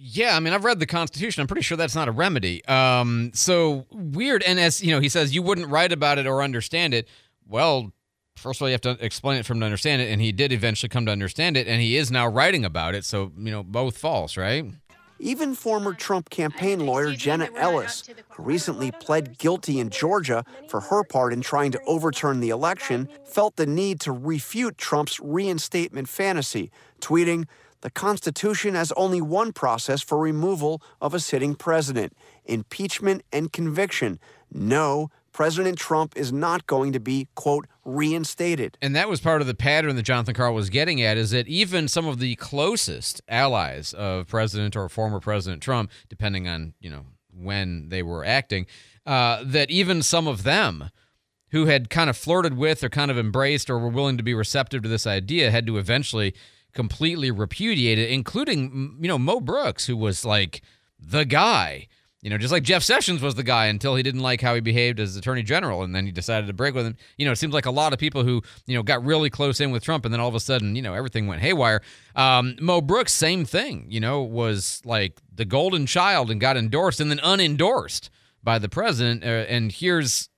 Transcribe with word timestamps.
Yeah, 0.00 0.36
I 0.36 0.40
mean, 0.40 0.52
I've 0.52 0.64
read 0.64 0.78
the 0.78 0.86
Constitution. 0.86 1.40
I'm 1.40 1.48
pretty 1.48 1.62
sure 1.62 1.76
that's 1.76 1.96
not 1.96 2.06
a 2.06 2.12
remedy. 2.12 2.64
Um, 2.66 3.32
so 3.34 3.84
weird. 3.90 4.44
And 4.44 4.60
as 4.60 4.80
you 4.80 4.92
know, 4.92 5.00
he 5.00 5.08
says 5.08 5.34
you 5.34 5.42
wouldn't 5.42 5.68
write 5.68 5.90
about 5.90 6.18
it 6.18 6.26
or 6.26 6.40
understand 6.40 6.94
it. 6.94 7.08
Well, 7.48 7.92
first 8.36 8.58
of 8.58 8.62
all, 8.62 8.68
you 8.68 8.74
have 8.74 8.80
to 8.82 8.96
explain 9.04 9.38
it 9.38 9.46
for 9.46 9.54
him 9.54 9.60
to 9.60 9.66
understand 9.66 10.00
it, 10.00 10.10
and 10.12 10.20
he 10.20 10.30
did 10.30 10.52
eventually 10.52 10.88
come 10.88 11.04
to 11.06 11.12
understand 11.12 11.56
it, 11.56 11.66
and 11.66 11.82
he 11.82 11.96
is 11.96 12.12
now 12.12 12.28
writing 12.28 12.64
about 12.64 12.94
it. 12.94 13.04
So 13.04 13.32
you 13.36 13.50
know, 13.50 13.64
both 13.64 13.98
false, 13.98 14.36
right? 14.36 14.66
Even 15.18 15.56
former 15.56 15.94
Trump 15.94 16.30
campaign 16.30 16.86
lawyer 16.86 17.12
Jenna 17.12 17.48
Ellis, 17.56 18.08
who 18.28 18.42
recently 18.44 18.92
pled 18.92 19.36
guilty 19.38 19.80
in 19.80 19.90
Georgia 19.90 20.44
for 20.68 20.78
her 20.78 21.02
part 21.02 21.32
in 21.32 21.40
trying 21.40 21.72
to 21.72 21.80
overturn 21.88 22.38
the 22.38 22.50
election, 22.50 23.08
felt 23.24 23.56
the 23.56 23.66
need 23.66 23.98
to 24.00 24.12
refute 24.12 24.78
Trump's 24.78 25.18
reinstatement 25.18 26.08
fantasy, 26.08 26.70
tweeting, 27.00 27.46
The 27.80 27.90
Constitution 27.90 28.74
has 28.74 28.92
only 28.92 29.20
one 29.20 29.52
process 29.52 30.02
for 30.02 30.18
removal 30.18 30.82
of 31.00 31.14
a 31.14 31.20
sitting 31.20 31.54
president 31.54 32.16
impeachment 32.44 33.22
and 33.32 33.52
conviction. 33.52 34.18
No, 34.52 35.10
President 35.32 35.78
Trump 35.78 36.16
is 36.16 36.32
not 36.32 36.66
going 36.66 36.92
to 36.92 36.98
be, 36.98 37.28
quote, 37.36 37.66
reinstated. 37.84 38.76
And 38.82 38.96
that 38.96 39.08
was 39.08 39.20
part 39.20 39.40
of 39.40 39.46
the 39.46 39.54
pattern 39.54 39.94
that 39.96 40.02
Jonathan 40.02 40.34
Karl 40.34 40.54
was 40.54 40.70
getting 40.70 41.00
at 41.02 41.16
is 41.16 41.30
that 41.30 41.46
even 41.46 41.86
some 41.86 42.06
of 42.06 42.18
the 42.18 42.34
closest 42.36 43.20
allies 43.28 43.92
of 43.92 44.26
President 44.26 44.74
or 44.74 44.88
former 44.88 45.20
President 45.20 45.62
Trump, 45.62 45.92
depending 46.08 46.48
on, 46.48 46.74
you 46.80 46.90
know, 46.90 47.04
when 47.32 47.88
they 47.88 48.02
were 48.02 48.24
acting, 48.24 48.66
uh, 49.06 49.44
that 49.44 49.70
even 49.70 50.02
some 50.02 50.26
of 50.26 50.42
them 50.42 50.90
who 51.50 51.66
had 51.66 51.88
kind 51.88 52.10
of 52.10 52.16
flirted 52.16 52.56
with 52.56 52.82
or 52.82 52.88
kind 52.88 53.10
of 53.10 53.18
embraced 53.18 53.70
or 53.70 53.78
were 53.78 53.88
willing 53.88 54.16
to 54.16 54.22
be 54.22 54.34
receptive 54.34 54.82
to 54.82 54.88
this 54.88 55.06
idea 55.06 55.50
had 55.50 55.66
to 55.66 55.78
eventually 55.78 56.34
completely 56.74 57.30
repudiated, 57.30 58.10
including, 58.10 58.98
you 59.00 59.08
know, 59.08 59.18
Mo 59.18 59.40
Brooks, 59.40 59.86
who 59.86 59.96
was 59.96 60.24
like 60.24 60.62
the 60.98 61.24
guy 61.24 61.88
you 62.20 62.30
know, 62.30 62.38
just 62.38 62.52
like 62.52 62.64
Jeff 62.64 62.82
Sessions 62.82 63.22
was 63.22 63.36
the 63.36 63.44
guy 63.44 63.66
until 63.66 63.94
he 63.94 64.02
didn't 64.02 64.22
like 64.22 64.40
how 64.40 64.54
he 64.56 64.60
behaved 64.60 64.98
as 64.98 65.14
Attorney 65.16 65.44
General, 65.44 65.84
and 65.84 65.94
then 65.94 66.04
he 66.04 66.10
decided 66.10 66.48
to 66.48 66.52
break 66.52 66.74
with 66.74 66.84
him. 66.84 66.96
You 67.16 67.26
know, 67.26 67.32
it 67.32 67.36
seems 67.36 67.54
like 67.54 67.66
a 67.66 67.70
lot 67.70 67.92
of 67.92 68.00
people 68.00 68.24
who 68.24 68.42
you 68.66 68.76
know 68.76 68.82
got 68.82 69.04
really 69.04 69.30
close 69.30 69.60
in 69.60 69.70
with 69.70 69.84
Trump, 69.84 70.04
and 70.04 70.12
then 70.12 70.20
all 70.20 70.28
of 70.28 70.34
a 70.34 70.40
sudden, 70.40 70.74
you 70.74 70.82
know, 70.82 70.94
everything 70.94 71.28
went 71.28 71.42
haywire. 71.42 71.80
Um, 72.16 72.56
Mo 72.60 72.80
Brooks, 72.80 73.12
same 73.12 73.44
thing. 73.44 73.86
You 73.88 74.00
know, 74.00 74.22
was 74.22 74.82
like 74.84 75.20
the 75.32 75.44
golden 75.44 75.86
child 75.86 76.28
and 76.28 76.40
got 76.40 76.56
endorsed, 76.56 76.98
and 76.98 77.08
then 77.08 77.18
unendorsed 77.18 78.10
by 78.42 78.58
the 78.58 78.68
president. 78.68 79.22
Uh, 79.22 79.46
and 79.48 79.70
here's 79.70 80.28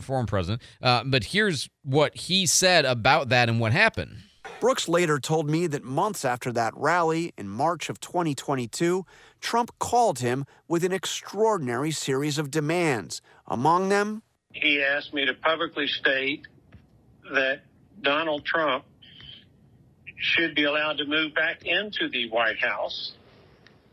former 0.00 0.26
president, 0.26 0.62
uh, 0.80 1.02
but 1.04 1.24
here's 1.24 1.68
what 1.82 2.16
he 2.16 2.46
said 2.46 2.84
about 2.84 3.30
that 3.30 3.48
and 3.48 3.58
what 3.58 3.72
happened. 3.72 4.18
Brooks 4.60 4.88
later 4.88 5.18
told 5.18 5.50
me 5.50 5.66
that 5.66 5.84
months 5.84 6.24
after 6.24 6.50
that 6.52 6.72
rally 6.76 7.34
in 7.36 7.48
March 7.48 7.90
of 7.90 8.00
2022, 8.00 9.04
Trump 9.40 9.70
called 9.78 10.20
him 10.20 10.46
with 10.66 10.82
an 10.82 10.92
extraordinary 10.92 11.90
series 11.90 12.38
of 12.38 12.50
demands. 12.50 13.20
Among 13.46 13.90
them, 13.90 14.22
he 14.52 14.82
asked 14.82 15.12
me 15.12 15.26
to 15.26 15.34
publicly 15.34 15.86
state 15.86 16.46
that 17.34 17.60
Donald 18.00 18.46
Trump 18.46 18.84
should 20.16 20.54
be 20.54 20.64
allowed 20.64 20.96
to 20.98 21.04
move 21.04 21.34
back 21.34 21.66
into 21.66 22.08
the 22.08 22.30
White 22.30 22.58
House, 22.58 23.12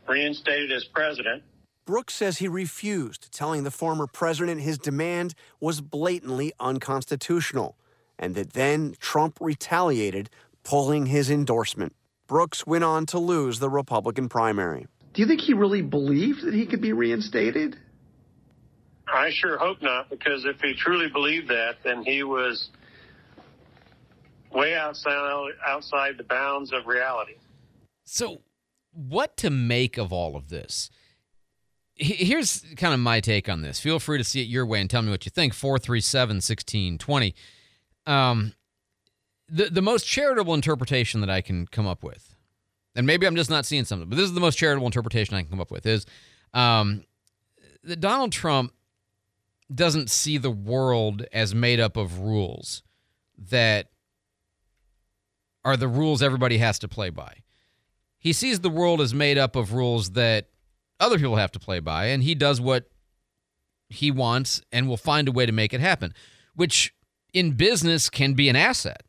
reinstated 0.08 0.72
as 0.72 0.84
president. 0.84 1.42
Brooks 1.86 2.14
says 2.14 2.38
he 2.38 2.48
refused, 2.48 3.30
telling 3.30 3.64
the 3.64 3.70
former 3.70 4.06
president 4.06 4.62
his 4.62 4.78
demand 4.78 5.34
was 5.60 5.82
blatantly 5.82 6.54
unconstitutional, 6.58 7.76
and 8.18 8.34
that 8.34 8.54
then 8.54 8.94
Trump 8.98 9.36
retaliated, 9.40 10.30
pulling 10.64 11.06
his 11.06 11.30
endorsement. 11.30 11.94
Brooks 12.26 12.66
went 12.66 12.84
on 12.84 13.06
to 13.06 13.18
lose 13.18 13.58
the 13.58 13.70
Republican 13.70 14.28
primary. 14.28 14.86
Do 15.12 15.22
you 15.22 15.28
think 15.28 15.40
he 15.40 15.54
really 15.54 15.82
believed 15.82 16.44
that 16.44 16.54
he 16.54 16.66
could 16.66 16.80
be 16.80 16.92
reinstated? 16.92 17.76
I 19.06 19.30
sure 19.30 19.58
hope 19.58 19.82
not, 19.82 20.10
because 20.10 20.44
if 20.44 20.60
he 20.60 20.74
truly 20.74 21.08
believed 21.08 21.48
that, 21.48 21.76
then 21.84 22.02
he 22.02 22.22
was 22.22 22.70
way 24.50 24.74
outside 24.74 25.50
outside 25.66 26.16
the 26.16 26.24
bounds 26.24 26.72
of 26.72 26.86
reality. 26.86 27.34
So, 28.04 28.40
what 28.92 29.36
to 29.38 29.50
make 29.50 29.98
of 29.98 30.12
all 30.12 30.36
of 30.36 30.48
this? 30.48 30.90
Here's 31.96 32.64
kind 32.76 32.92
of 32.92 33.00
my 33.00 33.20
take 33.20 33.48
on 33.48 33.62
this. 33.62 33.78
Feel 33.78 34.00
free 34.00 34.18
to 34.18 34.24
see 34.24 34.40
it 34.40 34.48
your 34.48 34.66
way 34.66 34.80
and 34.80 34.90
tell 34.90 35.02
me 35.02 35.10
what 35.10 35.24
you 35.26 35.30
think. 35.30 35.54
437 35.54 36.36
1620. 36.36 37.34
Um, 38.06 38.52
the, 39.54 39.70
the 39.70 39.82
most 39.82 40.04
charitable 40.06 40.54
interpretation 40.54 41.20
that 41.20 41.30
I 41.30 41.40
can 41.40 41.66
come 41.66 41.86
up 41.86 42.02
with 42.02 42.34
and 42.94 43.06
maybe 43.06 43.26
I'm 43.26 43.36
just 43.36 43.50
not 43.50 43.66
seeing 43.66 43.84
something, 43.84 44.08
but 44.08 44.16
this 44.16 44.26
is 44.26 44.34
the 44.34 44.40
most 44.40 44.56
charitable 44.56 44.86
interpretation 44.86 45.34
I 45.34 45.42
can 45.42 45.50
come 45.50 45.60
up 45.60 45.70
with 45.70 45.86
is 45.86 46.06
um, 46.52 47.04
that 47.82 48.00
Donald 48.00 48.32
Trump 48.32 48.72
doesn't 49.74 50.10
see 50.10 50.38
the 50.38 50.50
world 50.50 51.26
as 51.32 51.54
made 51.54 51.80
up 51.80 51.96
of 51.96 52.20
rules 52.20 52.82
that 53.36 53.88
are 55.64 55.76
the 55.76 55.88
rules 55.88 56.22
everybody 56.22 56.58
has 56.58 56.78
to 56.80 56.88
play 56.88 57.10
by. 57.10 57.38
He 58.18 58.32
sees 58.32 58.60
the 58.60 58.70
world 58.70 59.00
as 59.00 59.12
made 59.12 59.38
up 59.38 59.56
of 59.56 59.72
rules 59.72 60.10
that 60.10 60.48
other 61.00 61.18
people 61.18 61.36
have 61.36 61.52
to 61.52 61.58
play 61.58 61.80
by, 61.80 62.06
and 62.06 62.22
he 62.22 62.34
does 62.34 62.60
what 62.60 62.88
he 63.88 64.10
wants 64.10 64.62
and 64.70 64.88
will 64.88 64.96
find 64.96 65.28
a 65.28 65.32
way 65.32 65.46
to 65.46 65.52
make 65.52 65.74
it 65.74 65.80
happen, 65.80 66.14
which 66.54 66.94
in 67.32 67.52
business 67.52 68.08
can 68.08 68.34
be 68.34 68.48
an 68.48 68.56
asset, 68.56 69.02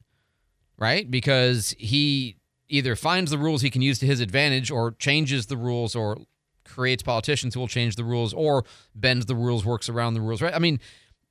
right? 0.77 1.09
Because 1.09 1.75
he 1.77 2.37
either 2.67 2.95
finds 2.95 3.31
the 3.31 3.37
rules 3.37 3.61
he 3.61 3.69
can 3.69 3.81
use 3.81 3.99
to 3.99 4.05
his 4.05 4.19
advantage 4.19 4.71
or 4.71 4.91
changes 4.91 5.45
the 5.47 5.57
rules 5.57 5.95
or 5.95 6.17
creates 6.65 7.03
politicians 7.03 7.53
who 7.53 7.59
will 7.59 7.67
change 7.67 7.95
the 7.95 8.03
rules 8.03 8.33
or 8.33 8.65
bends 8.95 9.27
the 9.27 9.35
rules, 9.35 9.63
works 9.65 9.87
around 9.87 10.13
the 10.13 10.21
rules, 10.21 10.41
right? 10.41 10.53
I 10.53 10.59
mean, 10.59 10.79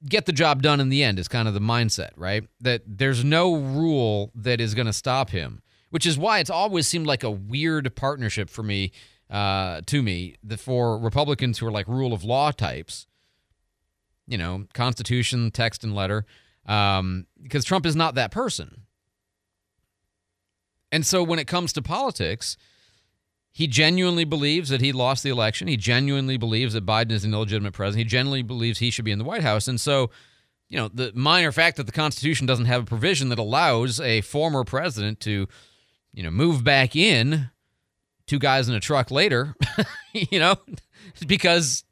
get 0.09 0.27
the 0.27 0.33
job 0.33 0.63
done 0.63 0.81
in 0.81 0.89
the 0.89 1.03
end 1.03 1.19
is 1.19 1.29
kind 1.29 1.49
of 1.49 1.55
the 1.55 1.61
mindset, 1.61 2.11
right? 2.17 2.45
That 2.61 2.83
there's 2.87 3.25
no 3.25 3.57
rule 3.57 4.31
that 4.35 4.61
is 4.61 4.75
going 4.75 4.87
to 4.87 4.93
stop 4.93 5.31
him, 5.31 5.63
which 5.91 6.07
is 6.07 6.17
why 6.17 6.39
it's 6.39 6.51
always 6.51 6.87
seemed 6.87 7.07
like 7.07 7.23
a 7.23 7.31
weird 7.31 7.95
partnership 7.97 8.49
for 8.49 8.63
me, 8.63 8.93
uh, 9.31 9.81
to 9.87 10.03
me, 10.03 10.37
that 10.45 10.61
for 10.61 10.99
Republicans 10.99 11.59
who 11.59 11.67
are 11.67 11.73
like 11.73 11.89
rule 11.89 12.13
of 12.13 12.23
law 12.25 12.51
types, 12.51 13.07
you 14.27 14.39
know, 14.39 14.67
Constitution, 14.73 15.51
text, 15.51 15.85
and 15.85 15.95
letter, 15.95 16.25
um, 16.67 17.27
because 17.43 17.65
Trump 17.65 17.85
is 17.85 17.97
not 17.97 18.15
that 18.15 18.31
person. 18.31 18.83
And 20.95 21.05
so 21.05 21.25
when 21.25 21.41
it 21.41 21.49
comes 21.49 21.73
to 21.73 21.83
politics, 21.83 22.57
he 23.51 23.67
genuinely 23.67 24.25
believes 24.25 24.69
that 24.69 24.81
he 24.81 24.93
lost 24.93 25.25
the 25.25 25.29
election. 25.29 25.67
He 25.67 25.77
genuinely 25.77 26.37
believes 26.37 26.75
that 26.75 26.87
Biden 26.87 27.11
is 27.11 27.25
an 27.25 27.35
illegitimate 27.35 27.73
president. 27.73 28.07
He 28.07 28.09
genuinely 28.09 28.43
believes 28.43 28.79
he 28.79 28.93
should 28.93 29.05
be 29.05 29.11
in 29.11 29.19
the 29.19 29.25
White 29.25 29.43
House. 29.43 29.67
And 29.67 29.81
so, 29.81 30.11
you 30.69 30.77
know, 30.79 30.87
the 30.87 31.11
minor 31.13 31.51
fact 31.51 31.79
that 31.79 31.87
the 31.87 31.93
Constitution 31.93 32.47
doesn't 32.47 32.67
have 32.67 32.85
a 32.85 32.87
provision 32.87 33.29
that 33.31 33.41
allows 33.41 33.99
a 33.99 34.21
former 34.21 34.63
president 34.63 35.19
to, 35.23 35.49
you 36.13 36.23
know, 36.23 36.31
move 36.31 36.63
back 36.63 36.95
in 36.95 37.51
two 38.29 38.39
guys 38.39 38.69
in 38.69 38.77
a 38.77 38.81
truck 38.81 39.11
later, 39.11 39.57
you 40.13 40.39
know, 40.39 40.55
because 41.27 41.83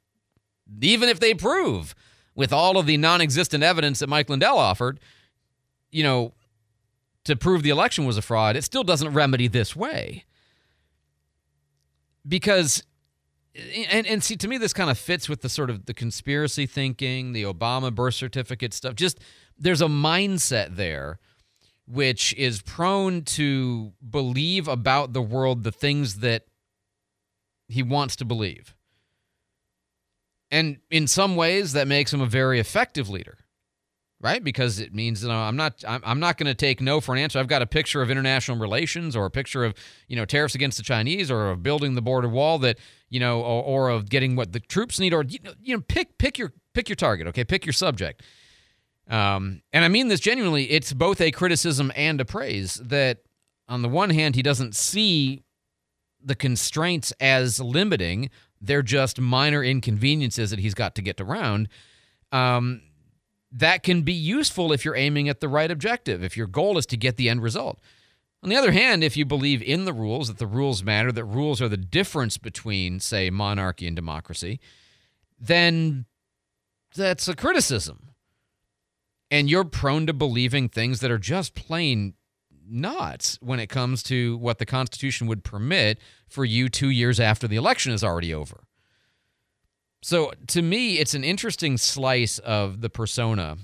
even 0.80 1.08
if 1.08 1.18
they 1.18 1.34
prove 1.34 1.96
with 2.36 2.52
all 2.52 2.78
of 2.78 2.86
the 2.86 2.98
non 2.98 3.20
existent 3.20 3.64
evidence 3.64 3.98
that 3.98 4.08
Mike 4.08 4.30
Lindell 4.30 4.58
offered, 4.58 5.00
you 5.90 6.04
know, 6.04 6.34
to 7.24 7.36
prove 7.36 7.62
the 7.62 7.70
election 7.70 8.04
was 8.04 8.16
a 8.16 8.22
fraud, 8.22 8.56
it 8.56 8.62
still 8.62 8.84
doesn't 8.84 9.12
remedy 9.12 9.48
this 9.48 9.76
way. 9.76 10.24
Because 12.26 12.82
and 13.90 14.06
and 14.06 14.22
see 14.22 14.36
to 14.36 14.48
me 14.48 14.56
this 14.56 14.72
kind 14.72 14.90
of 14.90 14.98
fits 14.98 15.28
with 15.28 15.42
the 15.42 15.48
sort 15.48 15.70
of 15.70 15.86
the 15.86 15.94
conspiracy 15.94 16.66
thinking, 16.66 17.32
the 17.32 17.42
Obama 17.42 17.94
birth 17.94 18.14
certificate 18.14 18.72
stuff. 18.72 18.94
Just 18.94 19.20
there's 19.58 19.82
a 19.82 19.86
mindset 19.86 20.76
there 20.76 21.18
which 21.86 22.32
is 22.34 22.62
prone 22.62 23.22
to 23.22 23.92
believe 24.08 24.68
about 24.68 25.12
the 25.12 25.22
world 25.22 25.64
the 25.64 25.72
things 25.72 26.16
that 26.20 26.44
he 27.68 27.82
wants 27.82 28.16
to 28.16 28.24
believe. 28.24 28.74
And 30.50 30.78
in 30.90 31.06
some 31.06 31.34
ways 31.34 31.72
that 31.72 31.88
makes 31.88 32.12
him 32.12 32.20
a 32.20 32.26
very 32.26 32.60
effective 32.60 33.08
leader 33.08 33.38
right? 34.22 34.42
Because 34.42 34.78
it 34.78 34.94
means 34.94 35.22
you 35.22 35.28
know 35.28 35.34
I'm 35.34 35.56
not 35.56 35.84
I'm, 35.86 36.20
not 36.20 36.38
going 36.38 36.46
to 36.46 36.54
take 36.54 36.80
no 36.80 37.00
for 37.00 37.12
an 37.12 37.18
answer. 37.18 37.38
I've 37.38 37.48
got 37.48 37.60
a 37.60 37.66
picture 37.66 38.00
of 38.00 38.10
international 38.10 38.56
relations 38.56 39.14
or 39.14 39.26
a 39.26 39.30
picture 39.30 39.64
of 39.64 39.74
you 40.08 40.16
know 40.16 40.24
tariffs 40.24 40.54
against 40.54 40.78
the 40.78 40.84
Chinese 40.84 41.30
or 41.30 41.50
of 41.50 41.62
building 41.62 41.94
the 41.94 42.02
border 42.02 42.28
wall 42.28 42.58
that 42.60 42.78
you 43.10 43.20
know 43.20 43.42
or, 43.42 43.62
or 43.62 43.88
of 43.90 44.08
getting 44.08 44.36
what 44.36 44.52
the 44.52 44.60
troops 44.60 44.98
need 44.98 45.12
or 45.12 45.24
you 45.24 45.76
know 45.76 45.82
pick 45.88 46.16
pick 46.16 46.38
your 46.38 46.52
pick 46.72 46.88
your 46.88 46.96
target. 46.96 47.26
Okay, 47.26 47.44
pick 47.44 47.66
your 47.66 47.72
subject. 47.74 48.22
Um, 49.10 49.62
and 49.72 49.84
I 49.84 49.88
mean 49.88 50.08
this 50.08 50.20
genuinely. 50.20 50.70
It's 50.70 50.92
both 50.92 51.20
a 51.20 51.32
criticism 51.32 51.92
and 51.96 52.20
a 52.20 52.24
praise 52.24 52.74
that 52.76 53.18
on 53.68 53.82
the 53.82 53.88
one 53.88 54.10
hand 54.10 54.36
he 54.36 54.42
doesn't 54.42 54.76
see 54.76 55.42
the 56.24 56.36
constraints 56.36 57.12
as 57.20 57.60
limiting. 57.60 58.30
They're 58.60 58.82
just 58.82 59.20
minor 59.20 59.64
inconveniences 59.64 60.50
that 60.50 60.60
he's 60.60 60.74
got 60.74 60.94
to 60.94 61.02
get 61.02 61.20
around. 61.20 61.68
Um, 62.30 62.82
that 63.52 63.82
can 63.82 64.02
be 64.02 64.12
useful 64.12 64.72
if 64.72 64.84
you're 64.84 64.96
aiming 64.96 65.28
at 65.28 65.40
the 65.40 65.48
right 65.48 65.70
objective, 65.70 66.24
if 66.24 66.36
your 66.36 66.46
goal 66.46 66.78
is 66.78 66.86
to 66.86 66.96
get 66.96 67.16
the 67.16 67.28
end 67.28 67.42
result. 67.42 67.78
On 68.42 68.48
the 68.48 68.56
other 68.56 68.72
hand, 68.72 69.04
if 69.04 69.16
you 69.16 69.24
believe 69.24 69.62
in 69.62 69.84
the 69.84 69.92
rules, 69.92 70.28
that 70.28 70.38
the 70.38 70.46
rules 70.46 70.82
matter, 70.82 71.12
that 71.12 71.24
rules 71.24 71.62
are 71.62 71.68
the 71.68 71.76
difference 71.76 72.38
between, 72.38 72.98
say, 72.98 73.30
monarchy 73.30 73.86
and 73.86 73.94
democracy, 73.94 74.58
then 75.38 76.06
that's 76.96 77.28
a 77.28 77.36
criticism. 77.36 78.08
And 79.30 79.48
you're 79.48 79.64
prone 79.64 80.06
to 80.06 80.12
believing 80.12 80.68
things 80.68 81.00
that 81.00 81.10
are 81.10 81.18
just 81.18 81.54
plain 81.54 82.14
nuts 82.68 83.38
when 83.40 83.60
it 83.60 83.68
comes 83.68 84.02
to 84.04 84.36
what 84.38 84.58
the 84.58 84.66
Constitution 84.66 85.26
would 85.26 85.44
permit 85.44 85.98
for 86.28 86.44
you 86.44 86.68
two 86.68 86.90
years 86.90 87.20
after 87.20 87.46
the 87.46 87.56
election 87.56 87.92
is 87.92 88.02
already 88.02 88.34
over. 88.34 88.64
So 90.02 90.32
to 90.48 90.62
me, 90.62 90.98
it's 90.98 91.14
an 91.14 91.24
interesting 91.24 91.78
slice 91.78 92.38
of 92.40 92.80
the 92.80 92.90
persona. 92.90 93.56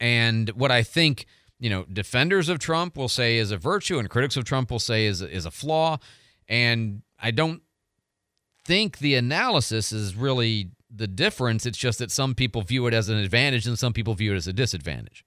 And 0.00 0.48
what 0.50 0.70
I 0.70 0.82
think, 0.82 1.26
you 1.60 1.68
know, 1.70 1.84
defenders 1.84 2.48
of 2.48 2.58
Trump 2.58 2.96
will 2.96 3.08
say 3.08 3.36
is 3.36 3.50
a 3.50 3.58
virtue 3.58 3.98
and 3.98 4.08
critics 4.08 4.36
of 4.36 4.44
Trump 4.44 4.70
will 4.70 4.78
say 4.78 5.04
is, 5.06 5.20
is 5.20 5.44
a 5.44 5.50
flaw. 5.50 5.98
And 6.48 7.02
I 7.20 7.30
don't 7.30 7.62
think 8.64 8.98
the 8.98 9.14
analysis 9.14 9.92
is 9.92 10.16
really 10.16 10.70
the 10.90 11.06
difference. 11.06 11.66
It's 11.66 11.78
just 11.78 11.98
that 11.98 12.10
some 12.10 12.34
people 12.34 12.62
view 12.62 12.86
it 12.86 12.94
as 12.94 13.10
an 13.10 13.18
advantage 13.18 13.66
and 13.66 13.78
some 13.78 13.92
people 13.92 14.14
view 14.14 14.32
it 14.32 14.36
as 14.36 14.46
a 14.46 14.52
disadvantage. 14.52 15.24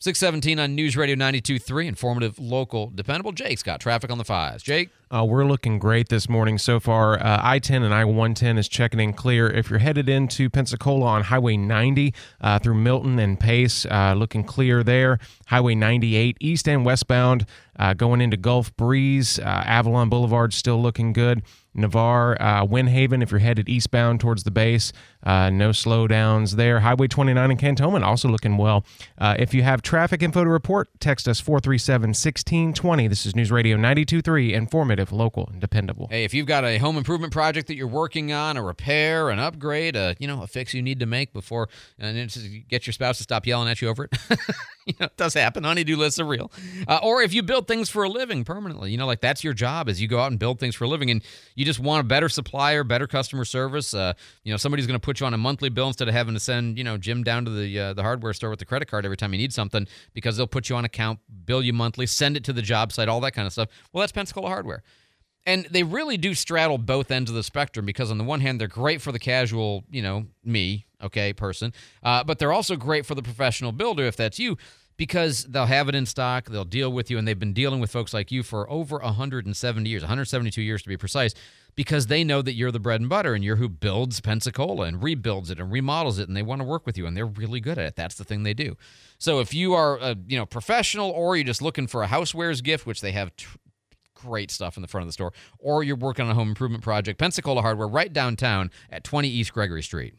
617 0.00 0.60
on 0.60 0.74
News 0.76 0.96
Radio 0.96 1.16
92.3, 1.16 1.86
informative, 1.86 2.38
local, 2.38 2.92
dependable. 2.94 3.32
Jake's 3.32 3.64
got 3.64 3.80
traffic 3.80 4.12
on 4.12 4.18
the 4.18 4.24
fives. 4.24 4.62
Jake? 4.62 4.90
Uh, 5.10 5.24
we're 5.24 5.44
looking 5.44 5.78
great 5.78 6.10
this 6.10 6.28
morning 6.28 6.58
so 6.58 6.78
far. 6.78 7.18
Uh, 7.18 7.40
I 7.42 7.58
10 7.58 7.82
and 7.82 7.94
I 7.94 8.04
110 8.04 8.58
is 8.58 8.68
checking 8.68 9.00
in 9.00 9.14
clear. 9.14 9.48
If 9.48 9.70
you're 9.70 9.78
headed 9.78 10.08
into 10.08 10.50
Pensacola 10.50 11.06
on 11.06 11.22
Highway 11.24 11.56
90 11.56 12.12
uh, 12.42 12.58
through 12.58 12.74
Milton 12.74 13.18
and 13.18 13.40
Pace, 13.40 13.86
uh, 13.86 14.14
looking 14.14 14.44
clear 14.44 14.82
there. 14.82 15.18
Highway 15.46 15.74
98, 15.74 16.36
east 16.40 16.68
and 16.68 16.84
westbound, 16.84 17.46
uh, 17.78 17.94
going 17.94 18.20
into 18.20 18.36
Gulf 18.36 18.76
Breeze. 18.76 19.38
Uh, 19.38 19.44
Avalon 19.44 20.10
Boulevard 20.10 20.52
still 20.52 20.82
looking 20.82 21.14
good. 21.14 21.42
Navarre, 21.78 22.36
uh, 22.40 22.66
Windhaven, 22.66 23.22
if 23.22 23.30
you're 23.30 23.38
headed 23.38 23.68
eastbound 23.68 24.20
towards 24.20 24.42
the 24.42 24.50
base, 24.50 24.92
uh, 25.22 25.48
no 25.50 25.70
slowdowns 25.70 26.56
there. 26.56 26.80
Highway 26.80 27.06
29 27.06 27.50
in 27.52 27.56
Cantonment 27.56 28.04
also 28.04 28.28
looking 28.28 28.56
well. 28.56 28.84
Uh, 29.16 29.36
if 29.38 29.54
you 29.54 29.62
have 29.62 29.80
traffic 29.80 30.22
info 30.22 30.44
to 30.44 30.50
report, 30.50 30.88
text 31.00 31.28
us 31.28 31.40
437 31.40 32.08
1620. 32.08 33.08
This 33.08 33.24
is 33.24 33.36
News 33.36 33.52
Radio 33.52 33.76
923, 33.76 34.54
informative, 34.54 34.97
local, 35.12 35.48
and 35.52 35.60
dependable. 35.60 36.08
Hey, 36.08 36.24
if 36.24 36.34
you've 36.34 36.46
got 36.46 36.64
a 36.64 36.78
home 36.78 36.96
improvement 36.96 37.32
project 37.32 37.68
that 37.68 37.76
you're 37.76 37.86
working 37.86 38.32
on, 38.32 38.56
a 38.56 38.62
repair, 38.62 39.30
an 39.30 39.38
upgrade, 39.38 39.96
a 39.96 40.16
you 40.18 40.26
know 40.26 40.42
a 40.42 40.46
fix 40.46 40.74
you 40.74 40.82
need 40.82 41.00
to 41.00 41.06
make 41.06 41.32
before, 41.32 41.68
and 41.98 42.16
get 42.68 42.86
your 42.86 42.92
spouse 42.92 43.18
to 43.18 43.22
stop 43.22 43.46
yelling 43.46 43.68
at 43.68 43.80
you 43.80 43.88
over 43.88 44.04
it. 44.04 44.16
you 44.86 44.94
know, 45.00 45.06
it 45.06 45.16
does 45.16 45.34
happen. 45.34 45.64
Honeydew 45.64 45.96
lists 45.96 46.18
are 46.18 46.24
real. 46.24 46.50
Uh, 46.86 46.98
or 47.02 47.22
if 47.22 47.32
you 47.32 47.42
build 47.42 47.68
things 47.68 47.88
for 47.88 48.04
a 48.04 48.08
living 48.08 48.44
permanently, 48.44 48.90
you 48.90 48.96
know, 48.96 49.06
like 49.06 49.20
that's 49.20 49.44
your 49.44 49.52
job 49.52 49.88
is 49.88 50.00
you 50.00 50.08
go 50.08 50.18
out 50.18 50.30
and 50.30 50.38
build 50.38 50.58
things 50.58 50.74
for 50.74 50.84
a 50.84 50.88
living, 50.88 51.10
and 51.10 51.22
you 51.54 51.64
just 51.64 51.80
want 51.80 52.00
a 52.00 52.04
better 52.04 52.28
supplier, 52.28 52.84
better 52.84 53.06
customer 53.06 53.44
service. 53.44 53.94
Uh, 53.94 54.14
you 54.44 54.52
know, 54.52 54.56
somebody's 54.56 54.86
going 54.86 54.98
to 54.98 55.04
put 55.04 55.20
you 55.20 55.26
on 55.26 55.34
a 55.34 55.38
monthly 55.38 55.68
bill 55.68 55.86
instead 55.86 56.08
of 56.08 56.14
having 56.14 56.34
to 56.34 56.40
send 56.40 56.78
you 56.78 56.84
know 56.84 56.96
Jim 56.96 57.22
down 57.22 57.44
to 57.44 57.50
the 57.50 57.78
uh, 57.78 57.92
the 57.94 58.02
hardware 58.02 58.32
store 58.32 58.50
with 58.50 58.58
the 58.58 58.64
credit 58.64 58.88
card 58.88 59.04
every 59.04 59.16
time 59.16 59.32
you 59.32 59.38
need 59.38 59.52
something 59.52 59.86
because 60.14 60.36
they'll 60.36 60.46
put 60.46 60.68
you 60.68 60.76
on 60.76 60.84
account, 60.84 61.20
bill 61.44 61.62
you 61.62 61.72
monthly, 61.72 62.06
send 62.06 62.36
it 62.36 62.44
to 62.44 62.52
the 62.52 62.62
job 62.62 62.92
site, 62.92 63.08
all 63.08 63.20
that 63.20 63.32
kind 63.32 63.46
of 63.46 63.52
stuff. 63.52 63.68
Well, 63.92 64.00
that's 64.00 64.12
Pensacola 64.12 64.48
Hardware. 64.48 64.82
And 65.48 65.66
they 65.70 65.82
really 65.82 66.18
do 66.18 66.34
straddle 66.34 66.76
both 66.76 67.10
ends 67.10 67.30
of 67.30 67.34
the 67.34 67.42
spectrum 67.42 67.86
because 67.86 68.10
on 68.10 68.18
the 68.18 68.24
one 68.24 68.42
hand 68.42 68.60
they're 68.60 68.68
great 68.68 69.00
for 69.00 69.12
the 69.12 69.18
casual, 69.18 69.82
you 69.90 70.02
know, 70.02 70.26
me, 70.44 70.84
okay, 71.02 71.32
person, 71.32 71.72
uh, 72.02 72.22
but 72.22 72.38
they're 72.38 72.52
also 72.52 72.76
great 72.76 73.06
for 73.06 73.14
the 73.14 73.22
professional 73.22 73.72
builder 73.72 74.04
if 74.04 74.14
that's 74.14 74.38
you 74.38 74.58
because 74.98 75.44
they'll 75.44 75.64
have 75.64 75.88
it 75.88 75.94
in 75.94 76.04
stock, 76.04 76.50
they'll 76.50 76.64
deal 76.64 76.92
with 76.92 77.10
you, 77.10 77.16
and 77.16 77.26
they've 77.26 77.38
been 77.38 77.54
dealing 77.54 77.80
with 77.80 77.90
folks 77.90 78.12
like 78.12 78.30
you 78.30 78.42
for 78.42 78.68
over 78.68 78.98
170 78.98 79.88
years, 79.88 80.02
172 80.02 80.60
years 80.60 80.82
to 80.82 80.88
be 80.88 80.96
precise, 80.96 81.32
because 81.76 82.08
they 82.08 82.24
know 82.24 82.42
that 82.42 82.54
you're 82.54 82.72
the 82.72 82.80
bread 82.80 83.00
and 83.00 83.08
butter 83.08 83.32
and 83.32 83.44
you're 83.44 83.56
who 83.56 83.68
builds 83.68 84.20
Pensacola 84.20 84.86
and 84.86 85.02
rebuilds 85.02 85.50
it 85.50 85.60
and 85.60 85.72
remodels 85.72 86.18
it, 86.18 86.28
and 86.28 86.36
they 86.36 86.42
want 86.42 86.60
to 86.60 86.64
work 86.66 86.84
with 86.84 86.98
you, 86.98 87.06
and 87.06 87.16
they're 87.16 87.24
really 87.24 87.60
good 87.60 87.78
at 87.78 87.86
it. 87.86 87.96
That's 87.96 88.16
the 88.16 88.24
thing 88.24 88.42
they 88.42 88.54
do. 88.54 88.76
So 89.18 89.38
if 89.38 89.54
you 89.54 89.72
are 89.72 89.96
a 89.98 90.16
you 90.26 90.36
know 90.36 90.44
professional, 90.44 91.10
or 91.10 91.36
you're 91.36 91.44
just 91.44 91.62
looking 91.62 91.86
for 91.86 92.02
a 92.02 92.08
housewares 92.08 92.62
gift, 92.62 92.84
which 92.84 93.00
they 93.00 93.12
have. 93.12 93.34
T- 93.36 93.46
great 94.22 94.50
stuff 94.50 94.76
in 94.76 94.82
the 94.82 94.88
front 94.88 95.02
of 95.02 95.08
the 95.08 95.12
store, 95.12 95.32
or 95.58 95.82
you're 95.82 95.96
working 95.96 96.24
on 96.24 96.30
a 96.30 96.34
home 96.34 96.48
improvement 96.48 96.82
project, 96.82 97.18
Pensacola 97.18 97.62
Hardware, 97.62 97.88
right 97.88 98.12
downtown 98.12 98.70
at 98.90 99.04
20 99.04 99.28
East 99.28 99.52
Gregory 99.52 99.82
Street. 99.82 100.14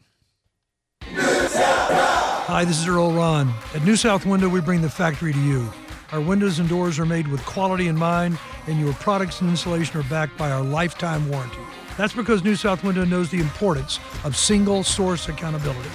Hi, 1.02 2.64
this 2.64 2.80
is 2.80 2.88
Earl 2.88 3.12
Ron. 3.12 3.52
At 3.74 3.84
New 3.84 3.96
South 3.96 4.26
Window, 4.26 4.48
we 4.48 4.60
bring 4.60 4.82
the 4.82 4.90
factory 4.90 5.32
to 5.32 5.40
you. 5.40 5.70
Our 6.12 6.20
windows 6.20 6.58
and 6.58 6.68
doors 6.68 6.98
are 6.98 7.06
made 7.06 7.28
with 7.28 7.44
quality 7.46 7.86
in 7.86 7.96
mind, 7.96 8.38
and 8.66 8.80
your 8.80 8.92
products 8.94 9.40
and 9.40 9.50
installation 9.50 10.00
are 10.00 10.04
backed 10.04 10.36
by 10.36 10.50
our 10.50 10.62
lifetime 10.62 11.30
warranty. 11.30 11.60
That's 11.96 12.12
because 12.12 12.42
New 12.42 12.56
South 12.56 12.82
Window 12.82 13.04
knows 13.04 13.30
the 13.30 13.38
importance 13.38 14.00
of 14.24 14.36
single 14.36 14.82
source 14.82 15.28
accountability. 15.28 15.90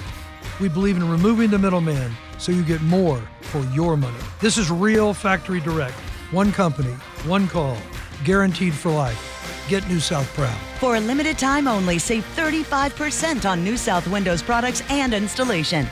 We 0.58 0.70
believe 0.70 0.96
in 0.96 1.06
removing 1.08 1.50
the 1.50 1.58
middleman 1.58 2.12
so 2.38 2.52
you 2.52 2.62
get 2.62 2.80
more 2.82 3.20
for 3.42 3.60
your 3.74 3.96
money. 3.96 4.16
This 4.40 4.56
is 4.56 4.70
real 4.70 5.12
factory 5.12 5.60
direct. 5.60 5.96
One 6.30 6.52
company, 6.52 6.94
one 7.26 7.48
call, 7.48 7.76
guaranteed 8.24 8.74
for 8.74 8.90
life. 8.90 9.66
Get 9.68 9.86
New 9.88 10.00
South 10.00 10.26
proud. 10.34 10.58
For 10.78 10.96
a 10.96 11.00
limited 11.00 11.38
time 11.38 11.66
only, 11.66 11.98
save 11.98 12.24
35% 12.36 13.48
on 13.48 13.64
New 13.64 13.76
South 13.76 14.06
Windows 14.08 14.42
products 14.42 14.82
and 14.90 15.12
installation. 15.12 15.86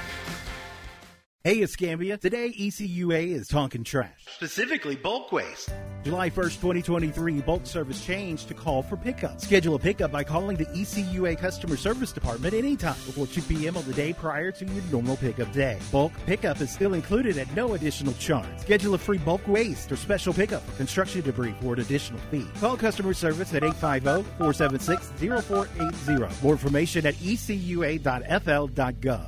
Hey, 1.42 1.62
Escambia. 1.62 2.16
Today, 2.16 2.54
ECUA 2.58 3.26
is 3.32 3.48
talking 3.48 3.84
trash. 3.84 4.23
Specifically, 4.28 4.96
bulk 4.96 5.30
waste. 5.32 5.70
July 6.02 6.28
1st, 6.28 6.60
2023, 6.60 7.40
bulk 7.40 7.64
service 7.66 8.04
changed 8.04 8.48
to 8.48 8.54
call 8.54 8.82
for 8.82 8.96
pickup. 8.96 9.40
Schedule 9.40 9.76
a 9.76 9.78
pickup 9.78 10.12
by 10.12 10.22
calling 10.22 10.54
the 10.56 10.66
ECUA 10.66 11.38
customer 11.38 11.78
service 11.78 12.12
department 12.12 12.52
anytime 12.52 12.96
before 13.06 13.26
2 13.26 13.40
p.m. 13.42 13.74
on 13.76 13.84
the 13.84 13.92
day 13.94 14.12
prior 14.12 14.50
to 14.52 14.66
your 14.66 14.82
normal 14.92 15.16
pickup 15.16 15.50
day. 15.52 15.78
Bulk 15.90 16.12
pickup 16.26 16.60
is 16.60 16.70
still 16.70 16.92
included 16.92 17.38
at 17.38 17.50
no 17.54 17.72
additional 17.72 18.12
charge. 18.14 18.58
Schedule 18.58 18.92
a 18.94 18.98
free 18.98 19.16
bulk 19.18 19.46
waste 19.48 19.90
or 19.90 19.96
special 19.96 20.34
pickup 20.34 20.62
for 20.62 20.76
construction 20.76 21.22
debris 21.22 21.54
for 21.60 21.72
an 21.74 21.80
additional 21.80 22.20
fee. 22.30 22.46
Call 22.60 22.76
customer 22.76 23.14
service 23.14 23.54
at 23.54 23.62
850-476-0480. 23.62 26.42
More 26.42 26.52
information 26.52 27.06
at 27.06 27.14
ecua.fl.gov. 27.14 27.72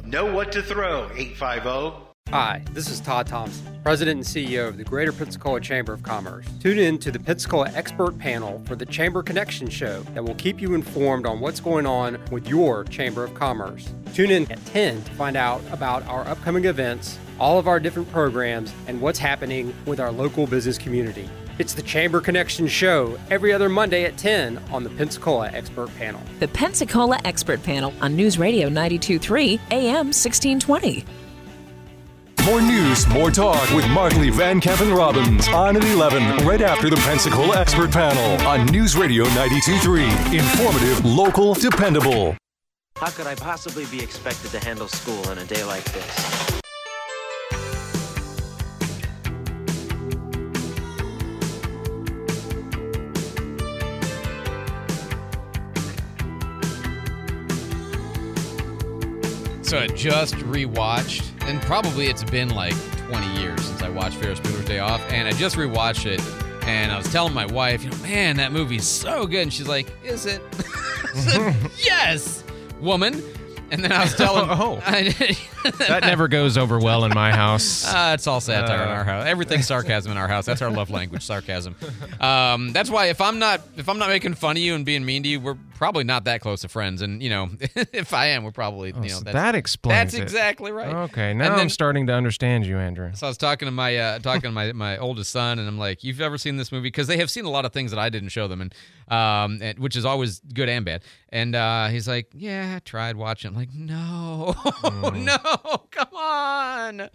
Know 0.04 0.34
what 0.34 0.52
to 0.52 0.62
throw, 0.62 1.08
850- 1.14 2.05
Hi, 2.30 2.60
this 2.72 2.90
is 2.90 2.98
Todd 2.98 3.28
Thompson, 3.28 3.78
President 3.84 4.16
and 4.16 4.26
CEO 4.26 4.66
of 4.66 4.76
the 4.76 4.82
Greater 4.82 5.12
Pensacola 5.12 5.60
Chamber 5.60 5.92
of 5.92 6.02
Commerce. 6.02 6.44
Tune 6.58 6.76
in 6.76 6.98
to 6.98 7.12
the 7.12 7.20
Pensacola 7.20 7.70
Expert 7.72 8.18
Panel 8.18 8.60
for 8.66 8.74
the 8.74 8.84
Chamber 8.84 9.22
Connection 9.22 9.70
Show 9.70 10.00
that 10.12 10.24
will 10.24 10.34
keep 10.34 10.60
you 10.60 10.74
informed 10.74 11.24
on 11.24 11.38
what's 11.38 11.60
going 11.60 11.86
on 11.86 12.18
with 12.32 12.48
your 12.48 12.82
Chamber 12.82 13.22
of 13.22 13.32
Commerce. 13.34 13.88
Tune 14.12 14.32
in 14.32 14.50
at 14.50 14.62
10 14.66 15.04
to 15.04 15.10
find 15.12 15.36
out 15.36 15.62
about 15.70 16.04
our 16.08 16.26
upcoming 16.26 16.64
events, 16.64 17.16
all 17.38 17.60
of 17.60 17.68
our 17.68 17.78
different 17.78 18.10
programs, 18.10 18.74
and 18.88 19.00
what's 19.00 19.20
happening 19.20 19.72
with 19.86 20.00
our 20.00 20.10
local 20.10 20.48
business 20.48 20.78
community. 20.78 21.30
It's 21.60 21.74
the 21.74 21.82
Chamber 21.82 22.20
Connection 22.20 22.66
Show 22.66 23.16
every 23.30 23.52
other 23.52 23.68
Monday 23.68 24.04
at 24.04 24.16
10 24.16 24.58
on 24.72 24.82
the 24.82 24.90
Pensacola 24.90 25.52
Expert 25.52 25.96
Panel. 25.96 26.20
The 26.40 26.48
Pensacola 26.48 27.20
Expert 27.24 27.62
Panel 27.62 27.94
on 28.00 28.16
News 28.16 28.36
Radio 28.36 28.68
923 28.68 29.60
AM 29.70 30.06
1620. 30.06 31.06
More 32.46 32.62
news, 32.62 33.08
more 33.08 33.32
talk 33.32 33.68
with 33.74 33.88
Markley, 33.88 34.30
Van 34.30 34.60
Camp, 34.60 34.80
and 34.80 34.92
Robbins 34.92 35.48
on 35.48 35.76
at 35.76 35.82
11, 35.82 36.46
right 36.46 36.60
after 36.62 36.88
the 36.88 36.94
Pensacola 36.98 37.58
Expert 37.58 37.90
Panel 37.90 38.46
on 38.46 38.66
News 38.66 38.96
Radio 38.96 39.24
92.3. 39.24 40.32
Informative, 40.32 41.04
local, 41.04 41.54
dependable. 41.54 42.36
How 42.94 43.08
could 43.10 43.26
I 43.26 43.34
possibly 43.34 43.84
be 43.86 44.00
expected 44.00 44.52
to 44.52 44.60
handle 44.64 44.86
school 44.86 45.28
on 45.28 45.38
a 45.38 45.44
day 45.44 45.64
like 45.64 45.82
this? 45.92 46.60
So 59.62 59.80
I 59.80 59.88
just 59.88 60.36
rewatched, 60.36 61.35
and 61.46 61.62
probably 61.62 62.06
it's 62.06 62.24
been 62.24 62.50
like 62.50 62.74
20 63.08 63.40
years 63.40 63.64
since 63.64 63.82
I 63.82 63.88
watched 63.88 64.16
Ferris 64.16 64.40
Bueller's 64.40 64.64
Day 64.64 64.80
Off, 64.80 65.00
and 65.12 65.28
I 65.28 65.32
just 65.32 65.56
rewatched 65.56 66.06
it, 66.06 66.20
and 66.66 66.90
I 66.90 66.96
was 66.96 67.10
telling 67.10 67.34
my 67.34 67.46
wife, 67.46 67.84
you 67.84 67.90
know, 67.90 67.96
man, 67.98 68.36
that 68.36 68.52
movie's 68.52 68.86
so 68.86 69.26
good, 69.26 69.42
and 69.42 69.52
she's 69.52 69.68
like, 69.68 69.86
is 70.04 70.26
it? 70.26 70.42
said, 71.14 71.70
yes, 71.78 72.44
woman. 72.80 73.22
And 73.70 73.82
then 73.82 73.90
I 73.90 74.02
was 74.04 74.14
telling, 74.14 74.46
oh, 74.50 74.76
that 74.86 76.00
never 76.02 76.28
goes 76.28 76.56
over 76.56 76.78
well 76.78 77.04
in 77.04 77.12
my 77.12 77.32
house. 77.32 77.86
Uh, 77.86 78.12
it's 78.14 78.26
all 78.26 78.40
satire 78.40 78.80
uh, 78.80 78.82
in 78.84 78.88
our 78.88 79.04
house. 79.04 79.26
Everything's 79.26 79.66
sarcasm 79.66 80.12
in 80.12 80.18
our 80.18 80.28
house. 80.28 80.46
That's 80.46 80.62
our 80.62 80.70
love 80.70 80.90
language, 80.90 81.24
sarcasm. 81.24 81.74
Um, 82.20 82.72
that's 82.72 82.90
why 82.90 83.06
if 83.06 83.20
I'm 83.20 83.38
not 83.40 83.62
if 83.76 83.88
I'm 83.88 83.98
not 83.98 84.08
making 84.08 84.34
fun 84.34 84.56
of 84.56 84.62
you 84.62 84.74
and 84.74 84.84
being 84.84 85.04
mean 85.04 85.24
to 85.24 85.28
you, 85.28 85.40
we're 85.40 85.56
probably 85.76 86.04
not 86.04 86.24
that 86.24 86.40
close 86.40 86.64
of 86.64 86.70
friends, 86.72 87.02
and 87.02 87.22
you 87.22 87.30
know, 87.30 87.48
if 87.60 88.12
I 88.12 88.26
am, 88.28 88.44
we're 88.44 88.50
probably 88.50 88.88
you 88.88 89.00
know 89.00 89.08
so 89.08 89.20
that's, 89.20 89.34
that 89.34 89.54
explains 89.54 90.12
That's 90.12 90.14
it. 90.14 90.22
exactly 90.22 90.72
right. 90.72 90.88
Okay, 91.10 91.32
now 91.34 91.44
And 91.46 91.54
then- 91.54 91.60
I'm 91.60 91.68
starting 91.68 92.06
to 92.08 92.12
understand 92.14 92.66
you, 92.66 92.78
Andrew. 92.78 93.10
So 93.14 93.26
I 93.26 93.30
was 93.30 93.36
talking 93.38 93.66
to 93.66 93.72
my 93.72 93.96
uh, 93.96 94.18
talking 94.18 94.42
to 94.42 94.50
my 94.50 94.72
my 94.72 94.98
oldest 94.98 95.30
son, 95.30 95.58
and 95.58 95.68
I'm 95.68 95.78
like, 95.78 96.02
"You've 96.04 96.20
ever 96.20 96.38
seen 96.38 96.56
this 96.56 96.72
movie?" 96.72 96.86
Because 96.88 97.06
they 97.06 97.18
have 97.18 97.30
seen 97.30 97.44
a 97.44 97.50
lot 97.50 97.64
of 97.64 97.72
things 97.72 97.90
that 97.92 97.98
I 98.00 98.08
didn't 98.08 98.30
show 98.30 98.48
them, 98.48 98.60
and 98.60 98.74
um, 99.08 99.58
and, 99.62 99.78
which 99.78 99.96
is 99.96 100.04
always 100.04 100.40
good 100.40 100.68
and 100.68 100.84
bad. 100.84 101.02
And 101.30 101.54
uh, 101.54 101.88
he's 101.88 102.08
like, 102.08 102.28
"Yeah, 102.34 102.74
I 102.76 102.78
tried 102.80 103.16
watching." 103.16 103.50
I'm 103.50 103.56
like, 103.56 103.72
"No, 103.74 104.54
no, 105.12 105.36
come 105.90 106.14
on!" 106.14 107.10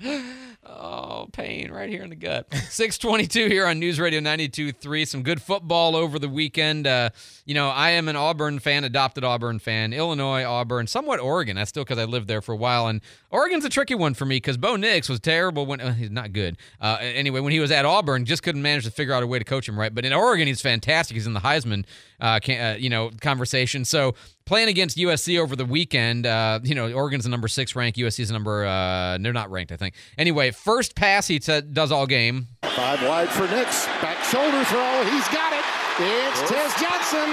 Oh, 0.66 1.28
pain 1.34 1.72
right 1.72 1.90
here 1.90 2.04
in 2.04 2.10
the 2.10 2.16
gut. 2.16 2.48
622 2.54 3.48
here 3.48 3.66
on 3.66 3.80
News 3.80 4.00
Radio 4.00 4.20
92.3. 4.20 5.08
Some 5.08 5.24
good 5.24 5.42
football 5.42 5.96
over 5.96 6.20
the 6.20 6.30
weekend. 6.30 6.86
Uh, 6.88 7.10
you 7.46 7.54
know, 7.54 7.70
I 7.70 7.92
am 7.92 8.08
an 8.08 8.16
Auburn 8.16 8.51
fan, 8.60 8.84
adopted 8.84 9.24
Auburn 9.24 9.60
fan. 9.60 9.94
Illinois, 9.94 10.44
Auburn, 10.44 10.88
somewhat 10.88 11.20
Oregon. 11.20 11.56
That's 11.56 11.70
still 11.70 11.84
because 11.84 11.98
I 11.98 12.06
lived 12.06 12.28
there 12.28 12.42
for 12.42 12.54
a 12.54 12.58
while. 12.58 12.88
And 12.88 13.02
Oregon's 13.30 13.66
a 13.66 13.70
tricky 13.70 13.96
one 13.96 14.14
for 14.14 14.26
me 14.26 14.38
because 14.38 14.58
Bo 14.58 14.76
Nix 14.76 15.10
was 15.10 15.20
terrible 15.20 15.66
when 15.66 15.82
uh, 15.82 15.94
he's 15.94 16.12
not 16.12 16.34
good. 16.34 16.58
Uh, 16.80 16.98
anyway, 17.02 17.40
when 17.40 17.52
he 17.52 17.60
was 17.60 17.72
at 17.72 17.86
Auburn, 17.86 18.26
just 18.26 18.44
couldn't 18.44 18.62
manage 18.62 18.86
to 18.86 18.92
figure 18.92 19.14
out 19.14 19.24
a 19.24 19.28
way 19.28 19.40
to 19.40 19.46
coach 19.46 19.68
him 19.68 19.80
right. 19.80 19.94
But 19.94 20.06
in 20.06 20.14
Oregon, 20.14 20.48
he's 20.48 20.62
fantastic. 20.62 21.16
He's 21.16 21.28
in 21.28 21.34
the 21.34 21.40
Heisman, 21.40 21.86
uh, 22.20 22.40
can, 22.40 22.76
uh, 22.76 22.78
you 22.78 22.90
know, 22.90 23.12
conversation. 23.22 23.86
So 23.86 24.16
playing 24.46 24.70
against 24.70 24.98
USC 24.98 25.40
over 25.40 25.56
the 25.56 25.66
weekend, 25.66 26.26
uh, 26.26 26.60
you 26.64 26.76
know, 26.76 26.92
Oregon's 26.92 27.24
the 27.24 27.30
number 27.30 27.48
six 27.48 27.76
ranked. 27.76 27.98
USC's 27.98 28.28
the 28.28 28.34
number, 28.34 28.66
uh, 28.66 29.18
they're 29.20 29.34
not 29.34 29.52
ranked, 29.52 29.72
I 29.72 29.78
think. 29.78 29.96
Anyway, 30.18 30.52
first 30.52 30.96
pass 30.96 31.28
he 31.28 31.40
t- 31.40 31.62
does 31.62 31.92
all 31.92 32.06
game. 32.06 32.48
Five 32.64 33.02
wide 33.08 33.30
for 33.30 33.48
Nix. 33.48 33.86
Back 34.02 34.24
shoulder 34.26 34.64
throw. 34.66 35.04
He's 35.06 35.28
got 35.30 35.54
it. 35.54 35.61
It's 36.00 36.42
Tez 36.50 36.74
Johnson. 36.80 37.30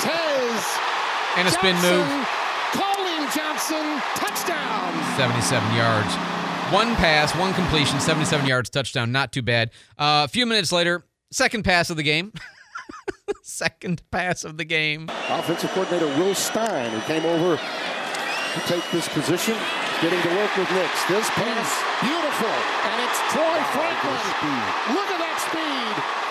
Tez. 0.00 0.78
And 1.36 1.48
a 1.48 1.50
spin 1.50 1.76
Johnson. 1.76 1.98
move. 1.98 2.28
Colin 2.72 3.28
Johnson. 3.34 4.00
Touchdown. 4.16 4.92
77 5.16 5.74
yards. 5.74 6.12
One 6.74 6.96
pass, 6.96 7.34
one 7.36 7.54
completion, 7.54 8.00
77 8.00 8.46
yards, 8.46 8.68
touchdown. 8.70 9.12
Not 9.12 9.32
too 9.32 9.42
bad. 9.42 9.70
Uh, 9.96 10.26
a 10.26 10.28
few 10.28 10.46
minutes 10.46 10.72
later, 10.72 11.06
second 11.30 11.62
pass 11.62 11.90
of 11.90 11.96
the 11.96 12.02
game. 12.02 12.32
second 13.42 14.02
pass 14.10 14.42
of 14.44 14.56
the 14.56 14.64
game. 14.64 15.08
Offensive 15.28 15.70
coordinator 15.70 16.06
Will 16.18 16.34
Stein, 16.34 16.90
who 16.90 17.00
came 17.02 17.24
over 17.24 17.56
to 17.56 18.60
take 18.66 18.82
this 18.90 19.08
position, 19.08 19.54
getting 20.02 20.20
to 20.22 20.28
work 20.34 20.56
with 20.56 20.68
Nix. 20.72 20.90
This 21.06 21.30
pass, 21.30 21.70
beautiful. 22.02 22.50
And 22.50 22.98
it's 23.06 23.18
Troy 23.30 23.58
Franklin. 23.70 24.18
Look 24.90 25.06
at 25.06 25.18
that 25.22 25.38
speed. 25.46 26.25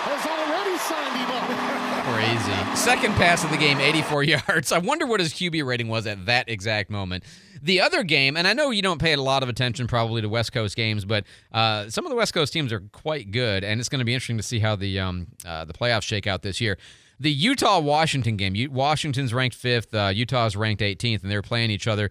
Has 0.00 0.26
already 0.26 0.78
signed 0.78 1.16
him 1.16 1.30
up. 1.30 1.88
Crazy. 2.14 2.76
Second 2.76 3.14
pass 3.14 3.44
of 3.44 3.50
the 3.50 3.56
game, 3.56 3.80
84 3.80 4.22
yards. 4.24 4.72
I 4.72 4.78
wonder 4.78 5.06
what 5.06 5.20
his 5.20 5.32
QB 5.34 5.64
rating 5.66 5.88
was 5.88 6.06
at 6.06 6.26
that 6.26 6.48
exact 6.48 6.90
moment. 6.90 7.24
The 7.60 7.80
other 7.80 8.04
game, 8.04 8.36
and 8.36 8.46
I 8.46 8.52
know 8.52 8.70
you 8.70 8.82
don't 8.82 9.00
pay 9.00 9.12
a 9.12 9.20
lot 9.20 9.42
of 9.42 9.48
attention 9.48 9.86
probably 9.88 10.22
to 10.22 10.28
West 10.28 10.52
Coast 10.52 10.76
games, 10.76 11.04
but 11.04 11.24
uh, 11.52 11.90
some 11.90 12.06
of 12.06 12.10
the 12.10 12.16
West 12.16 12.32
Coast 12.32 12.52
teams 12.52 12.72
are 12.72 12.80
quite 12.92 13.30
good, 13.30 13.64
and 13.64 13.80
it's 13.80 13.88
going 13.88 13.98
to 13.98 14.04
be 14.04 14.14
interesting 14.14 14.36
to 14.36 14.42
see 14.42 14.60
how 14.60 14.76
the 14.76 15.00
um, 15.00 15.26
uh, 15.44 15.64
the 15.64 15.72
playoffs 15.72 16.04
shake 16.04 16.26
out 16.26 16.42
this 16.42 16.60
year. 16.60 16.78
The 17.20 17.32
Utah 17.32 17.80
Washington 17.80 18.36
game, 18.36 18.54
Washington's 18.72 19.34
ranked 19.34 19.56
fifth, 19.56 19.92
uh, 19.92 20.12
Utah's 20.14 20.56
ranked 20.56 20.80
18th, 20.80 21.22
and 21.22 21.30
they're 21.30 21.42
playing 21.42 21.70
each 21.70 21.88
other. 21.88 22.10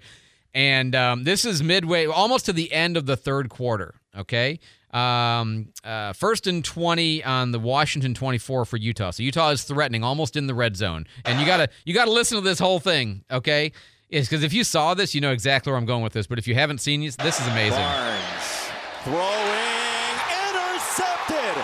And 0.53 0.93
um, 0.95 1.23
this 1.23 1.45
is 1.45 1.63
midway, 1.63 2.05
almost 2.05 2.45
to 2.47 2.53
the 2.53 2.73
end 2.73 2.97
of 2.97 3.05
the 3.05 3.15
third 3.15 3.49
quarter. 3.49 3.95
Okay, 4.17 4.59
um, 4.97 5.67
uh, 5.83 6.13
first 6.13 6.47
and 6.47 6.63
20 6.63 7.23
on 7.23 7.51
the 7.51 7.59
Washington 7.59 8.13
24 8.13 8.65
for 8.65 8.77
Utah. 8.77 9.11
So 9.11 9.23
Utah 9.23 9.49
is 9.51 9.63
threatening, 9.63 10.03
almost 10.03 10.35
in 10.35 10.47
the 10.47 10.55
red 10.55 10.75
zone. 10.75 11.05
And 11.25 11.39
you 11.39 11.45
gotta 11.45 11.69
you 11.85 11.93
gotta 11.93 12.11
listen 12.11 12.37
to 12.37 12.43
this 12.43 12.59
whole 12.59 12.79
thing. 12.79 13.23
Okay, 13.29 13.71
is 14.09 14.27
because 14.27 14.43
if 14.43 14.53
you 14.53 14.63
saw 14.63 14.93
this, 14.93 15.13
you 15.13 15.21
know 15.21 15.31
exactly 15.31 15.71
where 15.71 15.77
I'm 15.77 15.85
going 15.85 16.03
with 16.03 16.13
this. 16.13 16.27
But 16.27 16.39
if 16.39 16.47
you 16.47 16.55
haven't 16.55 16.79
seen 16.79 17.01
this, 17.01 17.15
this 17.15 17.39
is 17.39 17.47
amazing. 17.47 17.79
Barnes 17.79 18.69
throwing 19.03 20.17
intercepted. 20.47 21.55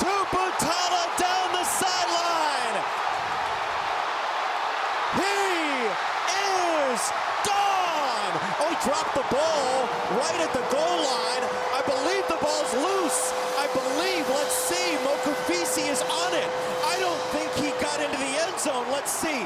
Tuputala 0.00 1.04
down 1.18 1.48
the 1.52 1.64
sideline. 1.64 2.76
He 5.20 5.88
is 6.40 7.00
gone. 7.44 8.34
Oh, 8.60 8.68
he 8.70 8.76
dropped 8.84 9.14
the 9.16 9.26
ball 9.32 9.88
right 10.20 10.40
at 10.40 10.52
the 10.52 10.64
goal 10.72 10.98
line. 11.04 11.44
I 11.76 11.82
believe 11.84 12.24
the 12.28 12.40
ball's 12.40 12.72
loose. 12.72 13.32
I 13.60 13.66
believe, 13.72 14.24
let's 14.30 14.54
see, 14.54 14.96
Mokofisi 15.04 15.90
is 15.92 16.00
on 16.00 16.32
it. 16.32 16.48
I 16.84 16.96
don't 17.00 17.22
think 17.36 17.52
he 17.60 17.70
got 17.82 18.00
into 18.00 18.16
the 18.16 18.32
end 18.46 18.58
zone. 18.58 18.86
Let's 18.90 19.05
see. 19.16 19.42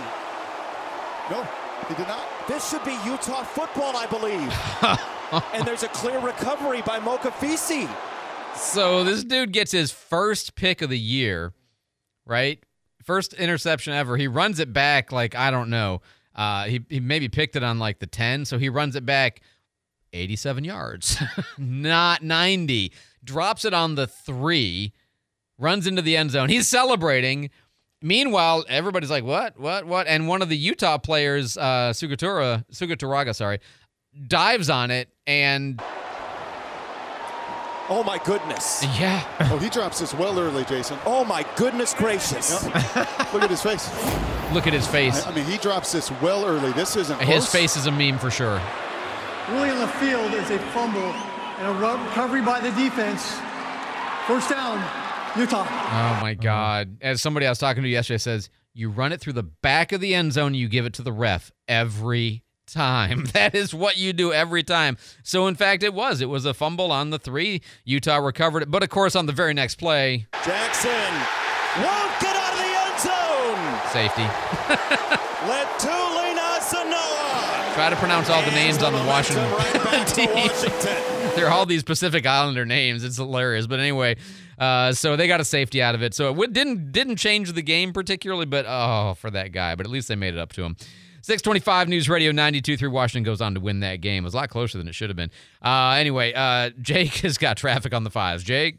No, 1.31 1.47
he 1.89 1.95
did 1.95 2.09
not. 2.09 2.27
This 2.49 2.69
should 2.71 2.85
be 2.85 2.97
Utah 3.05 3.45
football, 3.45 3.97
I 3.97 4.07
believe. 4.07 5.45
and 5.55 5.67
there's 5.67 5.85
a 5.85 5.89
clear 5.89 6.19
recovery 6.19 6.83
by 6.83 6.99
Mokofisi. 6.99 7.89
So 8.57 9.05
this 9.05 9.23
dude 9.23 9.53
gets 9.53 9.71
his 9.73 9.93
first 9.93 10.57
pick 10.57 10.83
of 10.83 10.91
the 10.91 10.99
year, 10.99 11.53
right? 12.27 12.63
First 13.05 13.33
interception 13.35 13.93
ever. 13.93 14.17
He 14.17 14.27
runs 14.27 14.59
it 14.59 14.73
back 14.73 15.13
like 15.13 15.35
I 15.35 15.51
don't 15.51 15.71
know. 15.71 16.03
Uh, 16.35 16.65
he 16.65 16.85
he 16.89 17.01
maybe 17.01 17.29
picked 17.29 17.57
it 17.57 17.63
on 17.63 17.79
like 17.79 18.01
the 18.01 18.07
ten, 18.07 18.45
so 18.45 18.59
he 18.59 18.69
runs 18.69 18.97
it 18.97 19.07
back 19.07 19.41
87 20.13 20.65
yards, 20.65 21.23
not 21.59 22.23
90. 22.23 22.93
Drops 23.23 23.65
it 23.65 23.75
on 23.75 23.95
the 23.95 24.07
three, 24.07 24.93
runs 25.59 25.87
into 25.87 26.03
the 26.03 26.17
end 26.17 26.31
zone. 26.31 26.49
He's 26.49 26.67
celebrating. 26.67 27.51
Meanwhile, 28.03 28.65
everybody's 28.69 29.11
like, 29.11 29.25
"What? 29.25 29.59
What? 29.59 29.87
What?" 29.87 30.07
And 30.07 30.27
one 30.29 30.41
of 30.43 30.49
the 30.49 30.57
Utah 30.57 30.99
players, 30.99 31.57
uh, 31.59 31.93
Sugatura, 31.95 32.65
Sugaturaga, 32.73 33.35
sorry, 33.35 33.61
dives 34.27 34.71
on 34.71 34.91
it 34.91 35.09
and 35.27 35.81
Oh 37.93 38.05
my 38.05 38.19
goodness. 38.19 38.85
Yeah. 39.01 39.25
Oh, 39.51 39.59
he 39.59 39.69
drops 39.69 39.99
this 39.99 40.15
well 40.15 40.39
early, 40.39 40.65
Jason. 40.65 40.97
Oh 41.05 41.25
my 41.25 41.45
goodness 41.57 41.93
gracious. 41.93 42.65
Look 43.35 43.43
at 43.43 43.51
his 43.51 43.61
face. 43.63 43.91
look 44.53 44.67
at 44.69 44.73
his 44.73 44.87
face. 44.87 45.27
I 45.27 45.35
mean, 45.35 45.45
he 45.45 45.59
drops 45.59 45.91
this 45.91 46.09
well 46.23 46.45
early. 46.47 46.71
This 46.73 46.95
isn't 46.95 47.19
His 47.19 47.27
close. 47.49 47.53
face 47.53 47.77
is 47.77 47.87
a 47.87 47.91
meme 47.91 48.19
for 48.19 48.31
sure. 48.31 48.61
Ruling 49.51 49.71
on 49.73 49.81
the 49.81 49.89
field 49.99 50.33
is 50.35 50.51
a 50.51 50.59
fumble 50.71 51.01
and 51.59 51.67
a 51.67 51.73
recovery 51.73 52.43
by 52.43 52.61
the 52.61 52.71
defense. 52.81 53.33
First 54.29 54.51
down, 54.51 54.79
Utah. 55.37 55.61
Oh 55.61 56.19
my 56.21 56.33
uh-huh. 56.33 56.43
God! 56.43 56.97
As 57.01 57.23
somebody 57.23 57.47
I 57.47 57.51
was 57.51 57.59
talking 57.59 57.83
to 57.83 57.89
yesterday 57.89 58.19
says, 58.19 58.51
you 58.75 58.91
run 58.91 59.13
it 59.13 59.21
through 59.21 59.35
the 59.35 59.43
back 59.43 59.93
of 59.93 60.01
the 60.01 60.15
end 60.15 60.33
zone, 60.33 60.55
you 60.55 60.69
give 60.69 60.87
it 60.87 60.95
to 60.95 61.03
the 61.03 61.13
ref 61.13 61.51
every 61.69 62.43
time. 62.67 63.27
That 63.33 63.55
is 63.55 63.75
what 63.75 63.97
you 63.97 64.13
do 64.13 64.33
every 64.33 64.63
time. 64.63 64.97
So 65.23 65.47
in 65.47 65.55
fact, 65.55 65.83
it 65.83 65.93
was. 65.95 66.21
It 66.21 66.29
was 66.29 66.45
a 66.45 66.55
fumble 66.55 66.93
on 66.93 67.11
the 67.11 67.19
three. 67.19 67.63
Utah 67.85 68.17
recovered 68.19 68.63
it, 68.63 68.71
but 68.71 68.83
of 68.83 68.91
course, 68.91 69.17
on 69.17 69.27
the 69.27 69.33
very 69.33 69.55
next 69.55 69.77
play, 69.77 70.27
Jackson 70.45 70.91
won't 71.83 72.21
get 72.21 72.37
out 72.37 72.53
of 72.53 72.59
the 72.59 72.73
end 72.79 73.01
zone. 73.01 73.91
safety. 73.93 74.23
Letulina 75.51 76.59
Sanoa. 76.61 77.75
Try 77.75 77.91
to 77.91 77.97
pronounce 77.97 78.29
all 78.31 78.43
the 78.43 78.51
names 78.53 78.83
on 78.83 78.93
the 78.93 79.05
Washington 79.05 79.51
Back 79.85 80.07
to 80.09 80.15
team. 80.27 80.31
Washington. 80.35 81.20
They're 81.37 81.51
all 81.51 81.67
these 81.67 81.83
Pacific 81.83 82.27
Islander 82.27 82.67
names. 82.67 83.05
It's 83.05 83.17
hilarious. 83.17 83.67
But 83.67 83.81
anyway, 83.81 84.17
uh, 84.59 84.93
so 84.93 85.17
they 85.17 85.29
got 85.29 85.41
a 85.41 85.45
safety 85.45 85.83
out 85.83 85.95
of 85.95 86.03
it. 86.03 86.15
So 86.15 86.43
it 86.43 86.53
didn't 86.53 86.93
didn't 86.93 87.17
change 87.17 87.53
the 87.53 87.63
game 87.63 87.93
particularly, 87.93 88.47
but 88.47 88.67
oh, 88.69 89.15
for 89.15 89.31
that 89.31 89.53
guy. 89.53 89.75
But 89.75 89.87
at 89.87 89.93
least 89.93 90.09
they 90.09 90.17
made 90.17 90.35
it 90.35 90.41
up 90.41 90.53
to 90.55 90.63
him. 90.63 90.77
625 91.23 91.89
News 91.89 92.09
Radio 92.09 92.33
92.3 92.33 92.91
Washington 92.91 93.25
goes 93.25 93.41
on 93.41 93.55
to 93.55 93.61
win 93.61 93.81
that 93.81 94.01
game. 94.01 94.25
It 94.25 94.27
was 94.27 94.35
a 94.35 94.39
lot 94.39 94.49
closer 94.49 94.79
than 94.79 94.89
it 94.89 94.95
should 94.95 95.11
have 95.11 95.17
been. 95.17 95.31
Uh, 95.63 95.91
anyway, 95.99 96.33
uh, 96.33 96.71
Jake 96.81 97.15
has 97.19 97.37
got 97.39 97.57
traffic 97.57 97.93
on 97.93 98.05
the 98.05 98.11
fives. 98.11 98.43
Jake? 98.43 98.79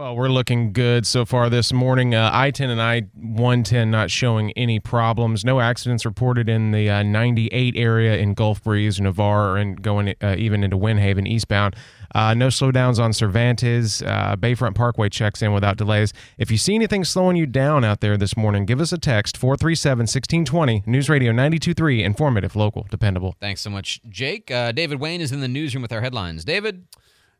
Well, 0.00 0.16
we're 0.16 0.30
looking 0.30 0.72
good 0.72 1.06
so 1.06 1.26
far 1.26 1.50
this 1.50 1.74
morning. 1.74 2.14
Uh, 2.14 2.30
I 2.32 2.52
10 2.52 2.70
and 2.70 2.80
I 2.80 3.02
110 3.16 3.90
not 3.90 4.10
showing 4.10 4.50
any 4.52 4.80
problems. 4.80 5.44
No 5.44 5.60
accidents 5.60 6.06
reported 6.06 6.48
in 6.48 6.70
the 6.70 6.88
uh, 6.88 7.02
98 7.02 7.74
area 7.76 8.16
in 8.16 8.32
Gulf 8.32 8.64
Breeze, 8.64 8.98
Navarre, 8.98 9.58
and 9.58 9.82
going 9.82 10.14
uh, 10.22 10.36
even 10.38 10.64
into 10.64 10.78
Windhaven 10.78 11.28
eastbound. 11.28 11.76
Uh, 12.14 12.32
no 12.32 12.48
slowdowns 12.48 12.98
on 12.98 13.12
Cervantes. 13.12 14.00
Uh, 14.00 14.36
Bayfront 14.36 14.74
Parkway 14.74 15.10
checks 15.10 15.42
in 15.42 15.52
without 15.52 15.76
delays. 15.76 16.14
If 16.38 16.50
you 16.50 16.56
see 16.56 16.74
anything 16.74 17.04
slowing 17.04 17.36
you 17.36 17.44
down 17.44 17.84
out 17.84 18.00
there 18.00 18.16
this 18.16 18.38
morning, 18.38 18.64
give 18.64 18.80
us 18.80 18.92
a 18.92 18.98
text 18.98 19.36
437 19.36 20.04
1620. 20.04 20.82
News 20.86 21.10
Radio 21.10 21.30
923, 21.30 22.02
informative, 22.02 22.56
local, 22.56 22.86
dependable. 22.90 23.36
Thanks 23.38 23.60
so 23.60 23.68
much, 23.68 24.00
Jake. 24.08 24.50
Uh, 24.50 24.72
David 24.72 24.98
Wayne 24.98 25.20
is 25.20 25.30
in 25.30 25.40
the 25.40 25.48
newsroom 25.48 25.82
with 25.82 25.92
our 25.92 26.00
headlines. 26.00 26.42
David? 26.42 26.86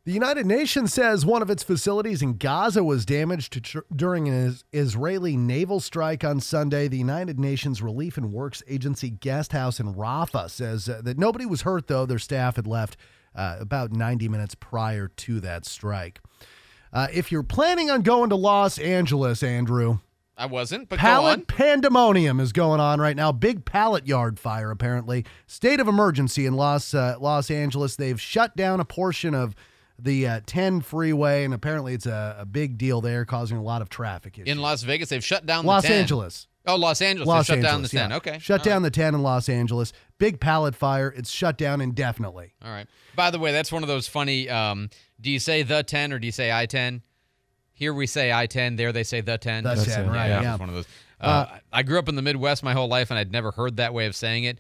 The 0.07 0.13
United 0.13 0.47
Nations 0.47 0.95
says 0.95 1.27
one 1.27 1.43
of 1.43 1.51
its 1.51 1.63
facilities 1.63 2.23
in 2.23 2.39
Gaza 2.39 2.83
was 2.83 3.05
damaged 3.05 3.63
tr- 3.63 3.81
during 3.95 4.29
an 4.29 4.35
is- 4.35 4.65
Israeli 4.73 5.37
naval 5.37 5.79
strike 5.79 6.25
on 6.25 6.41
Sunday. 6.41 6.89
The 6.89 6.97
United 6.97 7.39
Nations 7.39 7.83
Relief 7.83 8.17
and 8.17 8.33
Works 8.33 8.63
Agency 8.67 9.11
guest 9.11 9.53
house 9.53 9.79
in 9.79 9.95
Rafah 9.95 10.49
says 10.49 10.89
uh, 10.89 11.03
that 11.05 11.19
nobody 11.19 11.45
was 11.45 11.63
hurt, 11.63 11.87
though. 11.87 12.07
Their 12.07 12.19
staff 12.19 12.57
had 12.57 12.67
left 12.67 12.97
uh, 13.35 13.59
about 13.61 13.93
90 13.93 14.27
minutes 14.29 14.55
prior 14.55 15.09
to 15.09 15.39
that 15.41 15.67
strike. 15.67 16.21
Uh, 16.93 17.09
if 17.13 17.31
you're 17.31 17.43
planning 17.43 17.91
on 17.91 18.01
going 18.01 18.31
to 18.31 18.37
Los 18.37 18.79
Angeles, 18.79 19.43
Andrew, 19.43 19.99
I 20.37 20.47
wasn't, 20.47 20.89
but 20.89 20.97
go 20.97 21.01
Pallet 21.03 21.41
on. 21.41 21.45
pandemonium 21.45 22.41
is 22.41 22.53
going 22.53 22.81
on 22.81 23.01
right 23.03 23.15
now. 23.15 23.31
Big 23.33 23.67
pallet 23.67 24.07
yard 24.07 24.41
fire, 24.41 24.71
apparently. 24.71 25.27
State 25.47 25.79
of 25.79 25.87
emergency 25.89 26.47
in 26.47 26.55
Los 26.55 26.95
uh, 26.95 27.17
Los 27.21 27.51
Angeles. 27.51 27.97
They've 27.97 28.19
shut 28.19 28.57
down 28.57 28.81
a 28.81 28.85
portion 28.87 29.35
of 29.35 29.55
the 30.03 30.27
uh, 30.27 30.41
10 30.47 30.81
freeway, 30.81 31.45
and 31.45 31.55
apparently 31.55 31.95
it's 31.95 32.07
a, 32.07 32.37
a 32.41 32.47
big 32.47 32.79
deal 32.79 33.01
there, 33.01 33.25
causing 33.25 33.57
a 33.57 33.63
lot 33.63 33.83
of 33.83 33.89
traffic 33.89 34.39
issues. 34.39 34.49
In 34.49 34.61
Las 34.61 34.83
Vegas, 34.83 35.09
they've 35.09 35.25
shut 35.25 35.47
down 35.47 35.65
Los 35.65 35.83
the 35.83 35.89
10. 35.89 36.01
Angeles. 36.01 36.47
Oh, 36.67 36.77
Los 36.77 37.01
Angeles. 37.01 37.27
Los 37.27 37.47
they 37.47 37.55
shut 37.55 37.65
Angeles, 37.65 37.73
down 37.73 37.83
the 37.83 37.89
10. 37.89 38.11
yeah. 38.11 38.17
Okay. 38.17 38.39
Shut 38.39 38.61
All 38.61 38.65
down 38.65 38.83
the 38.83 38.91
10 38.91 39.15
in 39.15 39.23
Los 39.23 39.49
Angeles. 39.49 39.93
Big 40.19 40.41
pallet 40.41 40.75
fire. 40.75 41.09
It's 41.17 41.31
shut 41.31 41.57
down 41.57 41.81
indefinitely. 41.81 42.53
All 42.63 42.71
right. 42.71 42.87
By 43.17 43.31
the 43.31 43.39
way, 43.39 43.53
that's 43.53 43.73
one 43.73 43.83
of 43.83 43.89
those 43.89 44.07
funny. 44.07 44.49
Um, 44.49 44.91
do 45.21 45.31
you 45.31 45.39
say 45.39 45.63
the 45.63 45.83
10 45.83 46.13
or 46.13 46.19
do 46.19 46.27
you 46.27 46.33
say 46.33 46.53
I 46.53 46.67
10? 46.67 47.03
Here 47.73 47.95
we 47.95 48.07
say 48.07 48.31
I 48.31 48.47
10. 48.47 48.77
There 48.77 48.93
they 48.93 49.05
say 49.05 49.23
the 49.23 49.39
10. 49.39 49.65
The 49.65 49.75
10, 49.75 50.09
right, 50.11 50.29
yeah. 50.29 50.53
It's 50.53 50.61
one 50.61 50.69
of 50.69 50.75
those. 50.75 50.87
Uh, 51.19 51.47
I 51.73 51.83
grew 51.83 51.99
up 51.99 52.09
in 52.09 52.15
the 52.15 52.23
Midwest 52.23 52.63
my 52.63 52.73
whole 52.75 52.89
life 52.89 53.11
and 53.11 53.19
I'd 53.19 53.33
never 53.33 53.51
heard 53.51 53.77
that 53.79 53.93
way 53.95 54.07
of 54.07 54.15
saying 54.15 54.45
it. 54.45 54.59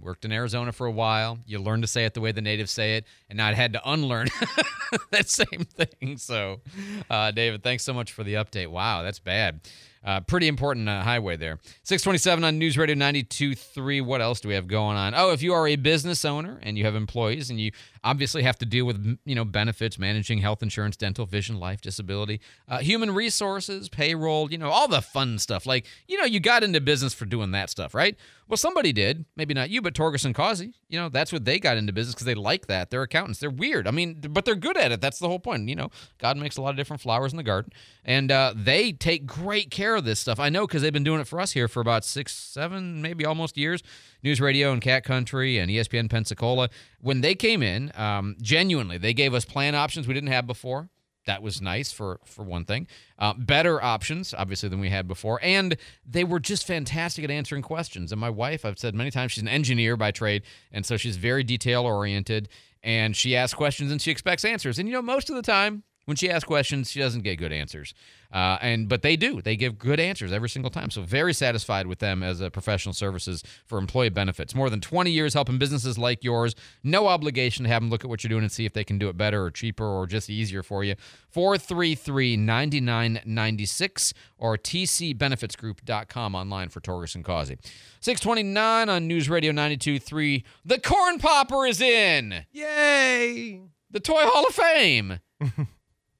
Worked 0.00 0.24
in 0.24 0.32
Arizona 0.32 0.72
for 0.72 0.86
a 0.86 0.90
while. 0.90 1.38
You 1.46 1.58
learn 1.58 1.80
to 1.80 1.86
say 1.86 2.04
it 2.04 2.14
the 2.14 2.20
way 2.20 2.32
the 2.32 2.42
natives 2.42 2.70
say 2.70 2.96
it, 2.96 3.06
and 3.30 3.36
now 3.36 3.46
I 3.48 3.54
had 3.54 3.72
to 3.74 3.90
unlearn 3.90 4.28
that 5.10 5.28
same 5.28 5.64
thing. 5.64 6.18
So, 6.18 6.60
uh, 7.08 7.30
David, 7.30 7.62
thanks 7.62 7.84
so 7.84 7.94
much 7.94 8.12
for 8.12 8.22
the 8.22 8.34
update. 8.34 8.68
Wow, 8.68 9.02
that's 9.02 9.18
bad. 9.18 9.60
Uh, 10.04 10.20
pretty 10.20 10.48
important 10.48 10.86
uh, 10.86 11.02
highway 11.02 11.34
there. 11.34 11.58
627 11.84 12.44
on 12.44 12.58
News 12.58 12.76
Radio 12.76 12.94
92.3. 12.94 14.04
What 14.04 14.20
else 14.20 14.38
do 14.38 14.48
we 14.48 14.54
have 14.54 14.66
going 14.66 14.98
on? 14.98 15.14
Oh, 15.14 15.30
if 15.30 15.42
you 15.42 15.54
are 15.54 15.66
a 15.66 15.76
business 15.76 16.26
owner 16.26 16.58
and 16.62 16.76
you 16.76 16.84
have 16.84 16.94
employees 16.94 17.48
and 17.48 17.58
you 17.58 17.72
obviously 18.02 18.42
have 18.42 18.58
to 18.58 18.66
deal 18.66 18.84
with, 18.84 19.18
you 19.24 19.34
know, 19.34 19.46
benefits, 19.46 19.98
managing 19.98 20.38
health 20.38 20.62
insurance, 20.62 20.96
dental, 20.96 21.24
vision, 21.24 21.58
life, 21.58 21.80
disability, 21.80 22.42
uh, 22.68 22.78
human 22.80 23.12
resources, 23.12 23.88
payroll, 23.88 24.52
you 24.52 24.58
know, 24.58 24.68
all 24.68 24.88
the 24.88 25.00
fun 25.00 25.38
stuff. 25.38 25.64
Like, 25.64 25.86
you 26.06 26.18
know, 26.18 26.26
you 26.26 26.38
got 26.38 26.62
into 26.62 26.82
business 26.82 27.14
for 27.14 27.24
doing 27.24 27.52
that 27.52 27.70
stuff, 27.70 27.94
right? 27.94 28.14
Well, 28.46 28.58
somebody 28.58 28.92
did. 28.92 29.24
Maybe 29.36 29.54
not 29.54 29.70
you, 29.70 29.80
but 29.80 29.94
Torgerson 29.94 30.34
Causey. 30.34 30.74
You 30.88 31.00
know, 31.00 31.08
that's 31.08 31.32
what 31.32 31.44
they 31.46 31.58
got 31.58 31.76
into 31.78 31.92
business 31.92 32.14
because 32.14 32.26
they 32.26 32.34
like 32.34 32.66
that. 32.66 32.90
They're 32.90 33.02
accountants. 33.02 33.40
They're 33.40 33.48
weird. 33.48 33.88
I 33.88 33.90
mean, 33.90 34.20
but 34.20 34.44
they're 34.44 34.54
good 34.54 34.76
at 34.76 34.92
it. 34.92 35.00
That's 35.00 35.18
the 35.18 35.28
whole 35.28 35.38
point. 35.38 35.68
You 35.68 35.76
know, 35.76 35.90
God 36.18 36.36
makes 36.36 36.56
a 36.56 36.62
lot 36.62 36.70
of 36.70 36.76
different 36.76 37.00
flowers 37.00 37.32
in 37.32 37.38
the 37.38 37.42
garden, 37.42 37.72
and 38.04 38.30
uh, 38.30 38.52
they 38.54 38.92
take 38.92 39.26
great 39.26 39.70
care 39.70 39.96
of 39.96 40.04
this 40.04 40.20
stuff. 40.20 40.38
I 40.38 40.50
know 40.50 40.66
because 40.66 40.82
they've 40.82 40.92
been 40.92 41.04
doing 41.04 41.20
it 41.20 41.26
for 41.26 41.40
us 41.40 41.52
here 41.52 41.68
for 41.68 41.80
about 41.80 42.04
six, 42.04 42.34
seven, 42.34 43.00
maybe 43.00 43.24
almost 43.24 43.56
years. 43.56 43.82
News 44.22 44.40
Radio 44.40 44.72
and 44.72 44.80
Cat 44.80 45.04
Country 45.04 45.58
and 45.58 45.70
ESPN 45.70 46.10
Pensacola. 46.10 46.70
When 47.00 47.20
they 47.20 47.34
came 47.34 47.62
in, 47.62 47.92
um, 47.94 48.36
genuinely, 48.40 48.98
they 48.98 49.12
gave 49.12 49.34
us 49.34 49.44
plan 49.44 49.74
options 49.74 50.06
we 50.06 50.14
didn't 50.14 50.30
have 50.30 50.46
before. 50.46 50.88
That 51.26 51.42
was 51.42 51.62
nice 51.62 51.92
for 51.92 52.20
for 52.24 52.42
one 52.42 52.64
thing. 52.64 52.86
Uh, 53.18 53.34
better 53.36 53.82
options, 53.82 54.34
obviously, 54.36 54.68
than 54.68 54.80
we 54.80 54.90
had 54.90 55.08
before, 55.08 55.40
and 55.42 55.76
they 56.08 56.24
were 56.24 56.40
just 56.40 56.66
fantastic 56.66 57.24
at 57.24 57.30
answering 57.30 57.62
questions. 57.62 58.12
And 58.12 58.20
my 58.20 58.30
wife, 58.30 58.64
I've 58.64 58.78
said 58.78 58.94
many 58.94 59.10
times, 59.10 59.32
she's 59.32 59.42
an 59.42 59.48
engineer 59.48 59.96
by 59.96 60.10
trade, 60.10 60.42
and 60.72 60.84
so 60.84 60.96
she's 60.96 61.16
very 61.16 61.44
detail 61.44 61.84
oriented. 61.84 62.48
And 62.82 63.16
she 63.16 63.34
asks 63.34 63.54
questions 63.54 63.90
and 63.90 64.02
she 64.02 64.10
expects 64.10 64.44
answers. 64.44 64.78
And 64.78 64.86
you 64.86 64.92
know, 64.94 65.00
most 65.00 65.30
of 65.30 65.36
the 65.36 65.42
time 65.42 65.84
when 66.04 66.16
she 66.16 66.30
asks 66.30 66.44
questions, 66.44 66.90
she 66.90 67.00
doesn't 67.00 67.22
get 67.22 67.36
good 67.36 67.52
answers. 67.52 67.94
Uh, 68.32 68.58
and 68.60 68.88
but 68.88 69.02
they 69.02 69.16
do; 69.16 69.40
they 69.40 69.56
give 69.56 69.78
good 69.78 70.00
answers 70.00 70.32
every 70.32 70.48
single 70.48 70.70
time. 70.70 70.90
So 70.90 71.02
very 71.02 71.32
satisfied 71.32 71.86
with 71.86 72.00
them 72.00 72.24
as 72.24 72.40
a 72.40 72.50
professional 72.50 72.92
services 72.92 73.44
for 73.64 73.78
employee 73.78 74.08
benefits. 74.08 74.56
More 74.56 74.68
than 74.68 74.80
20 74.80 75.12
years 75.12 75.34
helping 75.34 75.58
businesses 75.58 75.96
like 75.98 76.24
yours. 76.24 76.56
No 76.82 77.06
obligation 77.06 77.62
to 77.64 77.70
have 77.70 77.80
them 77.80 77.90
look 77.90 78.02
at 78.02 78.10
what 78.10 78.24
you're 78.24 78.30
doing 78.30 78.42
and 78.42 78.50
see 78.50 78.64
if 78.64 78.72
they 78.72 78.82
can 78.82 78.98
do 78.98 79.08
it 79.08 79.16
better 79.16 79.44
or 79.44 79.52
cheaper 79.52 79.86
or 79.86 80.06
just 80.06 80.28
easier 80.28 80.64
for 80.64 80.82
you. 80.82 80.96
433-9996 81.34 84.12
or 84.36 84.58
tcbenefitsgroup.com 84.58 86.34
online 86.34 86.70
for 86.70 86.80
Torgerson 86.80 87.22
Causey. 87.22 87.56
629 88.00 88.88
on 88.88 89.06
News 89.06 89.30
Radio 89.30 89.52
92.3. 89.52 90.42
The 90.64 90.80
Corn 90.80 91.18
Popper 91.18 91.66
is 91.66 91.80
in. 91.80 92.46
Yay! 92.52 93.60
The 93.90 94.00
Toy 94.00 94.22
Hall 94.22 94.46
of 94.46 94.54
Fame. 94.54 95.20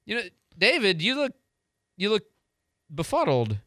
you 0.07 0.17
know, 0.17 0.23
David, 0.59 1.03
you 1.03 1.15
look 1.17 1.33
you 1.97 2.11
look 2.11 2.25
befuddled. 2.95 3.59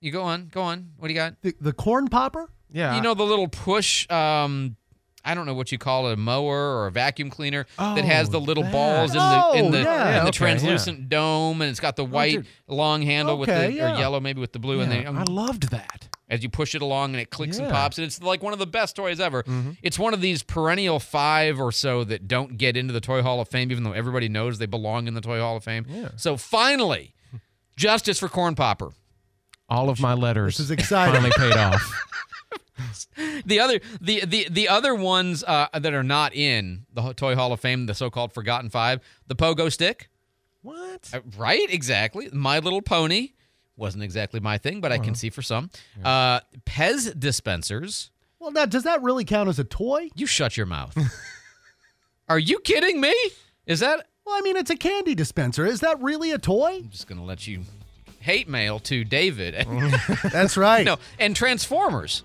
You 0.00 0.12
go 0.12 0.22
on, 0.22 0.48
go 0.52 0.62
on. 0.62 0.92
What 0.98 1.08
do 1.08 1.14
you 1.14 1.18
got? 1.18 1.40
The, 1.42 1.54
the 1.60 1.72
corn 1.72 2.08
popper? 2.08 2.50
Yeah. 2.70 2.96
You 2.96 3.02
know 3.02 3.14
the 3.14 3.24
little 3.24 3.48
push 3.48 4.08
um 4.10 4.76
I 5.24 5.34
don't 5.34 5.44
know 5.46 5.54
what 5.54 5.72
you 5.72 5.78
call 5.78 6.08
it, 6.08 6.12
a 6.12 6.16
mower 6.16 6.76
or 6.76 6.86
a 6.86 6.92
vacuum 6.92 7.30
cleaner 7.30 7.66
that 7.78 8.04
has 8.04 8.30
the 8.30 8.38
little 8.40 8.62
that. 8.62 8.70
balls 8.72 9.10
in 9.10 9.16
the 9.18 9.50
in 9.54 9.64
Oh, 9.66 9.70
the, 9.72 9.82
yeah. 9.82 10.08
in 10.18 10.24
the 10.24 10.28
okay, 10.28 10.30
translucent 10.38 11.08
dome, 11.08 11.60
and 11.62 11.68
it's 11.70 11.80
got 11.80 11.96
the 11.96 12.04
white 12.04 12.32
dude. 12.36 12.46
long 12.68 13.02
handle 13.02 13.36
with 13.36 13.48
the 13.48 13.72
yeah. 13.72 13.96
or 13.96 13.98
yellow 13.98 14.20
maybe 14.20 14.40
with 14.40 14.52
the 14.52 14.60
blue, 14.60 14.80
and 14.80 14.92
Yeah, 14.92 15.02
then 15.02 15.16
I 15.16 15.24
loved 15.24 15.70
that. 15.70 16.08
As 16.28 16.42
you 16.42 16.48
push 16.48 16.74
it 16.74 16.82
along 16.82 17.12
and 17.12 17.20
it 17.20 17.30
clicks 17.30 17.58
and 17.58 17.70
pops, 17.70 17.98
and 17.98 18.04
it's 18.06 18.20
like 18.22 18.42
one 18.42 18.52
of 18.52 18.58
the 18.58 18.66
best 18.66 18.96
toys 18.96 19.20
ever. 19.20 19.42
Mm-hmm. 19.44 19.72
It's 19.82 19.98
one 19.98 20.12
of 20.14 20.20
these 20.20 20.42
perennial 20.42 20.98
five 20.98 21.60
or 21.60 21.70
so 21.72 22.02
that 22.04 22.26
don't 22.26 22.56
get 22.56 22.76
into 22.76 22.92
the 22.92 23.00
Toy 23.00 23.22
Hall 23.22 23.40
of 23.40 23.48
Fame, 23.48 23.70
even 23.70 23.84
though 23.84 23.92
everybody 23.92 24.28
knows 24.28 24.58
they 24.58 24.66
belong 24.66 25.06
in 25.06 25.14
the 25.14 25.20
Toy 25.20 25.38
Hall 25.40 25.56
of 25.56 25.64
Fame. 25.64 25.86
Yeah. 25.88 26.08
So 26.16 26.36
finally, 26.36 27.14
justice 27.76 28.18
for 28.18 28.28
Corn 28.28 28.54
Popper. 28.54 28.90
All 29.68 29.88
of 29.90 29.98
my 30.00 30.14
letters 30.14 30.58
This 30.58 30.66
is 30.66 30.70
exciting. 30.70 31.14
finally 31.14 31.32
paid 31.36 31.56
off. 31.56 32.02
The 33.46 33.58
other 33.60 33.80
the 34.00 34.24
the 34.26 34.46
the 34.50 34.68
other 34.68 34.94
ones 34.94 35.42
uh, 35.44 35.68
that 35.72 35.94
are 35.94 36.02
not 36.02 36.34
in 36.34 36.84
the 36.92 37.14
Toy 37.14 37.34
Hall 37.34 37.52
of 37.52 37.60
Fame, 37.60 37.86
the 37.86 37.94
so-called 37.94 38.32
Forgotten 38.34 38.68
Five, 38.70 39.00
the 39.26 39.34
Pogo 39.34 39.72
Stick, 39.72 40.08
What? 40.62 41.08
Uh, 41.12 41.20
right? 41.38 41.66
Exactly. 41.70 42.28
My 42.32 42.58
Little 42.58 42.82
Pony 42.82 43.30
wasn't 43.76 44.02
exactly 44.04 44.40
my 44.40 44.58
thing, 44.58 44.80
but 44.80 44.92
I 44.92 44.98
can 44.98 45.14
see 45.14 45.30
for 45.30 45.42
some. 45.42 45.70
Uh, 46.04 46.40
Pez 46.64 47.18
dispensers. 47.18 48.10
Well, 48.38 48.50
now, 48.50 48.66
does 48.66 48.84
that 48.84 49.02
really 49.02 49.24
count 49.24 49.48
as 49.48 49.58
a 49.58 49.64
toy? 49.64 50.10
You 50.14 50.26
shut 50.26 50.56
your 50.56 50.66
mouth. 50.66 50.96
Are 52.28 52.38
you 52.38 52.58
kidding 52.60 53.00
me? 53.00 53.14
Is 53.66 53.80
that? 53.80 54.06
Well, 54.24 54.34
I 54.36 54.40
mean, 54.40 54.56
it's 54.56 54.70
a 54.70 54.76
candy 54.76 55.14
dispenser. 55.14 55.64
Is 55.66 55.80
that 55.80 56.00
really 56.02 56.32
a 56.32 56.38
toy? 56.38 56.76
I'm 56.82 56.88
just 56.90 57.06
gonna 57.06 57.24
let 57.24 57.46
you 57.46 57.60
hate 58.20 58.48
mail 58.48 58.78
to 58.80 59.04
David. 59.04 59.54
That's 60.32 60.56
right. 60.56 60.84
no, 60.84 60.96
and 61.18 61.34
Transformers. 61.36 62.24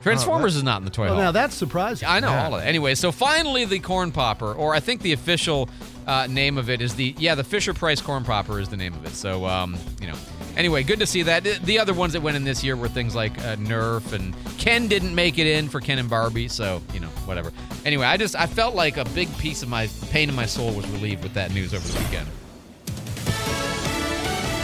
Transformers 0.00 0.54
is 0.54 0.62
not 0.62 0.78
in 0.78 0.84
the 0.84 0.90
toy 0.92 1.06
Well, 1.06 1.14
hall. 1.14 1.24
now 1.24 1.32
that's 1.32 1.56
surprising. 1.56 2.08
I 2.08 2.20
know 2.20 2.28
all 2.28 2.54
of 2.54 2.62
it. 2.62 2.66
Anyway, 2.66 2.94
so 2.94 3.10
finally 3.10 3.64
the 3.64 3.80
corn 3.80 4.12
popper, 4.12 4.52
or 4.54 4.72
I 4.72 4.78
think 4.78 5.02
the 5.02 5.12
official 5.12 5.68
uh, 6.06 6.28
name 6.28 6.56
of 6.56 6.70
it 6.70 6.80
is 6.80 6.94
the 6.94 7.16
yeah 7.18 7.34
the 7.34 7.42
Fisher 7.42 7.74
Price 7.74 8.00
corn 8.00 8.22
popper 8.24 8.60
is 8.60 8.68
the 8.68 8.76
name 8.76 8.94
of 8.94 9.04
it. 9.04 9.10
So 9.14 9.44
um, 9.46 9.76
you 10.00 10.06
know. 10.06 10.14
Anyway, 10.58 10.82
good 10.82 10.98
to 10.98 11.06
see 11.06 11.22
that. 11.22 11.44
The- 11.44 11.58
The 11.62 11.78
other 11.78 11.94
ones 11.94 12.12
that 12.14 12.20
went 12.20 12.36
in 12.36 12.44
this 12.44 12.62
year 12.64 12.76
were 12.76 12.88
things 12.88 13.14
like 13.14 13.38
uh, 13.38 13.56
Nerf 13.56 14.12
and 14.12 14.34
Ken 14.58 14.88
didn't 14.88 15.14
make 15.14 15.38
it 15.38 15.46
in 15.46 15.68
for 15.68 15.80
Ken 15.80 15.98
and 15.98 16.10
Barbie, 16.10 16.48
so 16.48 16.82
you 16.92 17.00
know 17.00 17.06
whatever. 17.24 17.52
Anyway, 17.86 18.04
I 18.04 18.16
just 18.16 18.34
I 18.34 18.46
felt 18.46 18.74
like 18.74 18.96
a 18.96 19.04
big 19.06 19.28
piece 19.38 19.62
of 19.62 19.68
my 19.68 19.88
pain 20.10 20.28
in 20.28 20.34
my 20.34 20.46
soul 20.46 20.72
was 20.74 20.86
relieved 20.90 21.22
with 21.22 21.32
that 21.34 21.54
news 21.54 21.72
over 21.72 21.86
the 21.86 21.98
weekend. 22.00 22.26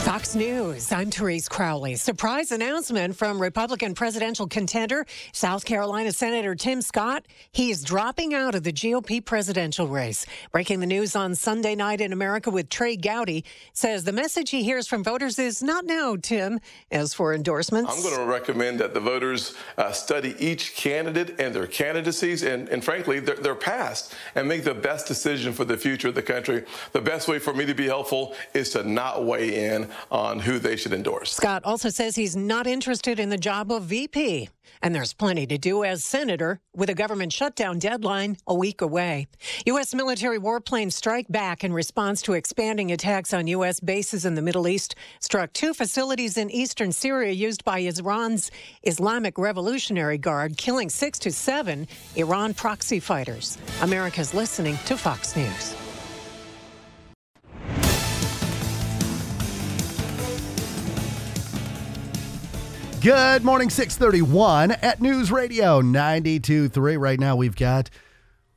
Fox 0.05 0.35
News. 0.35 0.93
I'm 0.93 1.11
Therese 1.11 1.49
Crowley. 1.49 1.95
Surprise 1.95 2.53
announcement 2.53 3.17
from 3.17 3.40
Republican 3.40 3.95
presidential 3.95 4.47
contender, 4.47 5.07
South 5.33 5.64
Carolina 5.64 6.12
Senator 6.12 6.55
Tim 6.55 6.83
Scott. 6.83 7.25
He's 7.53 7.83
dropping 7.83 8.35
out 8.35 8.55
of 8.55 8.64
the 8.64 8.73
GOP 8.73 9.25
presidential 9.25 9.88
race. 9.88 10.27
Breaking 10.53 10.81
the 10.81 10.87
news 10.87 11.17
on 11.17 11.35
Sunday 11.35 11.75
night 11.75 12.03
in 12.03 12.12
America 12.12 12.51
with 12.51 12.69
Trey 12.69 12.97
Gowdy 12.99 13.47
says 13.73 14.05
the 14.05 14.12
message 14.12 14.51
he 14.51 14.62
hears 14.62 14.87
from 14.87 15.03
voters 15.03 15.38
is 15.38 15.62
not 15.62 15.87
now, 15.87 16.17
Tim. 16.21 16.61
As 16.90 17.14
for 17.14 17.33
endorsements, 17.33 17.90
I'm 17.90 18.03
going 18.03 18.27
to 18.27 18.31
recommend 18.31 18.81
that 18.81 18.93
the 18.93 19.01
voters 19.01 19.55
uh, 19.79 19.90
study 19.93 20.35
each 20.38 20.77
candidate 20.77 21.40
and 21.40 21.55
their 21.55 21.67
candidacies 21.67 22.43
and, 22.43 22.69
and 22.69 22.85
frankly, 22.85 23.21
their, 23.21 23.37
their 23.37 23.55
past 23.55 24.14
and 24.35 24.47
make 24.47 24.64
the 24.64 24.75
best 24.75 25.07
decision 25.07 25.55
for 25.55 25.64
the 25.64 25.79
future 25.79 26.09
of 26.09 26.14
the 26.14 26.23
country. 26.23 26.67
The 26.93 27.01
best 27.01 27.27
way 27.27 27.38
for 27.38 27.55
me 27.55 27.64
to 27.64 27.75
be 27.75 27.87
helpful 27.87 28.35
is 28.53 28.69
to 28.71 28.83
not 28.87 29.25
weigh 29.25 29.73
in 29.73 29.88
on 30.11 30.40
who 30.40 30.59
they 30.59 30.76
should 30.76 30.92
endorse. 30.92 31.33
Scott 31.33 31.64
also 31.64 31.88
says 31.88 32.16
he's 32.16 32.37
not 32.37 32.66
interested 32.66 33.18
in 33.18 33.28
the 33.28 33.38
job 33.38 33.70
of 33.70 33.85
VP. 33.85 34.48
And 34.83 34.94
there's 34.94 35.12
plenty 35.12 35.46
to 35.46 35.59
do 35.59 35.85
as 35.85 36.04
senator 36.04 36.61
with 36.74 36.90
a 36.90 36.94
government 36.94 37.33
shutdown 37.33 37.78
deadline 37.78 38.37
a 38.46 38.54
week 38.54 38.80
away. 38.80 39.28
U.S. 39.66 39.94
military 39.94 40.38
warplanes 40.38 40.92
strike 40.92 41.26
back 41.28 41.64
in 41.64 41.72
response 41.72 42.22
to 42.22 42.33
expanding 42.33 42.92
attacks 42.92 43.33
on 43.33 43.46
U.S. 43.46 43.80
bases 43.80 44.24
in 44.24 44.35
the 44.35 44.42
Middle 44.42 44.68
East, 44.68 44.94
struck 45.20 45.52
two 45.52 45.74
facilities 45.74 46.37
in 46.37 46.50
eastern 46.50 46.92
Syria 46.92 47.33
used 47.33 47.64
by 47.64 47.78
Iran's 47.78 48.50
Islamic 48.83 49.38
Revolutionary 49.38 50.18
Guard, 50.18 50.57
killing 50.57 50.88
six 50.88 51.18
to 51.20 51.33
seven 51.33 51.87
Iran 52.16 52.54
proxy 52.54 53.00
fighters. 53.00 53.59
America's 53.83 54.35
listening 54.35 54.78
to 54.87 54.96
Fox 54.96 55.37
News. 55.37 55.84
Good 63.05 63.45
morning, 63.45 63.69
631 63.69 64.71
at 64.71 65.03
News 65.03 65.31
Radio 65.31 65.83
92.3. 65.83 66.99
Right 66.99 67.21
now 67.21 67.37
we've 67.37 67.55
got 67.55 67.90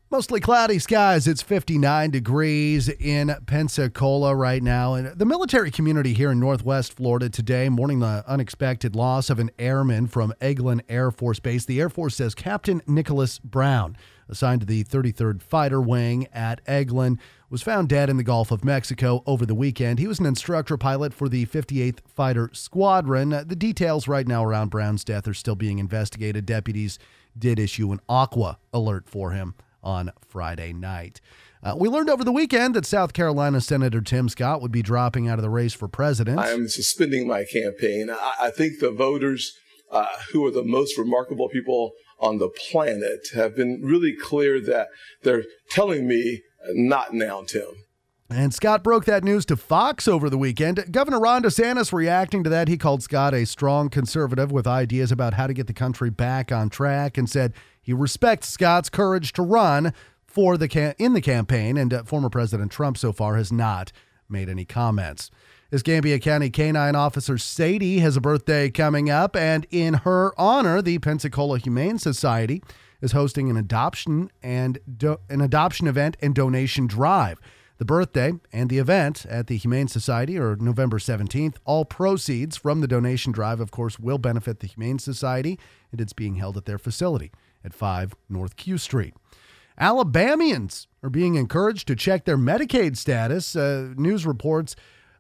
Mostly 0.10 0.40
cloudy 0.40 0.80
skies. 0.80 1.28
It's 1.28 1.42
59 1.42 2.12
degrees 2.12 2.88
in 2.88 3.36
Pensacola 3.46 4.34
right 4.34 4.64
now. 4.64 4.94
And 4.94 5.08
the 5.20 5.26
military 5.26 5.70
community 5.70 6.14
here 6.14 6.32
in 6.32 6.40
Northwest 6.40 6.94
Florida 6.94 7.28
today 7.28 7.68
mourning 7.68 8.00
the 8.00 8.24
unexpected 8.26 8.96
loss 8.96 9.30
of 9.30 9.38
an 9.38 9.52
airman 9.60 10.08
from 10.08 10.34
Eglin 10.40 10.80
Air 10.88 11.12
Force 11.12 11.42
Base. 11.42 11.66
The 11.66 11.82
Air 11.82 11.90
Force 11.90 12.16
says 12.16 12.34
Captain 12.36 12.82
Nicholas 12.88 13.38
Brown, 13.40 13.98
assigned 14.30 14.62
to 14.62 14.66
the 14.66 14.86
33rd 14.86 15.42
Fighter 15.42 15.82
Wing 15.82 16.28
at 16.32 16.64
Eglin, 16.64 17.20
was 17.50 17.62
found 17.62 17.88
dead 17.88 18.10
in 18.10 18.18
the 18.18 18.24
Gulf 18.24 18.52
of 18.52 18.66
Mexico 18.66 19.24
over 19.26 19.46
the 19.46 19.56
weekend. 19.56 20.00
He 20.00 20.08
was 20.08 20.20
an 20.20 20.26
instructor 20.26 20.78
pilot 20.78 21.14
for 21.14 21.30
the 21.30 21.46
58th 21.46 22.00
Fighter 22.08 22.50
Squadron. 22.54 23.30
The 23.30 23.56
details 23.56 24.08
right 24.08 24.28
now 24.28 24.44
around 24.44 24.70
Brown's 24.70 25.04
death 25.04 25.28
are 25.28 25.34
still 25.34 25.56
being 25.56 25.80
investigated. 25.80 26.46
Deputies 26.46 27.00
did 27.38 27.60
issue 27.60 27.92
an 27.92 28.02
aqua 28.10 28.58
alert 28.74 29.08
for 29.08 29.32
him 29.32 29.56
on 29.82 30.12
Friday 30.28 30.74
night. 30.74 31.22
Uh, 31.64 31.76
we 31.78 31.90
learned 31.90 32.10
over 32.10 32.24
the 32.24 32.32
weekend 32.32 32.76
that 32.76 32.86
South 32.86 33.14
Carolina 33.14 33.62
Senator 33.62 34.02
Tim 34.02 34.30
Scott 34.30 34.62
would 34.62 34.72
be 34.72 34.82
dropping 34.82 35.28
out 35.28 35.40
of 35.40 35.44
the 35.44 35.50
race 35.50 35.74
for 35.74 35.88
president. 35.88 36.40
I 36.40 36.52
am 36.52 36.68
suspending 36.68 37.28
my 37.28 37.46
campaign. 37.46 38.10
I, 38.10 38.34
I 38.42 38.50
think 38.52 38.80
the 38.80 38.92
voters, 38.92 39.54
uh, 39.92 40.06
who 40.32 40.46
are 40.46 40.52
the 40.52 40.64
most 40.64 40.98
remarkable 40.98 41.50
people 41.50 41.94
on 42.20 42.38
the 42.38 42.50
planet, 42.50 43.30
have 43.34 43.56
been 43.56 43.82
really 43.84 44.16
clear 44.16 44.60
that 44.62 44.88
they're 45.24 45.46
telling 45.70 46.08
me, 46.08 46.44
not 46.74 47.14
now, 47.14 47.44
Tim. 47.44 47.84
And 48.30 48.54
Scott 48.54 48.84
broke 48.84 49.06
that 49.06 49.24
news 49.24 49.46
to 49.46 49.56
Fox 49.56 50.06
over 50.06 50.30
the 50.30 50.38
weekend. 50.38 50.92
Governor 50.92 51.20
Ron 51.20 51.44
DeSantis 51.44 51.94
reacting 51.94 52.44
to 52.44 52.50
that. 52.50 52.68
He 52.68 52.78
called 52.78 53.02
Scott 53.02 53.34
a 53.34 53.46
strong 53.46 53.90
conservative 53.90 54.52
with 54.52 54.68
ideas 54.68 55.14
about 55.14 55.36
how 55.36 55.48
to 55.48 55.54
get 55.54 55.68
the 55.68 55.74
country 55.74 56.10
back 56.10 56.52
on 56.52 56.70
track 56.70 57.18
and 57.18 57.30
said 57.30 57.54
he 57.82 57.94
respects 57.94 58.50
Scott's 58.50 58.90
courage 58.90 59.32
to 59.34 59.42
run 59.42 59.94
for 60.26 60.58
the 60.58 60.68
cam- 60.68 60.94
in 60.98 61.14
the 61.14 61.22
campaign. 61.22 61.78
And 61.78 61.94
uh, 61.94 62.04
former 62.04 62.30
President 62.30 62.70
Trump 62.70 62.98
so 62.98 63.14
far 63.14 63.38
has 63.38 63.50
not 63.50 63.94
made 64.28 64.50
any 64.50 64.66
comments. 64.66 65.32
Escambia 65.72 66.20
County 66.20 66.50
Canine 66.50 66.96
Officer 66.96 67.38
Sadie 67.38 68.00
has 68.00 68.16
a 68.16 68.22
birthday 68.22 68.70
coming 68.70 69.10
up, 69.10 69.36
and 69.36 69.66
in 69.70 69.96
her 69.96 70.34
honor, 70.38 70.82
the 70.82 70.98
Pensacola 71.00 71.60
Humane 71.60 71.98
Society 71.98 72.62
is 73.02 73.12
hosting 73.12 73.50
an 73.50 73.58
adoption 73.58 74.32
and 74.42 74.80
do- 74.98 75.20
an 75.30 75.42
adoption 75.42 75.88
event 75.88 76.18
and 76.22 76.34
donation 76.34 76.88
drive. 76.88 77.40
The 77.78 77.86
birthday 77.86 78.34
and 78.52 78.70
the 78.70 78.80
event 78.80 79.26
at 79.30 79.48
the 79.48 79.58
Humane 79.58 79.88
Society 79.88 80.38
are 80.38 80.56
November 80.56 80.98
17th. 80.98 81.58
All 81.64 81.86
proceeds 81.86 82.58
from 82.58 82.82
the 82.82 82.88
donation 82.88 83.32
drive, 83.32 83.60
of 83.60 83.70
course, 83.70 84.00
will 84.00 84.18
benefit 84.18 84.60
the 84.60 84.68
Humane 84.68 84.98
Society, 84.98 85.60
and 85.92 86.02
it's 86.02 86.14
being 86.14 86.36
held 86.36 86.58
at 86.58 86.66
their 86.66 86.80
facility 86.80 87.32
at 87.64 87.74
5 87.74 88.16
North 88.30 88.56
Q 88.56 88.80
Street. 88.80 89.14
Alabamians 89.80 90.88
are 91.04 91.10
being 91.12 91.36
encouraged 91.36 91.88
to 91.88 91.96
check 91.96 92.26
their 92.26 92.38
Medicaid 92.38 92.98
status. 92.98 93.56
Uh, 93.56 93.94
news 93.96 94.26
reports 94.26 94.76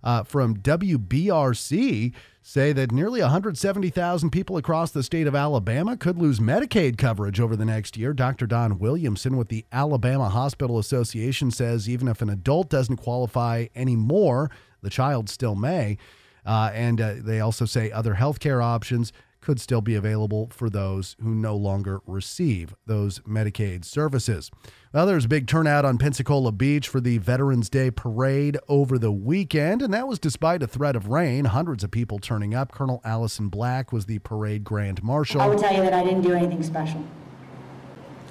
uh, 0.07 0.23
from 0.23 0.55
WBRC 0.55 2.13
say 2.41 2.71
that 2.71 2.93
nearly 2.93 3.19
170,000 3.19 4.29
people 4.29 4.55
across 4.55 4.89
the 4.89 5.03
state 5.03 5.27
of 5.27 5.35
Alabama 5.35 5.97
could 5.97 6.17
lose 6.17 6.39
Medicaid 6.39 6.97
coverage 6.97 7.41
over 7.41 7.57
the 7.57 7.65
next 7.65 7.97
year. 7.97 8.13
Dr. 8.13 8.47
Don 8.47 8.79
Williamson 8.79 9.35
with 9.35 9.49
the 9.49 9.65
Alabama 9.69 10.29
Hospital 10.29 10.79
Association 10.79 11.51
says 11.51 11.89
even 11.89 12.07
if 12.07 12.21
an 12.21 12.29
adult 12.29 12.69
doesn't 12.69 12.95
qualify 12.95 13.65
anymore, 13.75 14.49
the 14.81 14.89
child 14.89 15.27
still 15.29 15.55
may. 15.55 15.97
Uh, 16.45 16.71
and 16.73 17.01
uh, 17.01 17.15
they 17.17 17.41
also 17.41 17.65
say 17.65 17.91
other 17.91 18.13
health 18.13 18.39
care 18.39 18.61
options 18.61 19.11
could 19.41 19.59
still 19.59 19.81
be 19.81 19.95
available 19.95 20.49
for 20.51 20.69
those 20.69 21.15
who 21.21 21.33
no 21.33 21.55
longer 21.55 22.01
receive 22.05 22.75
those 22.85 23.19
Medicaid 23.19 23.85
services. 23.85 24.51
Well, 24.93 25.05
there's 25.05 25.25
a 25.25 25.29
big 25.29 25.47
turnout 25.47 25.85
on 25.85 25.97
Pensacola 25.97 26.51
Beach 26.51 26.87
for 26.87 26.99
the 26.99 27.17
Veterans 27.17 27.69
Day 27.69 27.91
parade 27.91 28.57
over 28.67 28.97
the 28.97 29.11
weekend, 29.11 29.81
and 29.81 29.93
that 29.93 30.07
was 30.07 30.19
despite 30.19 30.63
a 30.63 30.67
threat 30.67 30.95
of 30.95 31.07
rain. 31.07 31.45
Hundreds 31.45 31.83
of 31.83 31.91
people 31.91 32.19
turning 32.19 32.55
up. 32.55 32.71
Colonel 32.71 33.01
Allison 33.03 33.49
Black 33.49 33.91
was 33.91 34.05
the 34.05 34.19
parade 34.19 34.63
grand 34.63 35.03
marshal. 35.03 35.41
I 35.41 35.47
would 35.47 35.59
tell 35.59 35.73
you 35.73 35.81
that 35.81 35.93
I 35.93 36.03
didn't 36.03 36.21
do 36.21 36.33
anything 36.33 36.63
special. 36.63 37.05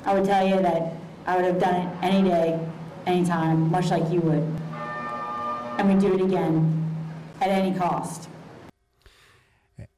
I 0.05 0.15
would 0.15 0.25
tell 0.25 0.47
you 0.47 0.61
that 0.63 0.93
I 1.27 1.37
would 1.37 1.45
have 1.45 1.59
done 1.59 1.75
it 1.75 1.97
any 2.03 2.29
day, 2.29 2.59
anytime, 3.07 3.71
much 3.71 3.91
like 3.91 4.11
you 4.13 4.21
would. 4.21 4.43
And 5.79 5.89
we'd 5.89 5.99
do 5.99 6.15
it 6.15 6.21
again 6.21 6.85
at 7.41 7.49
any 7.49 7.77
cost. 7.77 8.29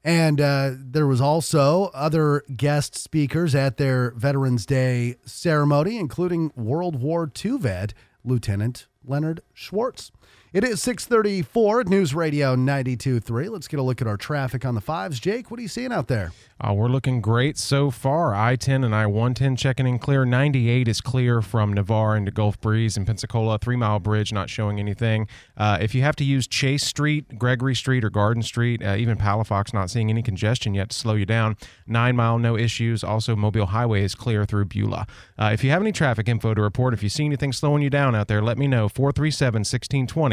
And 0.04 0.40
uh, 0.40 0.72
there 0.76 1.06
was 1.06 1.20
also 1.20 1.90
other 1.92 2.44
guest 2.56 2.94
speakers 2.94 3.54
at 3.54 3.76
their 3.76 4.12
Veterans 4.12 4.64
Day 4.64 5.16
ceremony, 5.24 5.98
including 5.98 6.52
World 6.54 6.96
War 7.00 7.30
II 7.44 7.58
vet 7.58 7.94
Lieutenant 8.24 8.86
Leonard 9.04 9.40
Schwartz. 9.52 10.10
It 10.50 10.64
is 10.64 10.80
634 10.80 11.80
at 11.80 11.88
News 11.88 12.14
Radio 12.14 12.56
92.3. 12.56 13.50
Let's 13.50 13.68
get 13.68 13.78
a 13.80 13.82
look 13.82 14.00
at 14.00 14.08
our 14.08 14.16
traffic 14.16 14.64
on 14.64 14.74
the 14.74 14.80
fives. 14.80 15.20
Jake, 15.20 15.50
what 15.50 15.60
are 15.60 15.62
you 15.62 15.68
seeing 15.68 15.92
out 15.92 16.08
there? 16.08 16.32
Uh, 16.58 16.72
we're 16.72 16.88
looking 16.88 17.20
great 17.20 17.58
so 17.58 17.90
far. 17.90 18.34
I 18.34 18.56
10 18.56 18.82
and 18.82 18.94
I 18.94 19.06
110 19.06 19.56
checking 19.56 19.86
in 19.86 19.98
clear. 19.98 20.24
98 20.24 20.88
is 20.88 21.02
clear 21.02 21.42
from 21.42 21.74
Navarre 21.74 22.16
into 22.16 22.32
Gulf 22.32 22.58
Breeze 22.62 22.96
and 22.96 23.06
Pensacola. 23.06 23.58
Three 23.58 23.76
Mile 23.76 24.00
Bridge 24.00 24.32
not 24.32 24.48
showing 24.48 24.80
anything. 24.80 25.28
Uh, 25.56 25.76
if 25.82 25.94
you 25.94 26.00
have 26.00 26.16
to 26.16 26.24
use 26.24 26.46
Chase 26.46 26.82
Street, 26.82 27.38
Gregory 27.38 27.74
Street, 27.74 28.02
or 28.02 28.10
Garden 28.10 28.42
Street, 28.42 28.82
uh, 28.82 28.96
even 28.96 29.18
Palafox 29.18 29.74
not 29.74 29.90
seeing 29.90 30.08
any 30.08 30.22
congestion 30.22 30.72
yet 30.72 30.88
to 30.88 30.96
slow 30.96 31.14
you 31.14 31.26
down. 31.26 31.58
Nine 31.86 32.16
Mile, 32.16 32.38
no 32.38 32.56
issues. 32.56 33.04
Also, 33.04 33.36
Mobile 33.36 33.66
Highway 33.66 34.02
is 34.02 34.14
clear 34.14 34.46
through 34.46 34.64
Beulah. 34.64 35.06
Uh, 35.38 35.50
if 35.52 35.62
you 35.62 35.70
have 35.70 35.82
any 35.82 35.92
traffic 35.92 36.26
info 36.26 36.54
to 36.54 36.62
report, 36.62 36.94
if 36.94 37.02
you 37.02 37.10
see 37.10 37.26
anything 37.26 37.52
slowing 37.52 37.82
you 37.82 37.90
down 37.90 38.16
out 38.16 38.28
there, 38.28 38.42
let 38.42 38.56
me 38.56 38.66
know. 38.66 38.88
437 38.88 39.62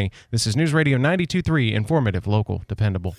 1620. 0.06 0.12
This 0.32 0.48
is 0.48 0.56
News 0.56 0.74
Radio 0.74 0.98
923, 0.98 1.74
informative, 1.74 2.28
local, 2.28 2.64
dependable. 2.68 3.16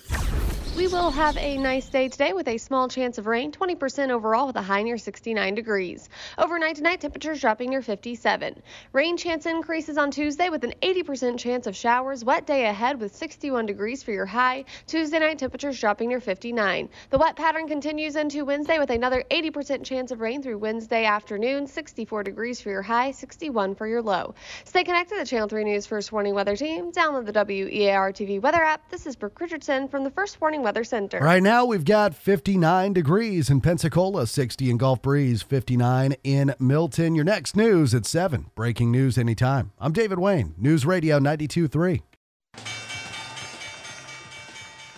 We 0.87 0.93
will 0.93 1.11
have 1.11 1.35
a 1.35 1.57
nice 1.57 1.89
day 1.89 2.07
today 2.07 2.31
with 2.31 2.47
a 2.47 2.57
small 2.57 2.87
chance 2.87 3.17
of 3.17 3.27
rain, 3.27 3.51
20% 3.51 4.09
overall 4.09 4.47
with 4.47 4.55
a 4.55 4.61
high 4.61 4.83
near 4.83 4.97
69 4.97 5.53
degrees. 5.53 6.07
Overnight 6.37 6.77
tonight, 6.77 7.01
temperatures 7.01 7.41
dropping 7.41 7.71
near 7.71 7.81
57. 7.81 8.61
Rain 8.93 9.17
chance 9.17 9.45
increases 9.45 9.97
on 9.97 10.11
Tuesday 10.11 10.47
with 10.47 10.63
an 10.63 10.73
80% 10.81 11.39
chance 11.39 11.67
of 11.67 11.75
showers. 11.75 12.23
Wet 12.23 12.47
day 12.47 12.67
ahead 12.67 13.01
with 13.01 13.13
61 13.13 13.65
degrees 13.65 14.01
for 14.01 14.13
your 14.13 14.25
high. 14.25 14.63
Tuesday 14.85 15.19
night, 15.19 15.39
temperatures 15.39 15.77
dropping 15.77 16.07
near 16.07 16.21
59. 16.21 16.87
The 17.09 17.17
wet 17.17 17.35
pattern 17.35 17.67
continues 17.67 18.15
into 18.15 18.45
Wednesday 18.45 18.79
with 18.79 18.89
another 18.89 19.25
80% 19.29 19.83
chance 19.83 20.11
of 20.11 20.21
rain 20.21 20.41
through 20.41 20.57
Wednesday 20.57 21.03
afternoon. 21.03 21.67
64 21.67 22.23
degrees 22.23 22.61
for 22.61 22.69
your 22.69 22.81
high, 22.81 23.11
61 23.11 23.75
for 23.75 23.87
your 23.87 24.01
low. 24.01 24.35
Stay 24.63 24.85
connected 24.85 25.15
to 25.15 25.19
the 25.19 25.27
Channel 25.27 25.49
3 25.49 25.65
News 25.65 25.85
First 25.85 26.13
Warning 26.13 26.33
Weather 26.33 26.55
Team. 26.55 26.93
Download 26.93 27.25
the 27.25 27.33
WEAR 27.33 28.13
TV 28.13 28.39
weather 28.39 28.63
app. 28.63 28.89
This 28.89 29.05
is 29.05 29.17
Brooke 29.17 29.41
Richardson 29.41 29.89
from 29.89 30.05
the 30.05 30.11
First 30.11 30.39
Warning 30.39 30.63
Weather 30.63 30.76
Center. 30.83 31.19
Right 31.19 31.43
now, 31.43 31.65
we've 31.65 31.85
got 31.85 32.15
59 32.15 32.93
degrees 32.93 33.49
in 33.49 33.61
Pensacola, 33.61 34.27
60 34.27 34.69
in 34.69 34.77
Gulf 34.77 35.01
Breeze, 35.01 35.41
59 35.41 36.15
in 36.23 36.53
Milton. 36.59 37.15
Your 37.15 37.25
next 37.25 37.55
news 37.55 37.93
at 37.93 38.05
7. 38.05 38.51
Breaking 38.55 38.91
news 38.91 39.17
anytime. 39.17 39.71
I'm 39.79 39.93
David 39.93 40.19
Wayne, 40.19 40.55
News 40.57 40.85
Radio 40.85 41.19
92.3. 41.19 42.01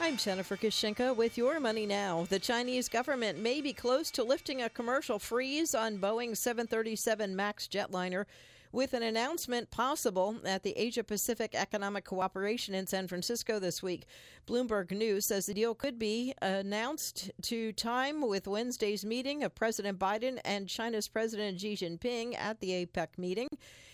I'm 0.01 0.17
Jennifer 0.17 0.57
Kushinka 0.57 1.15
with 1.15 1.37
your 1.37 1.59
money 1.59 1.85
now. 1.85 2.25
The 2.29 2.39
Chinese 2.39 2.89
government 2.89 3.37
may 3.37 3.61
be 3.61 3.73
close 3.73 4.09
to 4.11 4.23
lifting 4.23 4.61
a 4.61 4.69
commercial 4.69 5.19
freeze 5.19 5.75
on 5.75 5.99
Boeing 5.99 6.35
737 6.35 7.35
MAX 7.35 7.67
jetliner 7.67 8.25
with 8.71 8.93
an 8.93 9.03
announcement 9.03 9.71
possible 9.71 10.37
at 10.45 10.63
the 10.63 10.77
Asia 10.77 11.03
Pacific 11.03 11.55
Economic 11.55 12.05
Cooperation 12.05 12.75
in 12.75 12.87
San 12.87 13.07
Francisco 13.07 13.59
this 13.59 13.81
week. 13.81 14.05
Bloomberg 14.47 14.91
News 14.91 15.25
says 15.25 15.45
the 15.45 15.53
deal 15.53 15.73
could 15.73 15.97
be 15.97 16.33
announced 16.41 17.31
to 17.43 17.71
time 17.73 18.27
with 18.27 18.47
Wednesday's 18.47 19.05
meeting 19.05 19.43
of 19.43 19.55
President 19.55 19.97
Biden 19.97 20.39
and 20.45 20.67
China's 20.67 21.07
President 21.07 21.59
Xi 21.59 21.75
Jinping 21.75 22.37
at 22.37 22.59
the 22.59 22.85
APEC 22.85 23.17
meeting 23.17 23.47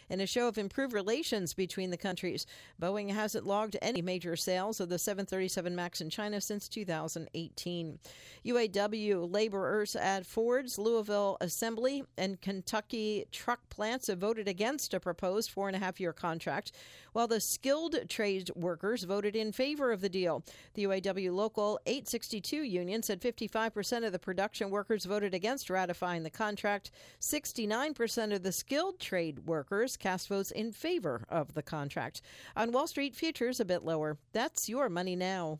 in 0.09 0.21
a 0.21 0.25
show 0.25 0.47
of 0.47 0.57
improved 0.57 0.93
relations 0.93 1.53
between 1.53 1.89
the 1.89 1.97
countries. 1.97 2.45
Boeing 2.81 3.11
hasn't 3.11 3.45
logged 3.45 3.77
any 3.81 4.01
major 4.01 4.35
sales 4.35 4.79
of 4.79 4.89
the 4.89 4.99
737 4.99 5.75
MAX 5.75 6.01
in 6.01 6.09
China 6.09 6.39
since 6.41 6.67
2018. 6.67 7.99
UAW 8.45 9.31
laborers 9.31 9.95
at 9.95 10.25
Ford's 10.25 10.77
Louisville 10.77 11.37
Assembly 11.41 12.03
and 12.17 12.41
Kentucky 12.41 13.25
truck 13.31 13.67
plants 13.69 14.07
have 14.07 14.19
voted 14.19 14.47
against 14.47 14.93
a 14.93 14.99
proposed 14.99 15.51
four 15.51 15.67
and 15.67 15.75
a 15.75 15.79
half 15.79 15.99
year 15.99 16.13
contract, 16.13 16.71
while 17.13 17.27
the 17.27 17.39
skilled 17.39 17.95
trade 18.09 18.51
workers 18.55 19.03
voted 19.03 19.35
in 19.35 19.51
favor 19.51 19.91
of 19.91 20.01
the 20.01 20.09
deal. 20.09 20.43
The 20.73 20.83
UAW 20.83 21.33
Local 21.33 21.79
862 21.85 22.57
union 22.63 23.01
said 23.03 23.21
55% 23.21 24.05
of 24.05 24.11
the 24.11 24.19
production 24.19 24.69
workers 24.69 25.05
voted 25.05 25.33
against 25.33 25.69
ratifying 25.69 26.23
the 26.23 26.29
contract. 26.29 26.91
69% 27.19 28.33
of 28.33 28.43
the 28.43 28.51
skilled 28.51 28.99
trade 28.99 29.45
workers 29.45 29.94
cast 29.99 30.27
votes 30.27 30.51
in 30.51 30.71
favor 30.71 31.25
of 31.29 31.53
the 31.53 31.63
contract. 31.63 32.21
On 32.55 32.71
Wall 32.71 32.87
Street, 32.87 33.15
futures 33.15 33.59
a 33.59 33.65
bit 33.65 33.83
lower. 33.83 34.17
That's 34.33 34.69
your 34.69 34.89
money 34.89 35.15
now. 35.15 35.59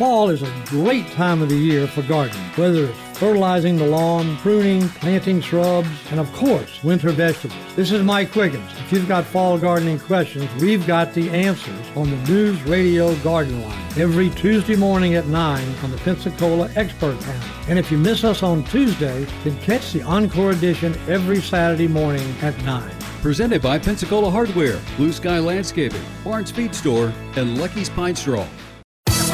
Fall 0.00 0.30
is 0.30 0.40
a 0.40 0.64
great 0.64 1.06
time 1.08 1.42
of 1.42 1.50
the 1.50 1.56
year 1.58 1.86
for 1.86 2.00
gardening, 2.00 2.42
whether 2.54 2.86
it's 2.86 3.18
fertilizing 3.18 3.76
the 3.76 3.84
lawn, 3.84 4.34
pruning, 4.38 4.88
planting 4.88 5.42
shrubs, 5.42 5.90
and 6.10 6.18
of 6.18 6.32
course, 6.32 6.82
winter 6.82 7.10
vegetables. 7.10 7.76
This 7.76 7.92
is 7.92 8.02
Mike 8.02 8.32
Quiggins. 8.32 8.72
If 8.78 8.92
you've 8.92 9.06
got 9.06 9.26
fall 9.26 9.58
gardening 9.58 9.98
questions, 9.98 10.48
we've 10.58 10.86
got 10.86 11.12
the 11.12 11.28
answers 11.28 11.86
on 11.96 12.08
the 12.08 12.16
News 12.32 12.62
Radio 12.62 13.14
Garden 13.16 13.60
Line 13.60 13.78
every 13.98 14.30
Tuesday 14.30 14.74
morning 14.74 15.16
at 15.16 15.26
9 15.26 15.74
on 15.84 15.90
the 15.90 15.98
Pensacola 15.98 16.70
Expert 16.76 17.20
Panel. 17.20 17.48
And 17.68 17.78
if 17.78 17.92
you 17.92 17.98
miss 17.98 18.24
us 18.24 18.42
on 18.42 18.64
Tuesday, 18.64 19.26
then 19.44 19.58
catch 19.58 19.92
the 19.92 20.00
Encore 20.00 20.52
edition 20.52 20.98
every 21.08 21.42
Saturday 21.42 21.88
morning 21.88 22.34
at 22.40 22.56
9. 22.64 22.90
Presented 23.20 23.60
by 23.60 23.78
Pensacola 23.78 24.30
Hardware, 24.30 24.80
Blue 24.96 25.12
Sky 25.12 25.40
Landscaping, 25.40 26.00
Barnes 26.24 26.50
Feed 26.50 26.74
Store, 26.74 27.12
and 27.36 27.58
Lucky's 27.58 27.90
Pine 27.90 28.16
Straw. 28.16 28.46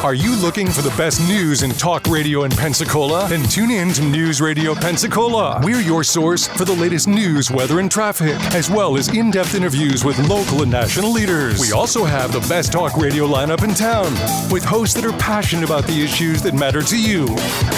Are 0.03 0.13
you 0.13 0.35
looking 0.35 0.67
for 0.67 0.83
the 0.83 0.95
best 0.95 1.19
news 1.27 1.63
in 1.63 1.71
talk 1.71 2.05
radio 2.07 2.43
in 2.43 2.51
Pensacola? 2.51 3.27
Then 3.27 3.41
tune 3.43 3.71
in 3.71 3.89
to 3.93 4.03
News 4.03 4.39
Radio 4.39 4.75
Pensacola. 4.75 5.59
We're 5.63 5.81
your 5.81 6.03
source 6.03 6.47
for 6.47 6.65
the 6.65 6.73
latest 6.73 7.07
news, 7.07 7.49
weather, 7.49 7.79
and 7.79 7.89
traffic, 7.89 8.35
as 8.53 8.69
well 8.69 8.95
as 8.95 9.07
in 9.09 9.31
depth 9.31 9.55
interviews 9.55 10.05
with 10.05 10.19
local 10.29 10.61
and 10.61 10.71
national 10.71 11.11
leaders. 11.11 11.59
We 11.59 11.71
also 11.71 12.05
have 12.05 12.31
the 12.31 12.41
best 12.41 12.71
talk 12.71 12.95
radio 12.95 13.25
lineup 13.25 13.63
in 13.63 13.73
town, 13.73 14.13
with 14.51 14.63
hosts 14.63 14.93
that 14.95 15.03
are 15.03 15.17
passionate 15.17 15.65
about 15.65 15.87
the 15.87 16.03
issues 16.03 16.43
that 16.43 16.53
matter 16.53 16.83
to 16.83 16.97
you. 16.97 17.27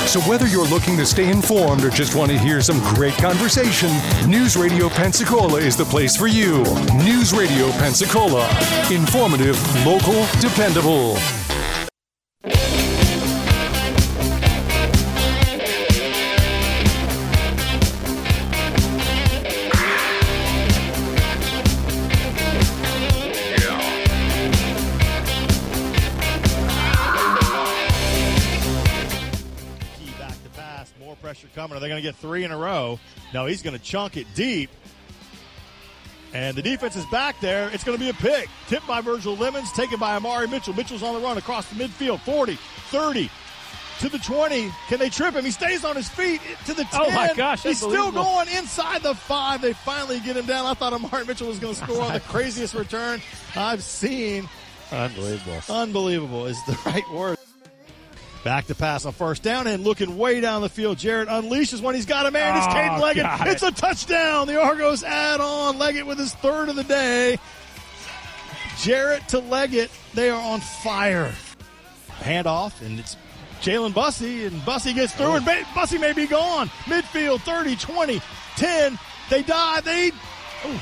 So 0.06 0.20
whether 0.22 0.46
you're 0.46 0.68
looking 0.68 0.98
to 0.98 1.06
stay 1.06 1.32
informed 1.32 1.86
or 1.86 1.90
just 1.90 2.16
want 2.16 2.32
to 2.32 2.38
hear 2.38 2.60
some 2.62 2.80
great 2.96 3.14
conversation, 3.14 3.90
News 4.28 4.58
Radio 4.58 4.90
Pensacola 4.90 5.60
is 5.60 5.78
the 5.78 5.86
place 5.86 6.18
for 6.18 6.28
you. 6.28 6.64
News 6.96 7.34
Radio 7.34 7.72
Pensacola. 7.72 8.46
Informative, 8.92 9.58
local, 9.86 10.26
dependable. 10.42 11.18
Are 31.80 31.82
they 31.82 31.88
going 31.88 32.04
to 32.04 32.06
get 32.06 32.18
three 32.18 32.44
in 32.44 32.52
a 32.52 32.58
row? 32.58 33.00
No, 33.34 33.46
he's 33.46 33.62
going 33.62 33.74
to 33.74 33.82
chunk 33.82 34.18
it 34.18 34.28
deep. 34.36 34.70
And 36.34 36.54
the 36.58 36.62
defense 36.62 36.98
is 36.98 37.06
back 37.06 37.40
there. 37.40 37.70
It's 37.70 37.86
going 37.86 37.98
to 37.98 38.04
be 38.04 38.10
a 38.10 38.14
pick. 38.14 38.50
Tipped 38.68 38.86
by 38.86 39.00
Virgil 39.00 39.38
Lemons, 39.38 39.72
taken 39.72 39.98
by 39.98 40.18
Amari 40.18 40.50
Mitchell. 40.50 40.74
Mitchell's 40.74 41.04
on 41.04 41.14
the 41.14 41.22
run 41.22 41.38
across 41.38 41.70
the 41.70 41.82
midfield. 41.82 42.20
40, 42.20 42.56
30, 42.56 43.30
to 44.02 44.10
the 44.10 44.18
20. 44.18 44.70
Can 44.90 45.00
they 45.00 45.10
trip 45.10 45.36
him? 45.36 45.46
He 45.46 45.52
stays 45.52 45.86
on 45.86 45.96
his 45.96 46.10
feet 46.10 46.42
to 46.66 46.74
the 46.74 46.84
10. 46.84 47.02
Oh, 47.02 47.12
my 47.12 47.34
gosh, 47.34 47.64
He's 47.64 47.78
still 47.78 48.12
going 48.12 48.50
inside 48.50 49.02
the 49.02 49.16
five. 49.16 49.62
They 49.62 49.72
finally 49.72 50.20
get 50.20 50.36
him 50.36 50.48
down. 50.48 50.66
I 50.66 50.74
thought 50.74 50.92
Amari 50.92 51.26
Mitchell 51.26 51.48
was 51.48 51.60
going 51.60 51.76
to 51.76 51.82
score 51.82 52.02
on 52.02 52.12
the 52.12 52.20
craziest 52.28 52.74
return 52.74 53.22
I've 53.56 53.84
seen. 53.84 54.50
Unbelievable. 54.92 55.62
Unbelievable 55.70 56.46
is 56.46 56.58
the 56.66 56.78
right 56.86 57.10
word. 57.10 57.38
Back 58.50 58.66
to 58.66 58.74
pass 58.74 59.06
on 59.06 59.14
first 59.14 59.44
down 59.44 59.68
and 59.68 59.84
looking 59.84 60.18
way 60.18 60.42
down 60.42 60.64
the 60.64 60.70
field. 60.70 60.98
Jarrett 60.98 61.30
unleashes 61.30 61.82
when 61.82 61.94
he's 61.94 62.08
got 62.08 62.26
a 62.26 62.32
man. 62.32 62.58
It's 62.58 62.66
Oh, 62.66 62.72
Caden 62.72 63.00
Leggett. 63.00 63.22
got 63.22 63.48
It's 63.48 63.62
a 63.62 63.72
touchdown. 63.72 64.48
The 64.48 64.60
Argos 64.60 65.04
add 65.04 65.40
on. 65.40 65.78
Leggett 65.78 66.08
with 66.08 66.18
his 66.18 66.34
third 66.34 66.68
of 66.68 66.76
the 66.76 66.84
day. 66.84 67.38
Jarrett 68.80 69.28
to 69.28 69.38
Leggett. 69.38 69.92
They 70.16 70.32
are 70.32 70.42
on 70.42 70.62
fire. 70.62 71.32
Handoff, 72.22 72.82
and 72.82 73.00
it's 73.00 73.18
Jalen 73.62 73.94
Bussey, 73.94 74.46
and 74.46 74.66
Bussey 74.66 74.94
gets 74.94 75.14
through, 75.14 75.36
and 75.36 75.48
oh. 75.48 75.54
ba- 75.54 75.68
Bussey 75.76 76.00
may 76.00 76.14
be 76.14 76.26
gone. 76.26 76.70
Midfield 76.86 77.42
30, 77.42 77.76
20, 77.76 78.20
10. 78.56 79.00
They 79.30 79.44
die. 79.44 79.82
They. 79.82 80.08
Ooh, 80.08 80.80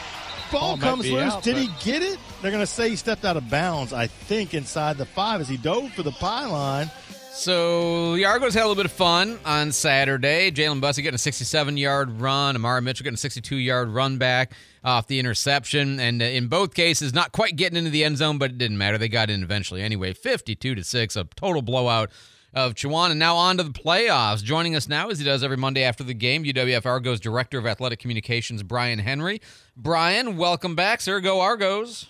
ball 0.53 0.77
Ball 0.77 0.77
comes 0.77 1.12
loose. 1.12 1.34
out, 1.34 1.43
Did 1.43 1.58
he 1.58 1.69
get 1.84 2.01
it? 2.01 2.17
They're 2.41 2.51
going 2.51 2.63
to 2.63 2.65
say 2.65 2.88
he 2.88 2.95
stepped 2.95 3.25
out 3.25 3.36
of 3.36 3.49
bounds, 3.49 3.91
I 3.91 4.08
think, 4.08 4.53
inside 4.53 4.97
the 4.97 5.06
five 5.06 5.41
as 5.41 5.49
he 5.49 5.58
dove 5.58 5.91
for 5.91 6.03
the 6.03 6.12
pylon. 6.13 6.89
So 7.38 8.15
the 8.15 8.26
Argos 8.26 8.56
had 8.56 8.62
a 8.62 8.67
little 8.67 8.76
bit 8.76 8.88
of 8.88 8.91
fun 8.91 9.38
on 9.45 9.71
Saturday. 9.71 10.50
Jalen 10.50 10.82
Bussey 10.82 11.04
getting 11.04 11.13
a 11.13 11.17
67-yard 11.17 12.19
run. 12.19 12.56
Amari 12.56 12.82
Mitchell 12.82 13.04
getting 13.04 13.13
a 13.13 13.17
62-yard 13.17 13.89
run 13.89 14.17
back 14.17 14.54
off 14.84 15.06
the 15.06 15.19
interception, 15.19 16.00
and 16.00 16.19
uh, 16.19 16.26
in 16.26 16.47
both 16.47 16.73
cases, 16.73 17.13
not 17.13 17.34
quite 17.34 17.56
getting 17.56 17.78
into 17.78 17.91
the 17.91 18.04
end 18.04 18.17
zone, 18.17 18.39
but 18.39 18.50
it 18.50 18.58
didn't 18.58 18.80
matter. 18.80 18.97
They 18.97 19.08
got 19.08 19.30
in 19.30 19.43
eventually 19.43 19.84
anyway. 19.84 20.13
52 20.13 20.73
to 20.73 20.84
six, 20.84 21.15
a 21.15 21.26
total 21.36 21.62
blowout 21.62 22.10
of 22.56 22.73
Chowan. 22.73 23.12
And 23.12 23.19
now 23.19 23.36
on 23.36 23.58
to 23.58 23.63
the 23.63 23.69
playoffs. 23.69 24.43
Joining 24.43 24.76
us 24.76 24.89
now, 24.89 25.10
as 25.10 25.19
he 25.19 25.26
does 25.26 25.43
every 25.43 25.58
Monday 25.58 25.84
after 25.84 26.04
the 26.04 26.15
game, 26.15 26.43
UWF 26.43 26.88
Argos 26.88 27.19
Director 27.19 27.60
of 27.60 27.67
Athletic 27.67 28.00
Communications, 28.00 28.63
Brian 28.63 28.97
Henry. 28.97 29.41
Brian, 29.76 30.38
welcome 30.38 30.76
back, 30.76 31.02
sir. 31.02 31.19
Go 31.19 31.39
Argos. 31.39 32.08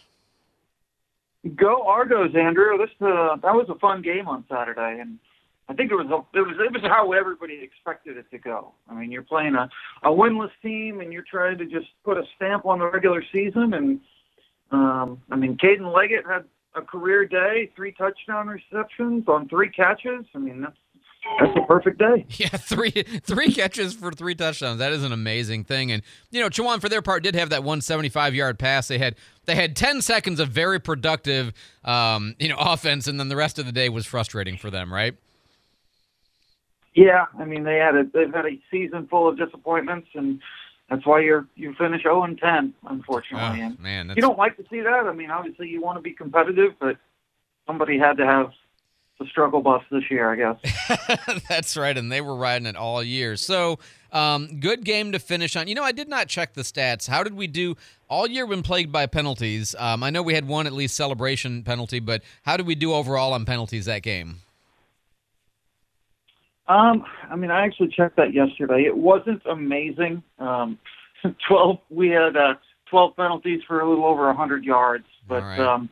Go 1.55 1.83
Argos, 1.87 2.35
Andrew. 2.35 2.77
This 2.77 2.89
uh, 3.01 3.35
that 3.37 3.53
was 3.53 3.67
a 3.69 3.79
fun 3.79 4.01
game 4.01 4.27
on 4.27 4.43
Saturday, 4.49 4.99
and 4.99 5.19
I 5.69 5.73
think 5.73 5.91
it 5.91 5.95
was 5.95 6.07
a, 6.07 6.37
it 6.37 6.41
was 6.41 6.55
it 6.59 6.71
was 6.71 6.81
how 6.83 7.11
everybody 7.13 7.59
expected 7.61 8.17
it 8.17 8.29
to 8.31 8.37
go. 8.37 8.73
I 8.89 8.95
mean, 8.95 9.11
you're 9.11 9.23
playing 9.23 9.55
a, 9.55 9.69
a 10.03 10.09
winless 10.09 10.51
team, 10.61 11.01
and 11.01 11.11
you're 11.11 11.25
trying 11.29 11.57
to 11.57 11.65
just 11.65 11.87
put 12.03 12.17
a 12.17 12.23
stamp 12.35 12.65
on 12.65 12.79
the 12.79 12.85
regular 12.85 13.23
season. 13.31 13.73
And 13.73 13.99
um, 14.71 15.21
I 15.31 15.35
mean, 15.35 15.57
Caden 15.57 15.93
Leggett 15.93 16.25
had 16.25 16.45
a 16.75 16.81
career 16.81 17.25
day, 17.25 17.71
three 17.75 17.91
touchdown 17.91 18.47
receptions 18.47 19.25
on 19.27 19.49
three 19.49 19.69
catches. 19.69 20.25
I 20.33 20.37
mean, 20.37 20.61
that's 20.61 20.77
that's 21.39 21.55
a 21.55 21.61
perfect 21.67 21.99
day. 21.99 22.25
Yeah, 22.37 22.49
three 22.49 22.91
three 22.91 23.51
catches 23.53 23.93
for 23.93 24.11
three 24.11 24.35
touchdowns. 24.35 24.79
That 24.79 24.91
is 24.91 25.03
an 25.03 25.11
amazing 25.11 25.63
thing. 25.63 25.91
And 25.91 26.03
you 26.31 26.41
know, 26.41 26.49
Chowan 26.49 26.81
for 26.81 26.89
their 26.89 27.01
part 27.01 27.23
did 27.23 27.35
have 27.35 27.49
that 27.49 27.63
175 27.63 28.35
yard 28.35 28.59
pass. 28.59 28.87
They 28.87 28.97
had 28.97 29.15
they 29.45 29.55
had 29.55 29.75
10 29.75 30.01
seconds 30.01 30.39
of 30.39 30.49
very 30.49 30.79
productive, 30.79 31.53
um, 31.83 32.35
you 32.39 32.49
know, 32.49 32.57
offense, 32.59 33.07
and 33.07 33.19
then 33.19 33.29
the 33.29 33.35
rest 33.35 33.59
of 33.59 33.65
the 33.65 33.71
day 33.71 33.89
was 33.89 34.05
frustrating 34.05 34.57
for 34.57 34.69
them, 34.69 34.93
right? 34.93 35.15
Yeah, 36.93 37.25
I 37.37 37.45
mean 37.45 37.63
they 37.63 37.77
had 37.77 37.95
a 37.95 38.03
they've 38.03 38.33
had 38.33 38.45
a 38.45 38.59
season 38.71 39.07
full 39.07 39.27
of 39.27 39.37
disappointments, 39.37 40.09
and 40.13 40.41
that's 40.89 41.05
why 41.05 41.19
you're 41.19 41.47
you 41.55 41.73
finish 41.75 42.03
0 42.03 42.23
and 42.23 42.37
10, 42.39 42.73
unfortunately. 42.87 43.61
Oh, 43.61 43.81
man, 43.81 44.07
that's, 44.07 44.15
you 44.15 44.21
don't 44.21 44.37
like 44.37 44.57
to 44.57 44.63
see 44.69 44.81
that. 44.81 45.05
I 45.05 45.13
mean, 45.13 45.29
obviously 45.29 45.67
you 45.69 45.81
want 45.81 45.97
to 45.97 46.01
be 46.01 46.13
competitive, 46.13 46.73
but 46.79 46.97
somebody 47.65 47.97
had 47.99 48.17
to 48.17 48.25
have 48.25 48.51
the 49.19 49.25
struggle 49.25 49.61
bus 49.61 49.83
this 49.91 50.03
year, 50.09 50.31
I 50.31 50.35
guess. 50.35 51.39
That's 51.49 51.75
right, 51.75 51.97
and 51.97 52.11
they 52.11 52.21
were 52.21 52.35
riding 52.35 52.67
it 52.67 52.75
all 52.75 53.03
year. 53.03 53.35
So, 53.35 53.79
um, 54.11 54.59
good 54.59 54.83
game 54.83 55.11
to 55.11 55.19
finish 55.19 55.55
on. 55.55 55.67
You 55.67 55.75
know, 55.75 55.83
I 55.83 55.91
did 55.91 56.07
not 56.07 56.27
check 56.27 56.53
the 56.53 56.61
stats. 56.61 57.07
How 57.07 57.23
did 57.23 57.33
we 57.33 57.47
do 57.47 57.75
all 58.09 58.27
year? 58.27 58.45
Been 58.47 58.63
plagued 58.63 58.91
by 58.91 59.05
penalties. 59.05 59.75
Um, 59.77 60.03
I 60.03 60.09
know 60.09 60.21
we 60.21 60.33
had 60.33 60.47
one 60.47 60.67
at 60.67 60.73
least 60.73 60.95
celebration 60.95 61.63
penalty, 61.63 61.99
but 61.99 62.21
how 62.43 62.57
did 62.57 62.67
we 62.67 62.75
do 62.75 62.93
overall 62.93 63.33
on 63.33 63.45
penalties 63.45 63.85
that 63.85 64.03
game? 64.03 64.41
Um, 66.67 67.05
I 67.29 67.35
mean, 67.35 67.49
I 67.49 67.65
actually 67.65 67.89
checked 67.89 68.17
that 68.17 68.33
yesterday. 68.33 68.83
It 68.85 68.95
wasn't 68.95 69.41
amazing. 69.49 70.21
Um, 70.37 70.77
twelve. 71.47 71.79
We 71.89 72.09
had 72.09 72.35
uh, 72.35 72.55
twelve 72.89 73.15
penalties 73.15 73.61
for 73.67 73.79
a 73.79 73.89
little 73.89 74.05
over 74.05 74.29
a 74.29 74.35
hundred 74.35 74.63
yards, 74.65 75.05
but 75.27 75.43
right. 75.43 75.59
um, 75.59 75.89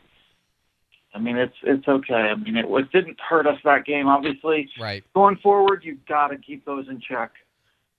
I 1.15 1.19
mean, 1.19 1.37
it's 1.37 1.55
it's 1.63 1.87
okay. 1.87 2.13
I 2.13 2.35
mean, 2.35 2.57
it, 2.57 2.65
it 2.69 2.91
didn't 2.91 3.17
hurt 3.21 3.47
us 3.47 3.57
that 3.63 3.85
game. 3.85 4.07
Obviously, 4.07 4.69
Right. 4.79 5.03
going 5.13 5.37
forward, 5.37 5.83
you've 5.85 6.05
got 6.05 6.27
to 6.27 6.37
keep 6.37 6.65
those 6.65 6.87
in 6.89 6.99
check. 6.99 7.31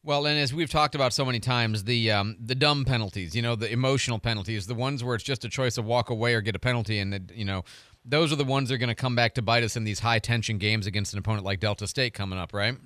Well, 0.05 0.27
and 0.27 0.39
as 0.39 0.55
we've 0.55 0.71
talked 0.71 0.95
about 0.95 1.13
so 1.13 1.25
many 1.25 1.41
times, 1.41 1.85
the 1.85 2.13
um, 2.13 2.37
the 2.39 2.55
dumb 2.55 2.85
penalties, 2.85 3.35
you 3.35 3.43
know, 3.43 3.57
the 3.57 3.73
emotional 3.73 4.19
penalties, 4.19 4.67
the 4.67 4.75
ones 4.75 5.03
where 5.03 5.15
it's 5.15 5.25
just 5.25 5.45
a 5.45 5.49
choice 5.49 5.79
of 5.79 5.85
walk 5.85 6.11
away 6.11 6.35
or 6.35 6.43
get 6.43 6.55
a 6.55 6.61
penalty, 6.61 6.99
and 6.99 7.15
it, 7.15 7.33
you 7.35 7.45
know, 7.45 7.65
those 8.05 8.33
are 8.33 8.37
the 8.37 8.45
ones 8.45 8.69
that 8.69 8.77
are 8.77 8.79
going 8.79 8.89
to 8.89 8.95
come 8.95 9.17
back 9.17 9.35
to 9.35 9.43
bite 9.43 9.65
us 9.65 9.77
in 9.77 9.85
these 9.85 10.01
high 10.01 10.19
tension 10.19 10.59
games 10.59 10.87
against 10.87 11.13
an 11.13 11.19
opponent 11.19 11.45
like 11.45 11.59
Delta 11.59 11.87
State 11.89 12.15
coming 12.15 12.39
up, 12.39 12.53
right? 12.53 12.77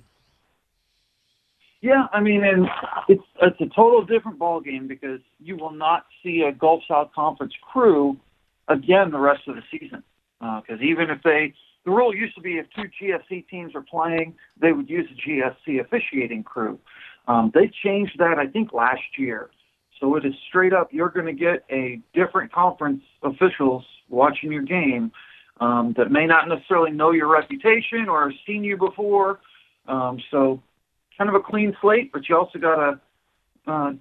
Yeah, 1.81 2.07
I 2.13 2.21
mean, 2.21 2.43
and 2.43 2.67
it's 3.07 3.23
it's 3.41 3.59
a 3.59 3.65
total 3.75 4.05
different 4.05 4.39
ball 4.39 4.61
game 4.61 4.87
because 4.87 5.19
you 5.39 5.57
will 5.57 5.73
not 5.73 6.05
see 6.23 6.41
a 6.41 6.51
Gulf 6.51 6.83
South 6.87 7.11
Conference 7.13 7.53
crew 7.71 8.17
again 8.67 9.11
the 9.11 9.19
rest 9.19 9.41
of 9.47 9.55
the 9.55 9.63
season. 9.71 10.03
Because 10.41 10.81
even 10.81 11.09
if 11.09 11.21
they, 11.23 11.53
the 11.85 11.91
rule 11.91 12.13
used 12.13 12.35
to 12.35 12.41
be 12.41 12.57
if 12.57 12.65
two 12.75 12.89
GSC 13.01 13.47
teams 13.47 13.75
are 13.75 13.83
playing, 13.83 14.35
they 14.59 14.71
would 14.71 14.89
use 14.89 15.07
a 15.09 15.29
GSC 15.29 15.79
officiating 15.79 16.43
crew. 16.43 16.79
Um, 17.27 17.51
they 17.53 17.71
changed 17.83 18.17
that, 18.17 18.39
I 18.39 18.47
think, 18.47 18.73
last 18.73 19.01
year. 19.17 19.51
So 19.99 20.15
it 20.15 20.25
is 20.25 20.33
straight 20.49 20.73
up. 20.73 20.89
You're 20.91 21.09
going 21.09 21.27
to 21.27 21.33
get 21.33 21.63
a 21.69 22.01
different 22.13 22.51
conference 22.51 23.03
officials 23.21 23.85
watching 24.09 24.51
your 24.51 24.63
game 24.63 25.11
um, 25.59 25.93
that 25.95 26.11
may 26.11 26.25
not 26.25 26.47
necessarily 26.47 26.91
know 26.91 27.11
your 27.11 27.27
reputation 27.27 28.09
or 28.09 28.29
have 28.29 28.37
seen 28.47 28.63
you 28.63 28.77
before. 28.77 29.39
Um, 29.87 30.19
so 30.31 30.61
kind 31.17 31.29
of 31.29 31.35
a 31.35 31.39
clean 31.39 31.77
slate, 31.81 32.11
but 32.11 32.27
you 32.27 32.35
also 32.35 32.57
got 32.57 32.75
to 32.75 32.99
uh, 33.67 33.91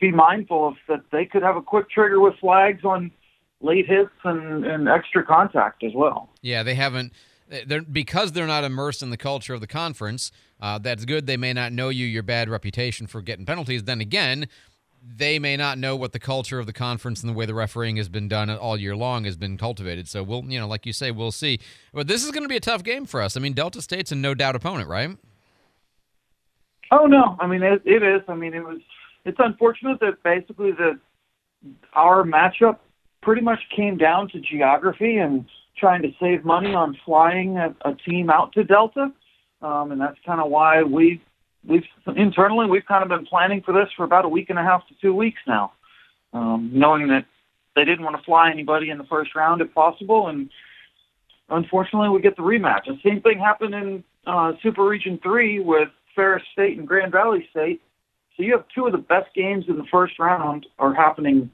be 0.00 0.10
mindful 0.10 0.68
of 0.68 0.74
that 0.88 1.02
they 1.12 1.26
could 1.26 1.42
have 1.42 1.56
a 1.56 1.62
quick 1.62 1.90
trigger 1.90 2.20
with 2.20 2.34
flags 2.40 2.84
on 2.84 3.10
late 3.60 3.86
hits 3.86 4.10
and, 4.24 4.64
and 4.64 4.88
extra 4.88 5.24
contact 5.24 5.82
as 5.82 5.92
well. 5.94 6.30
Yeah, 6.42 6.62
they 6.62 6.74
haven't. 6.74 7.12
They're 7.66 7.82
because 7.82 8.32
they're 8.32 8.46
not 8.46 8.64
immersed 8.64 9.02
in 9.02 9.10
the 9.10 9.16
culture 9.16 9.54
of 9.54 9.60
the 9.60 9.66
conference. 9.66 10.30
Uh, 10.60 10.78
that's 10.78 11.04
good. 11.04 11.26
They 11.26 11.38
may 11.38 11.52
not 11.52 11.72
know 11.72 11.88
you, 11.88 12.04
your 12.04 12.22
bad 12.22 12.50
reputation 12.50 13.06
for 13.06 13.22
getting 13.22 13.46
penalties. 13.46 13.84
Then 13.84 14.00
again, 14.02 14.48
they 15.02 15.38
may 15.38 15.56
not 15.56 15.78
know 15.78 15.96
what 15.96 16.12
the 16.12 16.18
culture 16.18 16.58
of 16.58 16.66
the 16.66 16.72
conference 16.72 17.22
and 17.22 17.30
the 17.30 17.32
way 17.32 17.46
the 17.46 17.54
refereeing 17.54 17.96
has 17.96 18.08
been 18.08 18.28
done 18.28 18.50
all 18.50 18.76
year 18.76 18.94
long 18.94 19.24
has 19.24 19.36
been 19.36 19.56
cultivated. 19.56 20.08
So 20.08 20.22
we'll, 20.22 20.44
you 20.44 20.58
know, 20.58 20.66
like 20.66 20.84
you 20.84 20.92
say, 20.92 21.10
we'll 21.10 21.32
see. 21.32 21.60
But 21.94 22.06
this 22.06 22.24
is 22.24 22.30
going 22.30 22.42
to 22.42 22.48
be 22.48 22.56
a 22.56 22.60
tough 22.60 22.82
game 22.82 23.06
for 23.06 23.22
us. 23.22 23.36
I 23.36 23.40
mean, 23.40 23.54
Delta 23.54 23.80
State's 23.80 24.12
a 24.12 24.14
no 24.14 24.34
doubt 24.34 24.56
opponent, 24.56 24.88
right? 24.88 25.16
Oh 26.90 27.06
no, 27.06 27.36
I 27.38 27.46
mean 27.46 27.62
it, 27.62 27.82
it 27.84 28.02
is. 28.02 28.22
I 28.28 28.34
mean 28.34 28.54
it 28.54 28.64
was. 28.64 28.78
It's 29.24 29.38
unfortunate 29.40 30.00
that 30.00 30.22
basically 30.22 30.72
the 30.72 30.98
our 31.92 32.24
matchup 32.24 32.78
pretty 33.22 33.42
much 33.42 33.60
came 33.74 33.96
down 33.96 34.28
to 34.30 34.40
geography 34.40 35.16
and 35.16 35.44
trying 35.78 36.02
to 36.02 36.08
save 36.20 36.44
money 36.44 36.74
on 36.74 36.96
flying 37.04 37.56
a, 37.56 37.74
a 37.84 37.94
team 37.94 38.30
out 38.30 38.52
to 38.52 38.64
Delta, 38.64 39.12
um, 39.62 39.92
and 39.92 40.00
that's 40.00 40.18
kind 40.26 40.40
of 40.40 40.50
why 40.50 40.82
we 40.82 41.20
we've 41.66 41.84
internally 42.16 42.66
we've 42.66 42.86
kind 42.86 43.02
of 43.02 43.08
been 43.08 43.26
planning 43.26 43.62
for 43.64 43.72
this 43.72 43.88
for 43.96 44.04
about 44.04 44.24
a 44.24 44.28
week 44.28 44.50
and 44.50 44.58
a 44.58 44.62
half 44.62 44.86
to 44.88 44.94
two 45.00 45.14
weeks 45.14 45.40
now, 45.46 45.72
um, 46.32 46.70
knowing 46.72 47.08
that 47.08 47.24
they 47.76 47.84
didn't 47.84 48.04
want 48.04 48.16
to 48.16 48.22
fly 48.24 48.50
anybody 48.50 48.90
in 48.90 48.98
the 48.98 49.04
first 49.04 49.34
round 49.34 49.60
if 49.60 49.72
possible, 49.74 50.28
and 50.28 50.50
unfortunately 51.48 52.08
we 52.08 52.20
get 52.20 52.36
the 52.36 52.42
rematch. 52.42 52.86
The 52.86 52.98
same 53.04 53.20
thing 53.20 53.38
happened 53.38 53.74
in 53.74 54.04
uh, 54.26 54.52
Super 54.62 54.84
Region 54.84 55.18
Three 55.22 55.60
with 55.60 55.88
Ferris 56.14 56.42
State 56.52 56.78
and 56.78 56.86
Grand 56.86 57.12
Valley 57.12 57.46
State. 57.50 57.80
So 58.36 58.42
you 58.42 58.52
have 58.52 58.64
two 58.74 58.86
of 58.86 58.92
the 58.92 58.98
best 58.98 59.34
games 59.34 59.64
in 59.68 59.76
the 59.76 59.86
first 59.90 60.18
round 60.18 60.66
are 60.78 60.94
happening. 60.94 61.50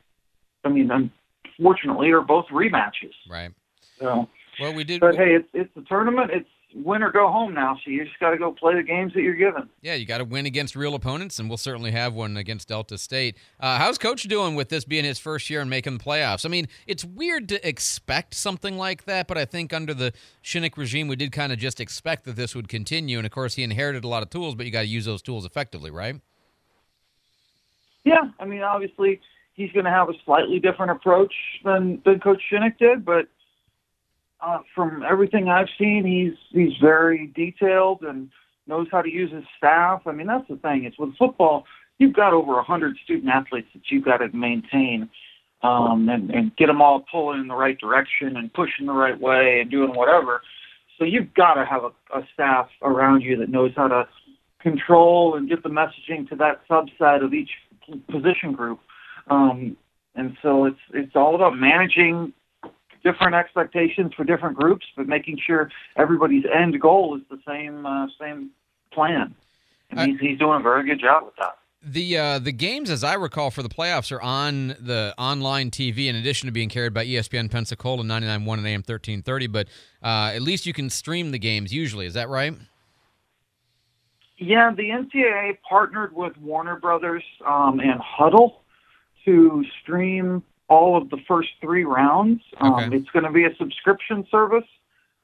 I 0.64 0.68
mean, 0.68 1.12
unfortunately, 1.59 2.11
are 2.11 2.23
both 2.23 2.47
rematches. 2.47 3.14
Right. 3.29 3.51
So, 3.99 4.29
well, 4.61 4.75
we 4.75 4.85
did. 4.85 5.01
But 5.01 5.17
hey, 5.17 5.35
it's 5.35 5.49
it's 5.53 5.77
a 5.77 5.83
tournament. 5.83 6.31
It's 6.33 6.49
win 6.75 7.03
or 7.03 7.12
go 7.12 7.29
home 7.29 7.55
now. 7.55 7.79
So 7.85 7.90
you 7.90 8.05
just 8.05 8.19
got 8.19 8.31
to 8.31 8.37
go 8.37 8.51
play 8.53 8.75
the 8.75 8.83
games 8.83 9.12
that 9.14 9.23
you're 9.23 9.35
given. 9.35 9.69
Yeah, 9.81 9.95
you 9.95 10.07
got 10.07 10.19
to 10.19 10.25
win 10.25 10.45
against 10.45 10.75
real 10.75 10.95
opponents, 10.95 11.38
and 11.38 11.49
we'll 11.49 11.57
certainly 11.57 11.93
have 11.93 12.14
one 12.14 12.37
against 12.37 12.69
Delta 12.69 12.99
State. 12.99 13.37
Uh, 13.61 13.79
how's 13.79 13.97
Coach 13.97 14.25
doing 14.25 14.55
with 14.57 14.71
this 14.71 14.85
being 14.85 15.05
his 15.05 15.19
first 15.19 15.49
year 15.49 15.61
and 15.61 15.71
making 15.71 15.99
the 15.99 16.05
playoffs? 16.05 16.45
I 16.45 16.49
mean, 16.49 16.67
it's 16.87 17.05
weird 17.05 17.49
to 17.51 17.67
expect 17.67 18.35
something 18.35 18.77
like 18.77 19.05
that, 19.05 19.29
but 19.29 19.38
I 19.38 19.45
think 19.45 19.73
under 19.73 19.95
the 19.95 20.12
Shinnick 20.43 20.77
regime, 20.77 21.07
we 21.07 21.17
did 21.17 21.31
kind 21.33 21.53
of 21.53 21.59
just 21.59 21.81
expect 21.81 22.25
that 22.25 22.37
this 22.37 22.55
would 22.55 22.69
continue. 22.69 23.19
And 23.19 23.27
of 23.27 23.33
course, 23.33 23.55
he 23.55 23.62
inherited 23.62 24.05
a 24.05 24.09
lot 24.09 24.23
of 24.23 24.31
tools, 24.31 24.57
but 24.57 24.67
you 24.67 24.73
got 24.73 24.83
to 24.83 24.88
use 24.88 25.05
those 25.05 25.23
tools 25.23 25.45
effectively, 25.45 25.90
right? 25.90 26.21
Yeah, 28.05 28.31
I 28.38 28.45
mean, 28.45 28.62
obviously 28.62 29.21
he's 29.55 29.73
going 29.73 29.85
to 29.85 29.90
have 29.90 30.09
a 30.09 30.14
slightly 30.25 30.59
different 30.59 30.93
approach 30.93 31.33
than 31.64 32.03
than 32.05 32.21
Coach 32.21 32.43
Shinnick 32.53 32.79
did, 32.79 33.05
but 33.05 33.27
uh, 34.40 34.59
from 34.75 35.03
everything 35.09 35.49
I've 35.49 35.69
seen, 35.79 36.05
he's 36.05 36.38
he's 36.51 36.77
very 36.81 37.33
detailed 37.35 38.03
and 38.03 38.29
knows 38.67 38.87
how 38.90 39.03
to 39.03 39.11
use 39.11 39.33
his 39.33 39.45
staff. 39.57 40.03
I 40.07 40.12
mean, 40.12 40.27
that's 40.27 40.49
the 40.49 40.57
thing. 40.57 40.85
It's 40.85 40.99
with 40.99 41.17
football, 41.17 41.64
you've 41.99 42.14
got 42.14 42.33
over 42.33 42.59
a 42.59 42.64
hundred 42.64 42.97
student 43.05 43.29
athletes 43.29 43.69
that 43.75 43.83
you've 43.90 44.05
got 44.05 44.19
to 44.19 44.29
maintain 44.37 45.09
um, 45.62 46.09
and, 46.09 46.31
and 46.31 46.57
get 46.57 46.67
them 46.67 46.83
all 46.83 47.05
pulling 47.11 47.40
in 47.40 47.49
the 47.49 47.55
right 47.55 47.79
direction 47.79 48.37
and 48.37 48.53
pushing 48.53 48.87
the 48.87 48.93
right 48.93 49.19
way 49.19 49.61
and 49.61 49.71
doing 49.71 49.95
whatever. 49.95 50.43
So 50.99 51.05
you've 51.05 51.35
got 51.35 51.55
to 51.55 51.64
have 51.64 51.83
a, 51.85 52.19
a 52.19 52.27
staff 52.33 52.69
around 52.83 53.23
you 53.23 53.37
that 53.38 53.49
knows 53.49 53.73
how 53.77 53.88
to 53.88 54.09
control 54.61 55.37
and 55.37 55.49
get 55.49 55.62
the 55.62 55.69
messaging 55.69 56.29
to 56.29 56.37
that 56.37 56.61
subset 56.69 57.25
of 57.25 57.35
each 57.35 57.51
position 58.11 58.53
group. 58.53 58.81
Um, 59.29 59.77
and 60.15 60.37
so 60.43 60.67
it's 60.67 60.81
it's 60.93 61.17
all 61.17 61.35
about 61.35 61.57
managing 61.57 62.33
different 63.05 63.35
expectations 63.35 64.13
for 64.17 64.25
different 64.25 64.57
groups, 64.57 64.87
but 64.97 65.07
making 65.07 65.39
sure 65.45 65.71
everybody's 65.97 66.45
end 66.53 66.81
goal 66.81 67.17
is 67.17 67.23
the 67.31 67.39
same 67.47 67.87
uh, 67.87 68.07
same 68.21 68.51
plan. 68.93 69.35
And 69.91 70.13
he's 70.13 70.21
he's 70.21 70.39
doing 70.39 70.61
a 70.61 70.63
very 70.63 70.85
good 70.85 71.01
job 71.01 71.25
with 71.25 71.35
that. 71.37 71.59
The 71.87 72.17
uh, 72.17 72.39
the 72.39 72.53
games, 72.53 72.91
as 72.91 73.05
I 73.05 73.15
recall, 73.15 73.51
for 73.51 73.63
the 73.63 73.69
playoffs 73.69 74.11
are 74.11 74.23
on 74.23 74.69
the 74.69 75.15
online 75.19 75.71
TV 75.71 76.07
in 76.07 76.17
addition 76.17 76.47
to 76.47 76.53
being 76.53 76.71
carried 76.71 76.95
by 76.95 77.05
ESPN 77.05 77.51
Pensacola 77.51 78.03
99.1 78.03 78.59
and 78.59 78.67
AM 78.67 78.81
1330. 78.81 79.47
But 79.49 79.69
uh, 80.03 80.33
at 80.35 80.41
least 80.41 80.65
you 80.65 80.73
can 80.73 80.89
stream 80.89 81.31
the 81.31 81.39
games 81.39 81.75
usually. 81.75 82.07
Is 82.07 82.15
that 82.15 82.31
right? 82.31 82.55
Yeah, 84.39 84.73
the 84.75 84.89
NCAA 84.89 85.59
partnered 85.69 86.15
with 86.15 86.37
Warner 86.39 86.77
Brothers 86.77 87.23
um, 87.47 87.81
and 87.81 88.01
Huddle 88.01 88.63
to 89.25 89.65
stream 89.83 90.43
all 90.69 90.97
of 90.97 91.11
the 91.11 91.19
first 91.29 91.51
three 91.61 91.85
rounds. 91.85 92.41
Um, 92.59 92.93
It's 92.93 93.09
going 93.11 93.25
to 93.25 93.31
be 93.31 93.45
a 93.45 93.55
subscription 93.57 94.27
service 94.31 94.65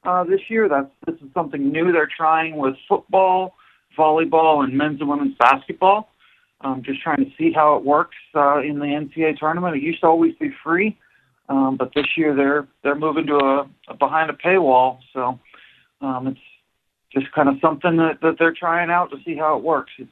uh, 0.05 0.25
this 0.25 0.41
year. 0.49 0.69
That's 0.69 0.91
this 1.07 1.17
is 1.17 1.33
something 1.35 1.71
new 1.71 1.93
they're 1.93 2.09
trying 2.15 2.57
with 2.57 2.75
football, 2.89 3.55
volleyball, 3.99 4.65
and 4.65 4.77
men's 4.77 5.01
and 5.01 5.09
women's 5.09 5.37
basketball. 5.39 6.11
Um, 6.63 6.83
just 6.85 7.01
trying 7.01 7.25
to 7.25 7.31
see 7.39 7.53
how 7.53 7.77
it 7.77 7.85
works 7.85 8.17
uh, 8.35 8.61
in 8.61 8.79
the 8.79 8.85
NCAA 8.85 9.39
tournament. 9.39 9.77
It 9.77 9.83
used 9.83 10.01
to 10.01 10.07
always 10.07 10.35
be 10.35 10.51
free, 10.63 10.99
um, 11.49 11.77
but 11.79 11.93
this 11.95 12.07
year 12.17 12.35
they're 12.35 12.69
they're 12.83 12.95
moving 12.99 13.27
to 13.29 13.37
a, 13.37 13.71
a 13.89 13.95
behind 13.95 14.29
a 14.29 14.35
paywall. 14.35 14.99
So 15.15 15.39
um, 16.03 16.27
it's 16.27 16.41
just 17.13 17.33
kind 17.33 17.49
of 17.49 17.57
something 17.61 17.97
that, 17.97 18.21
that 18.21 18.37
they're 18.39 18.55
trying 18.55 18.91
out 18.91 19.11
to 19.11 19.17
see 19.25 19.37
how 19.37 19.57
it 19.57 19.65
works. 19.65 19.93
It's, 19.99 20.11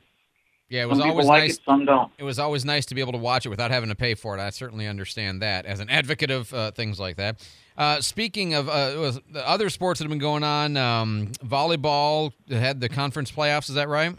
Yeah, 0.69 0.83
it 0.83 0.89
was 0.89 0.99
some 0.99 1.09
always 1.11 1.27
like 1.27 1.43
nice. 1.45 1.57
it, 1.57 1.61
some 1.65 1.85
don't. 1.87 2.13
It 2.19 2.25
was 2.25 2.39
always 2.39 2.65
nice 2.65 2.85
to 2.87 2.95
be 2.95 3.01
able 3.01 3.13
to 3.13 3.19
watch 3.19 3.47
it 3.47 3.49
without 3.49 3.71
having 3.71 3.89
to 3.89 3.95
pay 3.95 4.15
for 4.15 4.37
it. 4.37 4.41
I 4.41 4.51
certainly 4.51 4.87
understand 4.87 5.41
that 5.41 5.65
as 5.65 5.81
an 5.81 5.89
advocate 5.89 6.31
of 6.31 6.53
uh, 6.53 6.71
things 6.73 7.01
like 7.01 7.17
that. 7.17 7.41
Uh, 7.77 8.01
speaking 8.03 8.55
of 8.55 8.69
uh, 8.69 8.95
was 8.99 9.21
the 9.31 9.47
other 9.49 9.71
sports 9.71 9.99
that 9.99 10.05
have 10.05 10.11
been 10.11 10.19
going 10.19 10.43
on, 10.43 10.77
um, 10.77 11.29
volleyball 11.45 12.33
had 12.51 12.81
the 12.81 12.89
conference 12.89 13.31
playoffs. 13.31 13.69
Is 13.71 13.77
that 13.77 13.89
right? 13.89 14.15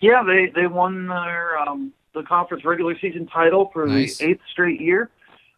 Yeah, 0.00 0.22
they 0.22 0.52
they 0.54 0.66
won 0.68 1.08
their 1.08 1.58
um, 1.58 1.92
the 2.14 2.22
conference 2.22 2.64
regular 2.64 2.96
season 3.00 3.26
title 3.26 3.70
for 3.72 3.86
Nice. 3.86 4.18
the 4.18 4.26
eighth 4.30 4.42
straight 4.50 4.80
year, 4.80 5.10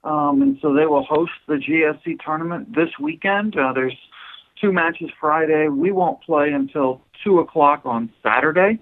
um, 0.04 0.40
and 0.40 0.58
so 0.62 0.72
they 0.72 0.86
will 0.86 1.04
host 1.04 1.32
the 1.46 1.56
GSC 1.56 2.20
tournament 2.24 2.74
this 2.74 2.88
weekend. 2.98 3.56
Uh, 3.58 3.72
there's 3.74 3.96
two 4.60 4.72
matches 4.72 5.10
Friday. 5.20 5.68
We 5.68 5.92
won't 5.92 6.22
play 6.22 6.52
until 6.52 7.02
two 7.22 7.40
o'clock 7.40 7.82
on 7.84 8.10
Saturday, 8.22 8.78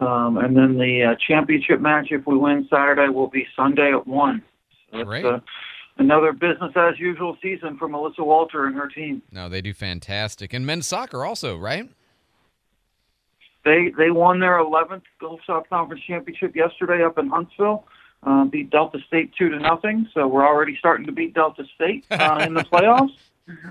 um, 0.00 0.36
and 0.38 0.56
then 0.56 0.78
the 0.78 1.12
uh, 1.12 1.14
championship 1.26 1.80
match, 1.80 2.08
if 2.10 2.26
we 2.26 2.36
win 2.36 2.66
Saturday, 2.70 3.08
will 3.08 3.28
be 3.28 3.46
Sunday 3.56 3.92
at 3.92 4.06
one. 4.06 4.42
So 4.92 5.04
Great. 5.04 5.24
a 5.24 5.42
another 5.98 6.32
business 6.32 6.72
as 6.76 6.98
usual 6.98 7.36
season 7.42 7.76
for 7.78 7.88
Melissa 7.88 8.20
Wolter 8.20 8.66
and 8.66 8.76
her 8.76 8.88
team. 8.88 9.22
No, 9.32 9.48
they 9.48 9.62
do 9.62 9.72
fantastic. 9.72 10.52
And 10.52 10.66
men's 10.66 10.86
soccer 10.86 11.24
also, 11.24 11.56
right? 11.56 11.88
They 13.64 13.92
they 13.96 14.10
won 14.10 14.38
their 14.40 14.58
11th 14.58 15.02
Gulf 15.20 15.40
South 15.46 15.68
Conference 15.68 16.02
championship 16.06 16.54
yesterday 16.54 17.02
up 17.02 17.18
in 17.18 17.28
Huntsville. 17.28 17.84
Uh, 18.22 18.44
beat 18.44 18.70
Delta 18.70 18.98
State 19.06 19.32
two 19.38 19.48
to 19.50 19.58
nothing. 19.58 20.08
So 20.14 20.26
we're 20.26 20.46
already 20.46 20.76
starting 20.78 21.06
to 21.06 21.12
beat 21.12 21.34
Delta 21.34 21.64
State 21.74 22.06
uh, 22.10 22.44
in 22.46 22.54
the 22.54 22.62
playoffs. 22.72 23.14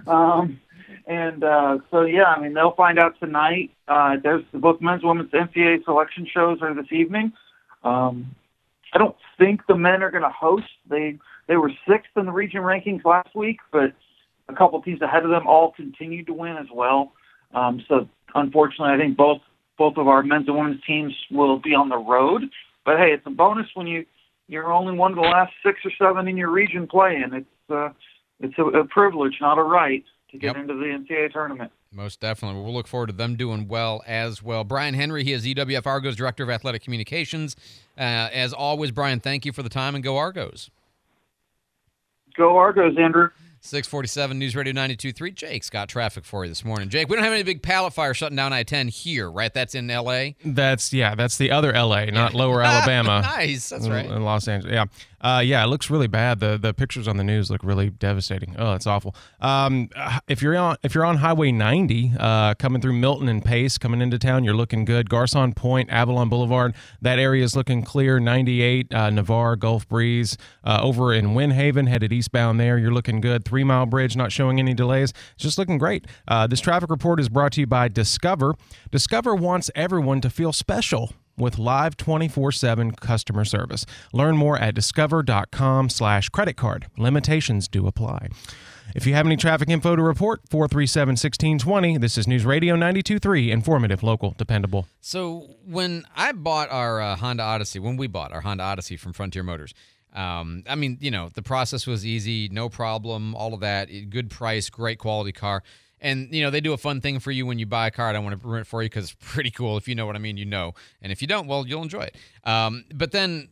Um, 0.07 0.59
and 1.07 1.43
uh, 1.43 1.77
so 1.91 2.01
yeah, 2.01 2.25
I 2.25 2.41
mean 2.41 2.53
they'll 2.53 2.75
find 2.75 2.99
out 2.99 3.13
tonight. 3.19 3.71
Uh, 3.88 4.15
there's 4.21 4.43
both 4.53 4.81
men's 4.81 5.01
and 5.01 5.09
women's 5.09 5.31
NCAA 5.31 5.83
selection 5.83 6.27
shows 6.31 6.59
are 6.61 6.73
this 6.73 6.91
evening. 6.91 7.33
Um, 7.83 8.36
I 8.93 8.97
don't 8.97 9.15
think 9.38 9.61
the 9.67 9.75
men 9.75 10.01
are 10.01 10.11
going 10.11 10.23
to 10.23 10.29
host. 10.29 10.65
They 10.89 11.17
they 11.47 11.57
were 11.57 11.71
sixth 11.88 12.11
in 12.15 12.25
the 12.25 12.31
region 12.31 12.61
rankings 12.61 13.03
last 13.05 13.36
week, 13.36 13.59
but 13.71 13.93
a 14.49 14.55
couple 14.55 14.81
teams 14.81 15.01
ahead 15.01 15.23
of 15.23 15.29
them 15.29 15.47
all 15.47 15.73
continued 15.75 16.27
to 16.27 16.33
win 16.33 16.57
as 16.57 16.67
well. 16.73 17.13
Um, 17.53 17.83
so 17.88 18.07
unfortunately, 18.33 18.93
I 18.93 18.97
think 18.97 19.17
both 19.17 19.41
both 19.77 19.97
of 19.97 20.07
our 20.07 20.23
men's 20.23 20.47
and 20.47 20.55
women's 20.55 20.83
teams 20.86 21.13
will 21.31 21.59
be 21.59 21.73
on 21.73 21.89
the 21.89 21.97
road. 21.97 22.43
But 22.86 22.97
hey, 22.97 23.11
it's 23.13 23.25
a 23.25 23.31
bonus 23.31 23.67
when 23.73 23.88
you 23.88 24.05
you're 24.47 24.71
only 24.71 24.95
one 24.95 25.11
of 25.11 25.15
the 25.15 25.21
last 25.23 25.53
six 25.65 25.79
or 25.83 25.91
seven 25.97 26.27
in 26.27 26.38
your 26.38 26.51
region 26.51 26.88
playing. 26.88 27.31
It's 27.33 27.71
uh, 27.71 27.89
it's 28.39 28.57
a, 28.57 28.63
a 28.63 28.86
privilege, 28.86 29.38
not 29.41 29.57
a 29.57 29.63
right, 29.63 30.03
to 30.36 30.39
get 30.39 30.55
Yep. 30.55 30.57
into 30.57 30.73
the 30.75 30.86
NCAA 30.86 31.31
tournament. 31.31 31.71
Most 31.91 32.19
definitely. 32.19 32.61
We'll 32.61 32.73
look 32.73 32.88
forward 32.88 33.07
to 33.07 33.13
them 33.13 33.36
doing 33.36 33.67
well 33.67 34.03
as 34.05 34.43
well. 34.43 34.63
Brian 34.63 34.93
Henry, 34.93 35.23
he 35.23 35.31
is 35.31 35.45
UWF 35.45 35.86
Argos 35.88 36.15
Director 36.15 36.43
of 36.43 36.49
Athletic 36.49 36.83
Communications. 36.83 37.55
Uh, 37.97 38.01
as 38.33 38.53
always, 38.53 38.91
Brian, 38.91 39.19
thank 39.19 39.45
you 39.45 39.51
for 39.53 39.63
the 39.63 39.69
time 39.69 39.95
and 39.95 40.03
go 40.03 40.17
Argos. 40.17 40.69
Go 42.38 42.57
Argos, 42.57 42.97
Andrew. 42.97 43.29
647 43.66 44.38
News 44.38 44.55
Radio 44.55 44.74
92.3. 44.74 45.34
Jake's 45.34 45.70
got 45.70 45.89
traffic 45.89 46.24
for 46.24 46.45
you 46.45 46.49
this 46.49 46.63
morning. 46.63 46.88
Jake, 46.88 47.09
we 47.09 47.16
don't 47.16 47.24
have 47.24 47.34
any 47.34 47.43
big 47.43 47.63
pallet 47.63 47.93
fire 47.93 48.13
shutting 48.13 48.36
down 48.36 48.53
I 48.53 48.63
10 48.63 48.89
here, 48.89 49.30
right? 49.30 49.53
That's 49.53 49.74
in 49.74 49.89
L.A. 49.89 50.36
That's 50.45 50.93
yeah, 50.93 51.16
that's 51.16 51.38
the 51.38 51.51
other 51.51 51.74
LA, 51.74 52.05
not 52.11 52.34
Lower 52.34 52.61
Alabama. 52.61 53.24
Nice, 53.36 53.70
that's 53.70 53.88
right. 53.88 54.05
In 54.05 54.24
Los 54.24 54.47
Angeles. 54.47 54.74
Yeah. 54.74 54.86
Uh, 55.26 55.39
yeah, 55.39 55.63
it 55.63 55.68
looks 55.68 55.89
really 55.89 56.05
bad. 56.05 56.39
The 56.39 56.55
the 56.55 56.72
pictures 56.72 57.07
on 57.07 57.18
the 57.18 57.24
news 57.24 57.49
look 57.49 57.61
really 57.63 57.89
devastating. 57.89 58.55
Oh, 58.59 58.74
it's 58.74 58.86
awful. 58.86 59.16
Um, 59.41 59.89
if 60.28 60.43
you're 60.43 60.55
on 60.55 60.78
if 60.84 60.93
you're 60.93 61.03
on 61.03 61.18
Highway 61.18 61.51
90, 61.51 62.13
uh, 62.20 62.53
coming 62.55 62.80
through 62.80 62.93
Milton 62.93 63.28
and 63.28 63.43
Pace, 63.43 63.80
coming 63.80 64.01
into 64.01 64.20
town, 64.20 64.43
you're 64.43 64.53
looking 64.53 64.86
good. 64.86 65.09
Garcon 65.09 65.53
Point, 65.53 65.89
Avalon 65.89 66.30
Boulevard, 66.30 66.76
that 67.01 67.18
area 67.18 67.43
is 67.43 67.55
looking 67.55 67.82
clear. 67.82 68.20
98, 68.20 68.93
uh, 68.93 69.09
Navarre, 69.09 69.55
Gulf 69.55 69.88
Breeze, 69.88 70.38
uh, 70.63 70.80
over 70.84 71.11
in 71.11 71.30
Windhaven, 71.30 71.88
headed 71.88 72.13
eastbound 72.13 72.59
there, 72.59 72.78
you're 72.78 72.93
looking 72.93 73.20
good. 73.20 73.45
Three 73.55 73.63
Mile 73.63 73.85
Bridge, 73.85 74.17
not 74.17 74.33
showing 74.33 74.59
any 74.59 74.73
delays. 74.73 75.13
It's 75.35 75.43
just 75.43 75.57
looking 75.57 75.77
great. 75.77 76.07
Uh, 76.27 76.45
this 76.45 76.59
traffic 76.59 76.89
report 76.89 77.21
is 77.21 77.29
brought 77.29 77.53
to 77.53 77.61
you 77.61 77.65
by 77.65 77.87
Discover. 77.87 78.55
Discover 78.91 79.33
wants 79.33 79.71
everyone 79.73 80.19
to 80.19 80.29
feel 80.29 80.51
special 80.51 81.13
with 81.37 81.57
live 81.57 81.95
24-7 81.95 82.99
customer 82.99 83.45
service. 83.45 83.85
Learn 84.11 84.35
more 84.35 84.57
at 84.57 84.75
discover.com 84.75 85.87
slash 85.87 86.27
credit 86.27 86.57
card. 86.57 86.87
Limitations 86.97 87.69
do 87.69 87.87
apply. 87.87 88.27
If 88.93 89.07
you 89.07 89.13
have 89.13 89.25
any 89.25 89.37
traffic 89.37 89.69
info 89.69 89.95
to 89.95 90.03
report, 90.03 90.41
437-1620. 90.49 92.01
This 92.01 92.17
is 92.17 92.27
News 92.27 92.45
Radio 92.45 92.75
92.3, 92.75 93.51
informative, 93.51 94.03
local, 94.03 94.35
dependable. 94.37 94.85
So 94.99 95.55
when 95.65 96.03
I 96.13 96.33
bought 96.33 96.69
our 96.71 96.99
uh, 96.99 97.15
Honda 97.15 97.43
Odyssey, 97.43 97.79
when 97.79 97.95
we 97.95 98.07
bought 98.07 98.33
our 98.33 98.41
Honda 98.41 98.65
Odyssey 98.65 98.97
from 98.97 99.13
Frontier 99.13 99.43
Motors, 99.43 99.73
um, 100.16 100.63
I 100.68 100.76
mean, 100.76 100.97
you 101.01 101.11
know, 101.11 101.30
the 101.34 101.41
process 101.41 101.86
was 101.86 102.05
easy, 102.05 102.47
no 102.49 102.70
problem, 102.70 103.36
all 103.36 103.53
of 103.53 103.59
that, 103.59 103.89
good 104.09 104.30
price, 104.30 104.70
great 104.70 104.97
quality 104.97 105.34
car. 105.34 105.61
And 106.01 106.34
you 106.34 106.43
know 106.43 106.51
they 106.51 106.61
do 106.61 106.74
a 106.74 106.78
fun 106.78 107.01
thing 107.01 107.20
for 107.20 107.32
you 107.32 107.45
when 107.45 107.57
you 107.57 107.66
buy 107.66 107.88
a 107.88 107.91
car. 107.91 108.09
I 108.09 108.13
don't 108.13 108.24
want 108.24 108.39
to 108.39 108.47
ruin 108.47 108.61
it 108.61 108.68
for 108.68 108.84
you 108.84 108.89
because 108.89 109.11
it's 109.11 109.16
pretty 109.34 109.51
cool. 109.51 109.78
If 109.78 109.88
you 109.88 109.95
know 109.95 110.05
what 110.05 110.16
I 110.16 110.20
mean, 110.20 110.38
you 110.38 110.45
know. 110.45 110.74
And 111.01 111.11
if 111.11 111.22
you 111.22 111.28
don't, 111.28 111.47
well, 111.47 111.66
you'll 111.68 111.84
enjoy 111.84 112.03
it. 112.03 112.16
Um, 112.43 112.86
but 112.93 113.11
then 113.11 113.49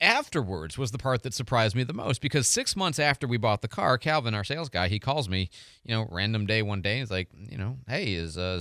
afterwards 0.00 0.78
was 0.78 0.90
the 0.90 0.98
part 0.98 1.22
that 1.22 1.34
surprised 1.34 1.76
me 1.76 1.84
the 1.84 1.92
most 1.92 2.22
because 2.22 2.48
six 2.48 2.74
months 2.74 2.98
after 2.98 3.26
we 3.26 3.36
bought 3.36 3.60
the 3.60 3.68
car, 3.68 3.98
Calvin, 3.98 4.34
our 4.34 4.44
sales 4.44 4.68
guy, 4.68 4.88
he 4.88 4.98
calls 4.98 5.28
me, 5.28 5.50
you 5.84 5.94
know, 5.94 6.08
random 6.10 6.46
day 6.46 6.62
one 6.62 6.80
day. 6.80 6.98
He's 6.98 7.10
like, 7.10 7.28
you 7.48 7.58
know, 7.58 7.76
hey, 7.86 8.14
is 8.14 8.38
uh, 8.38 8.60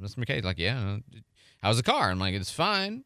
Mr. 0.00 0.16
McKay? 0.16 0.36
He's 0.36 0.44
like, 0.44 0.58
yeah, 0.58 0.96
uh, 0.96 1.18
how's 1.62 1.76
the 1.76 1.82
car? 1.82 2.10
I'm 2.10 2.18
like, 2.18 2.34
it's 2.34 2.50
fine. 2.50 3.04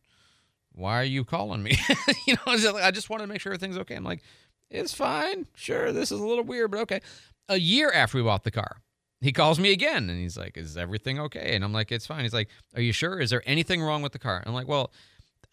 Why 0.74 1.00
are 1.00 1.04
you 1.04 1.24
calling 1.24 1.62
me? 1.62 1.78
you 2.26 2.34
know, 2.34 2.40
I 2.46 2.90
just 2.90 3.08
wanted 3.08 3.24
to 3.24 3.28
make 3.28 3.40
sure 3.40 3.52
everything's 3.52 3.78
okay. 3.78 3.94
I'm 3.94 4.04
like, 4.04 4.22
it's 4.70 4.92
fine. 4.92 5.46
Sure, 5.54 5.92
this 5.92 6.10
is 6.10 6.20
a 6.20 6.26
little 6.26 6.44
weird, 6.44 6.70
but 6.70 6.80
okay. 6.80 7.00
A 7.48 7.58
year 7.58 7.92
after 7.92 8.18
we 8.18 8.24
bought 8.24 8.44
the 8.44 8.50
car, 8.50 8.78
he 9.20 9.32
calls 9.32 9.58
me 9.58 9.72
again 9.72 10.10
and 10.10 10.18
he's 10.18 10.36
like, 10.36 10.56
is 10.56 10.76
everything 10.76 11.20
okay? 11.20 11.54
And 11.54 11.64
I'm 11.64 11.72
like, 11.72 11.92
it's 11.92 12.06
fine. 12.06 12.22
He's 12.22 12.34
like, 12.34 12.48
are 12.74 12.82
you 12.82 12.92
sure? 12.92 13.20
Is 13.20 13.30
there 13.30 13.42
anything 13.46 13.82
wrong 13.82 14.02
with 14.02 14.12
the 14.12 14.18
car? 14.18 14.42
I'm 14.44 14.54
like, 14.54 14.68
well, 14.68 14.92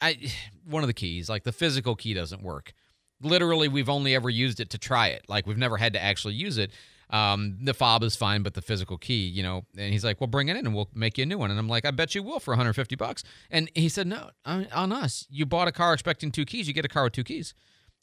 I 0.01 0.17
one 0.65 0.84
of 0.84 0.88
the 0.88 0.93
keys, 0.93 1.30
like 1.30 1.43
the 1.43 1.51
physical 1.51 1.95
key 1.95 2.13
doesn't 2.13 2.41
work. 2.41 2.74
Literally, 3.22 3.67
we've 3.67 3.89
only 3.89 4.15
ever 4.15 4.30
used 4.30 4.59
it 4.59 4.72
to 4.72 4.80
try 4.80 5.09
it. 5.09 5.26
Like 5.28 5.45
we've 5.45 5.57
never 5.57 5.78
had 5.78 5.93
to 5.93 6.01
actually 6.01 6.34
use 6.34 6.57
it. 6.57 6.72
Um, 7.12 7.57
the 7.62 7.74
fob 7.74 8.03
is 8.03 8.16
fine, 8.16 8.41
but 8.41 8.53
the 8.53 8.62
physical 8.62 8.97
key, 8.97 9.28
you 9.28 9.43
know. 9.43 9.66
And 9.78 9.91
he's 9.91 10.03
like, 10.05 10.22
"Well, 10.22 10.28
bring 10.28 10.47
it 10.47 10.55
in, 10.55 10.66
and 10.66 10.74
we'll 10.74 10.89
make 10.93 11.18
you 11.18 11.24
a 11.24 11.26
new 11.26 11.38
one." 11.38 11.51
And 11.51 11.59
I'm 11.59 11.68
like, 11.68 11.86
"I 11.86 11.91
bet 11.91 12.16
you 12.16 12.24
will 12.24 12.39
for 12.39 12.51
150 12.51 12.95
bucks." 12.95 13.24
And 13.49 13.70
he 13.76 13.89
said, 13.89 14.07
"No, 14.07 14.30
on 14.45 14.91
us. 14.91 15.28
You 15.30 15.45
bought 15.45 15.68
a 15.68 15.72
car 15.72 15.93
expecting 15.93 16.32
two 16.32 16.45
keys. 16.45 16.68
You 16.68 16.74
get 16.74 16.86
a 16.86 16.89
car 16.89 17.03
with 17.03 17.14
two 17.14 17.24
keys." 17.24 17.53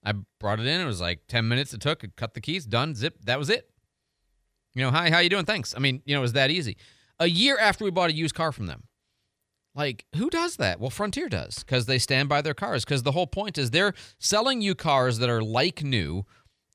I 0.05 0.13
brought 0.39 0.61
it 0.61 0.67
in. 0.67 0.81
It 0.81 0.85
was 0.85 1.01
like 1.01 1.27
10 1.29 1.49
minutes. 1.49 1.75
It 1.75 1.81
took. 1.81 2.05
Cut 2.17 2.35
the 2.35 2.41
keys. 2.41 2.67
Done. 2.67 2.95
Zip. 2.95 3.17
That 3.25 3.39
was 3.39 3.51
it. 3.51 3.71
You 4.75 4.85
know, 4.85 4.91
hi, 4.91 5.11
how 5.11 5.19
you 5.19 5.29
doing? 5.29 5.45
Thanks. 5.45 5.75
I 5.75 5.81
mean, 5.81 6.03
you 6.05 6.15
know, 6.15 6.21
it 6.21 6.23
was 6.23 6.35
that 6.35 6.51
easy. 6.51 6.77
A 7.19 7.29
year 7.29 7.59
after 7.59 7.85
we 7.85 7.91
bought 7.91 8.11
a 8.11 8.15
used 8.15 8.35
car 8.35 8.53
from 8.53 8.67
them. 8.67 8.85
Like, 9.75 10.07
who 10.17 10.31
does 10.31 10.57
that? 10.57 10.81
Well, 10.81 10.91
Frontier 10.91 11.29
does 11.29 11.61
because 11.61 11.87
they 11.87 11.99
stand 11.99 12.29
by 12.29 12.43
their 12.43 12.55
cars. 12.55 12.85
Because 12.85 13.03
the 13.03 13.13
whole 13.13 13.27
point 13.27 13.59
is 13.59 13.71
they're 13.71 13.95
selling 14.19 14.61
you 14.61 14.75
cars 14.75 15.19
that 15.19 15.29
are 15.29 15.43
like 15.43 15.83
new 15.83 16.27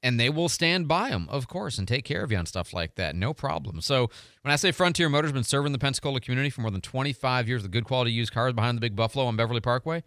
and 0.03 0.19
they 0.19 0.29
will 0.29 0.49
stand 0.49 0.87
by 0.87 1.09
them, 1.09 1.27
of 1.31 1.47
course, 1.47 1.77
and 1.77 1.87
take 1.87 2.03
care 2.03 2.23
of 2.23 2.31
you 2.31 2.37
on 2.37 2.45
stuff 2.45 2.73
like 2.73 2.95
that. 2.95 3.15
No 3.15 3.33
problem. 3.33 3.79
So, 3.81 4.09
when 4.41 4.51
I 4.51 4.57
say 4.57 4.71
Frontier 4.71 5.07
Motors 5.07 5.29
has 5.29 5.33
been 5.33 5.43
serving 5.43 5.71
the 5.71 5.79
Pensacola 5.79 6.19
community 6.19 6.49
for 6.49 6.61
more 6.61 6.69
than 6.69 6.81
25 6.81 7.47
years 7.47 7.63
with 7.63 7.71
good 7.71 7.85
quality 7.85 8.11
used 8.11 8.33
cars 8.33 8.53
behind 8.53 8.77
the 8.77 8.81
Big 8.81 8.95
Buffalo 8.95 9.25
on 9.25 9.37
Beverly 9.37 9.61
Parkway, 9.61 10.03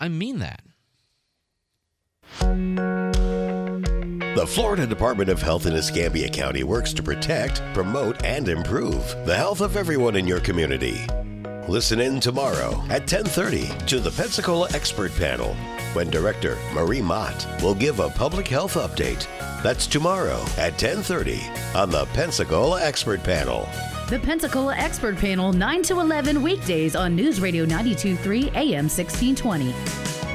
I 0.00 0.08
mean 0.08 0.40
that. 0.40 0.62
The 4.36 4.46
Florida 4.46 4.86
Department 4.86 5.30
of 5.30 5.40
Health 5.40 5.64
in 5.64 5.74
Escambia 5.74 6.28
County 6.28 6.62
works 6.62 6.92
to 6.92 7.02
protect, 7.02 7.62
promote, 7.72 8.22
and 8.22 8.48
improve 8.48 9.02
the 9.24 9.34
health 9.34 9.62
of 9.62 9.76
everyone 9.76 10.16
in 10.16 10.26
your 10.26 10.40
community. 10.40 11.06
Listen 11.68 12.00
in 12.00 12.20
tomorrow 12.20 12.84
at 12.90 13.06
10:30 13.06 13.86
to 13.86 13.98
the 13.98 14.10
Pensacola 14.10 14.68
Expert 14.74 15.14
Panel 15.16 15.56
when 15.96 16.10
Director 16.10 16.58
Marie 16.74 17.00
Mott 17.00 17.46
will 17.62 17.74
give 17.74 18.00
a 18.00 18.10
public 18.10 18.46
health 18.46 18.74
update. 18.74 19.26
That's 19.62 19.86
tomorrow 19.86 20.44
at 20.58 20.78
10:30 20.78 21.40
on 21.74 21.88
the 21.90 22.04
Pensacola 22.12 22.82
Expert 22.82 23.22
Panel. 23.24 23.66
The 24.10 24.18
Pensacola 24.18 24.76
Expert 24.76 25.16
Panel, 25.16 25.54
9 25.54 25.82
to 25.84 26.00
11 26.00 26.42
weekdays 26.42 26.94
on 26.94 27.16
News 27.16 27.40
Radio 27.40 27.64
923 27.64 28.50
AM 28.54 28.90
1620. 28.90 30.25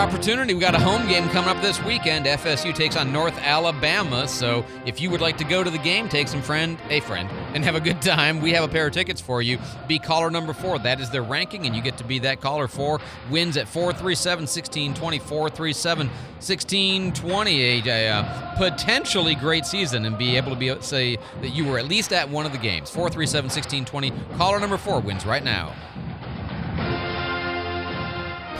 Opportunity. 0.00 0.54
We 0.54 0.60
got 0.60 0.74
a 0.74 0.80
home 0.80 1.06
game 1.08 1.28
coming 1.28 1.50
up 1.50 1.60
this 1.60 1.82
weekend. 1.84 2.24
FSU 2.24 2.74
takes 2.74 2.96
on 2.96 3.12
North 3.12 3.36
Alabama. 3.36 4.26
So 4.26 4.64
if 4.86 4.98
you 4.98 5.10
would 5.10 5.20
like 5.20 5.36
to 5.36 5.44
go 5.44 5.62
to 5.62 5.68
the 5.68 5.76
game, 5.78 6.08
take 6.08 6.26
some 6.26 6.40
friend, 6.40 6.78
a 6.88 7.00
friend, 7.00 7.28
and 7.54 7.62
have 7.64 7.74
a 7.74 7.80
good 7.80 8.00
time, 8.00 8.40
we 8.40 8.50
have 8.52 8.64
a 8.64 8.68
pair 8.68 8.86
of 8.86 8.94
tickets 8.94 9.20
for 9.20 9.42
you. 9.42 9.58
Be 9.88 9.98
caller 9.98 10.30
number 10.30 10.54
four. 10.54 10.78
That 10.78 11.00
is 11.00 11.10
their 11.10 11.22
ranking, 11.22 11.66
and 11.66 11.76
you 11.76 11.82
get 11.82 11.98
to 11.98 12.04
be 12.04 12.18
that 12.20 12.40
caller 12.40 12.66
four. 12.66 12.98
Wins 13.30 13.58
at 13.58 13.68
437 13.68 14.44
1620, 14.44 15.18
437 15.18 16.06
1620. 16.06 17.90
A, 17.90 18.54
potentially 18.56 19.34
great 19.34 19.66
season, 19.66 20.06
and 20.06 20.16
be 20.16 20.38
able 20.38 20.50
to 20.50 20.56
be 20.56 20.74
say 20.80 21.18
that 21.42 21.50
you 21.50 21.66
were 21.66 21.78
at 21.78 21.84
least 21.84 22.14
at 22.14 22.26
one 22.26 22.46
of 22.46 22.52
the 22.52 22.58
games. 22.58 22.88
437 22.88 23.50
1620. 23.50 24.38
Caller 24.38 24.60
number 24.60 24.78
four 24.78 25.00
wins 25.00 25.26
right 25.26 25.44
now. 25.44 25.74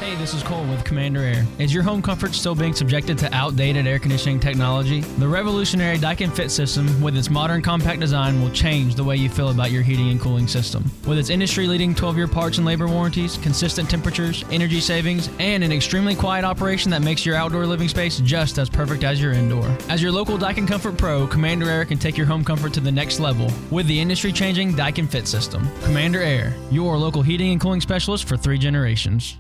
Hey, 0.01 0.15
this 0.15 0.33
is 0.33 0.43
Cole 0.43 0.65
with 0.65 0.83
Commander 0.83 1.21
Air. 1.21 1.45
Is 1.59 1.75
your 1.75 1.83
home 1.83 2.01
comfort 2.01 2.33
still 2.33 2.55
being 2.55 2.73
subjected 2.73 3.19
to 3.19 3.35
outdated 3.35 3.87
air 3.87 3.99
conditioning 3.99 4.41
technology? 4.41 5.03
The 5.03 5.29
revolutionary 5.29 5.99
Daikin 5.99 6.35
Fit 6.35 6.51
system, 6.51 7.03
with 7.03 7.19
its 7.19 7.29
modern 7.29 7.61
compact 7.61 8.01
design, 8.01 8.41
will 8.41 8.51
change 8.51 8.95
the 8.95 9.05
way 9.05 9.17
you 9.17 9.29
feel 9.29 9.51
about 9.51 9.73
your 9.73 9.83
heating 9.83 10.09
and 10.09 10.19
cooling 10.19 10.49
system. 10.49 10.91
With 11.07 11.19
its 11.19 11.29
industry 11.29 11.67
leading 11.67 11.95
12 11.95 12.17
year 12.17 12.27
parts 12.27 12.57
and 12.57 12.67
labor 12.67 12.89
warranties, 12.89 13.37
consistent 13.43 13.91
temperatures, 13.91 14.43
energy 14.51 14.81
savings, 14.81 15.29
and 15.39 15.63
an 15.63 15.71
extremely 15.71 16.15
quiet 16.15 16.47
operation 16.47 16.91
that 16.93 17.03
makes 17.03 17.27
your 17.27 17.37
outdoor 17.37 17.67
living 17.67 17.89
space 17.89 18.21
just 18.21 18.57
as 18.57 18.71
perfect 18.71 19.05
as 19.05 19.21
your 19.21 19.33
indoor. 19.33 19.69
As 19.91 20.03
your 20.03 20.13
local 20.13 20.39
Daikin 20.39 20.67
Comfort 20.67 20.97
Pro, 20.97 21.27
Commander 21.27 21.69
Air 21.69 21.85
can 21.85 21.99
take 21.99 22.17
your 22.17 22.27
home 22.27 22.43
comfort 22.43 22.73
to 22.73 22.81
the 22.81 22.91
next 22.91 23.21
level 23.21 23.53
with 23.71 23.87
the 23.87 24.01
industry 24.01 24.33
changing 24.33 24.73
Daikin 24.73 25.11
Fit 25.11 25.29
system. 25.29 25.69
Commander 25.83 26.23
Air, 26.23 26.57
your 26.71 26.97
local 26.97 27.21
heating 27.21 27.53
and 27.53 27.61
cooling 27.61 27.83
specialist 27.83 28.27
for 28.27 28.39
three 28.39 28.57
generations. 28.57 29.37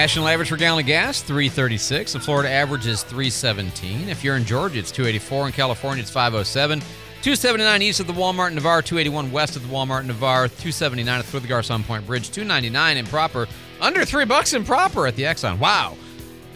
National 0.00 0.28
average 0.28 0.48
for 0.48 0.56
gallon 0.56 0.80
of 0.80 0.86
gas, 0.86 1.20
336. 1.20 2.14
The 2.14 2.20
Florida 2.20 2.48
average 2.48 2.86
is 2.86 3.02
317. 3.02 4.08
If 4.08 4.24
you're 4.24 4.36
in 4.36 4.46
Georgia, 4.46 4.78
it's 4.78 4.90
284. 4.90 5.48
In 5.48 5.52
California, 5.52 6.00
it's 6.00 6.10
507. 6.10 6.80
279 6.80 7.82
east 7.82 8.00
of 8.00 8.06
the 8.06 8.14
Walmart 8.14 8.54
Navarre, 8.54 8.80
281 8.80 9.30
west 9.30 9.56
of 9.56 9.68
the 9.68 9.68
Walmart 9.68 10.06
Navarre, 10.06 10.48
279 10.48 11.18
at 11.18 11.26
the 11.26 11.40
Garcon 11.46 11.84
Point 11.84 12.06
Bridge, 12.06 12.30
299 12.30 12.96
in 12.96 13.04
Proper, 13.04 13.46
under 13.78 14.06
three 14.06 14.24
bucks 14.24 14.54
in 14.54 14.64
Proper 14.64 15.06
at 15.06 15.16
the 15.16 15.24
Exxon. 15.24 15.58
Wow. 15.58 15.98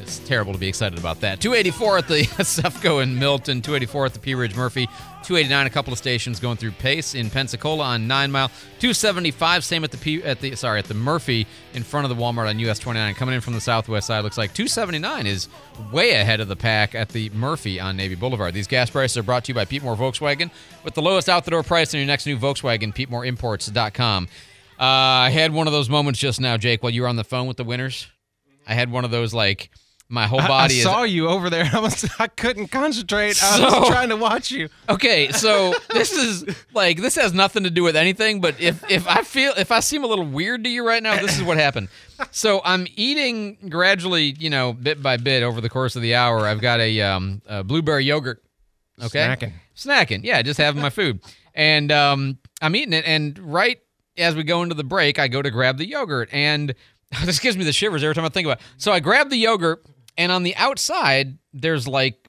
It's 0.04 0.18
terrible 0.18 0.52
to 0.52 0.58
be 0.58 0.68
excited 0.68 0.98
about 0.98 1.22
that. 1.22 1.40
284 1.40 1.98
at 1.98 2.08
the 2.08 2.14
Sefco 2.44 3.02
in 3.02 3.18
Milton, 3.18 3.62
284 3.62 4.04
at 4.04 4.12
the 4.12 4.18
Pea 4.18 4.34
Ridge 4.34 4.54
Murphy, 4.54 4.84
289 4.84 5.66
a 5.66 5.70
couple 5.70 5.94
of 5.94 5.98
stations 5.98 6.38
going 6.38 6.58
through 6.58 6.72
Pace 6.72 7.14
in 7.14 7.30
Pensacola 7.30 7.84
on 7.84 8.06
9 8.06 8.30
Mile, 8.30 8.48
275 8.80 9.64
same 9.64 9.82
at 9.82 9.90
the 9.90 9.96
P 9.96 10.22
at 10.22 10.42
the 10.42 10.54
sorry 10.56 10.78
at 10.78 10.84
the 10.84 10.92
Murphy 10.92 11.46
in 11.72 11.82
front 11.82 12.04
of 12.04 12.14
the 12.14 12.22
Walmart 12.22 12.50
on 12.50 12.58
US 12.58 12.78
29 12.78 13.14
coming 13.14 13.34
in 13.34 13.40
from 13.40 13.54
the 13.54 13.62
southwest 13.62 14.06
side 14.08 14.20
looks 14.24 14.36
like 14.36 14.52
279 14.52 15.26
is 15.26 15.48
way 15.90 16.10
ahead 16.10 16.40
of 16.40 16.48
the 16.48 16.56
pack 16.56 16.94
at 16.94 17.08
the 17.08 17.30
Murphy 17.30 17.80
on 17.80 17.96
Navy 17.96 18.14
Boulevard. 18.14 18.52
These 18.52 18.66
gas 18.66 18.90
prices 18.90 19.16
are 19.16 19.22
brought 19.22 19.44
to 19.44 19.52
you 19.52 19.54
by 19.54 19.64
Pete 19.64 19.82
Moore 19.82 19.96
Volkswagen 19.96 20.50
with 20.84 20.92
the 20.92 21.00
lowest 21.00 21.30
out 21.30 21.46
the 21.46 21.50
door 21.50 21.62
price 21.62 21.94
on 21.94 21.98
your 22.00 22.06
next 22.06 22.26
new 22.26 22.36
Volkswagen 22.36 22.94
PeteMooreImports.com. 22.94 24.28
Uh, 24.78 24.82
I 24.82 25.30
had 25.30 25.54
one 25.54 25.66
of 25.66 25.72
those 25.72 25.88
moments 25.88 26.20
just 26.20 26.42
now, 26.42 26.58
Jake, 26.58 26.82
while 26.82 26.92
you 26.92 27.00
were 27.00 27.08
on 27.08 27.16
the 27.16 27.24
phone 27.24 27.46
with 27.46 27.56
the 27.56 27.64
winners. 27.64 28.08
I 28.66 28.74
had 28.74 28.90
one 28.90 29.04
of 29.04 29.10
those 29.10 29.34
like 29.34 29.70
my 30.08 30.26
whole 30.26 30.38
body 30.38 30.74
I, 30.74 30.78
is 30.78 30.82
saw 30.82 31.02
you 31.02 31.28
over 31.28 31.50
there. 31.50 31.68
I 31.72 31.80
was 31.80 32.08
I 32.18 32.26
couldn't 32.26 32.68
concentrate. 32.68 33.42
I 33.42 33.60
was 33.60 33.88
trying 33.88 34.10
to 34.10 34.16
watch 34.16 34.50
you. 34.50 34.68
Okay, 34.88 35.32
so 35.32 35.74
this 35.90 36.12
is 36.12 36.44
like 36.72 37.00
this 37.00 37.14
has 37.16 37.32
nothing 37.32 37.64
to 37.64 37.70
do 37.70 37.82
with 37.82 37.96
anything, 37.96 38.40
but 38.40 38.60
if 38.60 38.88
if 38.90 39.06
I 39.08 39.22
feel 39.22 39.52
if 39.56 39.72
I 39.72 39.80
seem 39.80 40.04
a 40.04 40.06
little 40.06 40.26
weird 40.26 40.64
to 40.64 40.70
you 40.70 40.86
right 40.86 41.02
now, 41.02 41.20
this 41.20 41.36
is 41.36 41.42
what 41.42 41.56
happened. 41.56 41.88
So 42.30 42.60
I'm 42.64 42.86
eating 42.96 43.58
gradually, 43.68 44.34
you 44.38 44.50
know, 44.50 44.72
bit 44.72 45.02
by 45.02 45.16
bit 45.16 45.42
over 45.42 45.60
the 45.60 45.70
course 45.70 45.96
of 45.96 46.02
the 46.02 46.14
hour. 46.14 46.46
I've 46.46 46.60
got 46.60 46.80
a, 46.80 47.00
um, 47.00 47.42
a 47.46 47.64
blueberry 47.64 48.04
yogurt. 48.04 48.42
Okay, 49.02 49.18
Snacking. 49.18 49.52
snacking. 49.74 50.20
Yeah, 50.22 50.40
just 50.42 50.58
having 50.58 50.80
my 50.80 50.90
food, 50.90 51.20
and 51.52 51.90
um, 51.90 52.38
I'm 52.62 52.76
eating 52.76 52.92
it. 52.92 53.04
And 53.06 53.36
right 53.40 53.80
as 54.16 54.34
we 54.34 54.44
go 54.44 54.62
into 54.62 54.74
the 54.74 54.84
break, 54.84 55.18
I 55.18 55.28
go 55.28 55.42
to 55.42 55.50
grab 55.50 55.78
the 55.78 55.86
yogurt, 55.86 56.28
and 56.32 56.74
this 57.24 57.38
gives 57.38 57.56
me 57.56 57.64
the 57.64 57.72
shivers 57.72 58.02
every 58.02 58.14
time 58.14 58.24
I 58.24 58.28
think 58.28 58.46
about. 58.46 58.60
it. 58.60 58.66
So 58.76 58.92
I 58.92 59.00
grab 59.00 59.30
the 59.30 59.36
yogurt, 59.36 59.84
and 60.16 60.30
on 60.32 60.42
the 60.42 60.54
outside 60.56 61.38
there's 61.52 61.86
like 61.88 62.28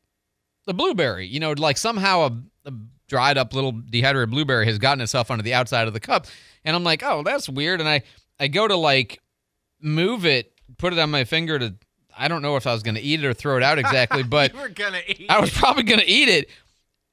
a 0.68 0.74
blueberry. 0.74 1.28
You 1.28 1.40
know, 1.40 1.52
like 1.52 1.78
somehow 1.78 2.22
a, 2.22 2.70
a 2.70 2.74
dried 3.08 3.38
up 3.38 3.54
little 3.54 3.72
dehydrated 3.72 4.32
blueberry 4.32 4.66
has 4.66 4.78
gotten 4.80 5.02
itself 5.02 5.30
onto 5.30 5.44
the 5.44 5.54
outside 5.54 5.88
of 5.88 5.94
the 5.94 6.00
cup, 6.00 6.28
and 6.64 6.76
I'm 6.76 6.84
like, 6.84 7.04
oh, 7.04 7.24
that's 7.24 7.48
weird. 7.50 7.80
And 7.80 7.90
I 7.90 8.04
I 8.40 8.48
go 8.48 8.68
to 8.68 8.76
like 8.76 9.22
move 9.82 10.26
it, 10.26 10.52
put 10.78 10.94
it 10.94 11.00
on 11.00 11.12
my 11.12 11.24
finger 11.24 11.60
to. 11.60 11.76
I 12.18 12.30
don't 12.30 12.42
know 12.42 12.56
if 12.56 12.66
I 12.66 12.72
was 12.72 12.82
going 12.82 12.96
to 12.96 13.02
eat 13.02 13.22
it 13.22 13.26
or 13.26 13.34
throw 13.34 13.58
it 13.58 13.64
out 13.64 13.78
exactly, 13.78 14.24
but 14.38 14.54
you 14.54 14.60
were 14.62 14.70
gonna 14.70 15.02
eat. 15.06 15.26
I 15.28 15.40
was 15.42 15.52
probably 15.52 15.84
going 15.84 16.00
to 16.00 16.10
eat 16.10 16.30
it. 16.30 16.50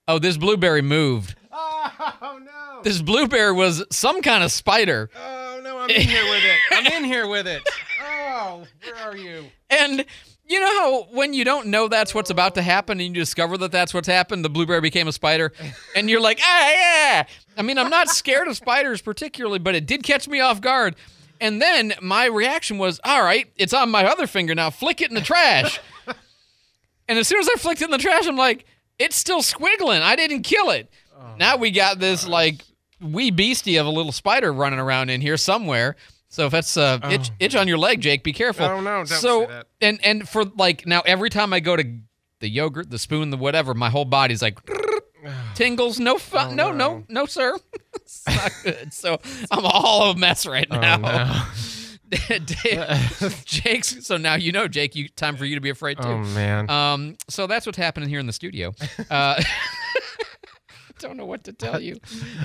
Oh, 0.07 0.21
this 0.21 0.37
blueberry 0.37 0.83
moved. 0.83 1.35
Oh 2.25 2.39
no! 2.41 2.83
This 2.83 3.03
blueberry 3.03 3.53
was 3.53 3.85
some 3.91 4.23
kind 4.23 4.45
of 4.45 4.53
spider. 4.53 5.11
Oh 5.17 5.61
no! 5.63 5.79
I'm 5.79 5.91
in 5.91 6.01
here 6.01 6.25
with 6.25 6.45
it. 6.45 6.59
I'm 6.71 6.87
in 6.87 7.05
here 7.05 7.27
with 7.27 7.47
it. 7.47 7.63
Oh, 8.35 8.65
where 8.83 8.97
are 8.97 9.17
you? 9.17 9.45
And 9.69 10.05
you 10.47 10.61
know 10.61 10.67
how 10.67 11.03
when 11.13 11.35
you 11.35 11.45
don't 11.45 11.69
know 11.69 11.89
that's 11.89 12.15
what's 12.15 12.31
about 12.31 12.55
to 12.57 12.63
happen 12.63 13.01
and 13.01 13.15
you 13.15 13.21
discover 13.21 13.57
that 13.59 13.73
that's 13.73 13.95
what's 13.95 14.09
happened, 14.09 14.45
the 14.45 14.51
blueberry 14.51 14.81
became 14.81 15.09
a 15.09 15.13
spider, 15.13 15.53
and 15.97 16.11
you're 16.11 16.21
like, 16.21 16.41
ah, 16.43 16.71
yeah. 16.71 17.25
I 17.57 17.63
mean, 17.63 17.79
I'm 17.79 17.91
not 17.91 18.09
scared 18.09 18.49
of 18.49 18.57
spiders 18.57 19.01
particularly, 19.03 19.59
but 19.59 19.75
it 19.75 19.87
did 19.87 20.03
catch 20.03 20.29
me 20.29 20.41
off 20.41 20.61
guard. 20.61 20.97
And 21.41 21.61
then 21.61 21.95
my 22.01 22.27
reaction 22.27 22.79
was, 22.79 23.01
all 23.05 23.23
right, 23.23 23.51
it's 23.57 23.75
on 23.75 23.91
my 23.91 24.05
other 24.05 24.27
finger 24.27 24.55
now. 24.55 24.71
Flick 24.71 25.01
it 25.01 25.09
in 25.09 25.15
the 25.15 25.21
trash. 25.21 25.81
and 27.09 27.19
as 27.19 27.27
soon 27.27 27.41
as 27.41 27.49
I 27.49 27.59
flicked 27.59 27.83
it 27.83 27.87
in 27.87 27.91
the 27.91 27.99
trash, 27.99 28.27
I'm 28.27 28.37
like, 28.37 28.65
it's 28.99 29.17
still 29.17 29.41
squiggling. 29.41 30.03
I 30.03 30.15
didn't 30.15 30.43
kill 30.43 30.71
it. 30.71 30.89
now 31.39 31.57
we 31.57 31.73
got 31.73 31.99
this 31.99 32.27
like 32.29 32.63
wee 33.01 33.31
beastie 33.33 33.77
of 33.77 33.87
a 33.87 33.91
little 33.91 34.13
spider 34.13 34.53
running 34.53 34.79
around 34.79 35.11
in 35.11 35.21
here 35.21 35.37
somewhere. 35.37 35.97
So 36.33 36.47
if 36.47 36.53
that's 36.53 36.79
uh, 36.79 36.99
itch, 37.11 37.31
itch 37.39 37.55
on 37.55 37.69
your 37.69 37.77
leg, 37.77 38.01
Jake, 38.01 38.25
be 38.25 38.33
careful. 38.33 38.65
Oh, 38.65 38.81
no, 38.81 38.91
don't 39.05 39.07
so 39.07 39.43
say 39.43 39.47
that. 39.49 39.67
and 39.83 40.03
and 40.03 40.27
for 40.27 40.45
like 40.45 40.87
now, 40.87 41.03
every 41.03 41.29
time 41.29 41.53
I 41.53 41.61
go 41.61 41.77
to 41.77 41.85
the 42.41 42.49
yogurt, 42.49 42.89
the 42.89 42.99
spoon, 42.99 43.29
the 43.29 43.37
whatever, 43.37 43.75
my 43.75 43.91
whole 43.91 44.07
body's 44.07 44.41
like 44.41 44.59
tingles. 45.55 46.01
No 46.01 46.17
fun. 46.17 46.57
no, 46.57 46.73
no, 46.73 47.05
no, 47.11 47.27
sir. 47.27 47.59
it's 47.97 48.27
not 48.27 48.51
good. 48.65 48.95
So 48.95 49.21
I'm 49.51 49.67
all 49.67 50.13
a 50.13 50.17
mess 50.17 50.47
right 50.47 50.67
Oh, 50.71 50.81
now. 50.81 50.97
no. 50.97 51.43
Jake's. 53.45 54.07
So 54.07 54.17
now 54.17 54.35
you 54.35 54.53
know, 54.53 54.69
Jake. 54.69 54.95
You 54.95 55.09
time 55.11 55.37
for 55.37 55.45
you 55.45 55.55
to 55.55 55.61
be 55.61 55.71
afraid 55.71 55.99
too. 55.99 56.09
Oh, 56.09 56.19
man. 56.19 56.69
Um. 56.71 57.17
So 57.29 57.47
that's 57.47 57.67
what's 57.67 57.79
happening 57.79 58.09
here 58.09 58.21
in 58.21 58.27
the 58.27 58.33
studio. 58.33 58.75
Uh, 59.11 59.43
don't 61.03 61.17
know 61.17 61.27
what 61.27 61.45
to 61.45 61.53
tell 61.65 61.81
you. 61.81 61.97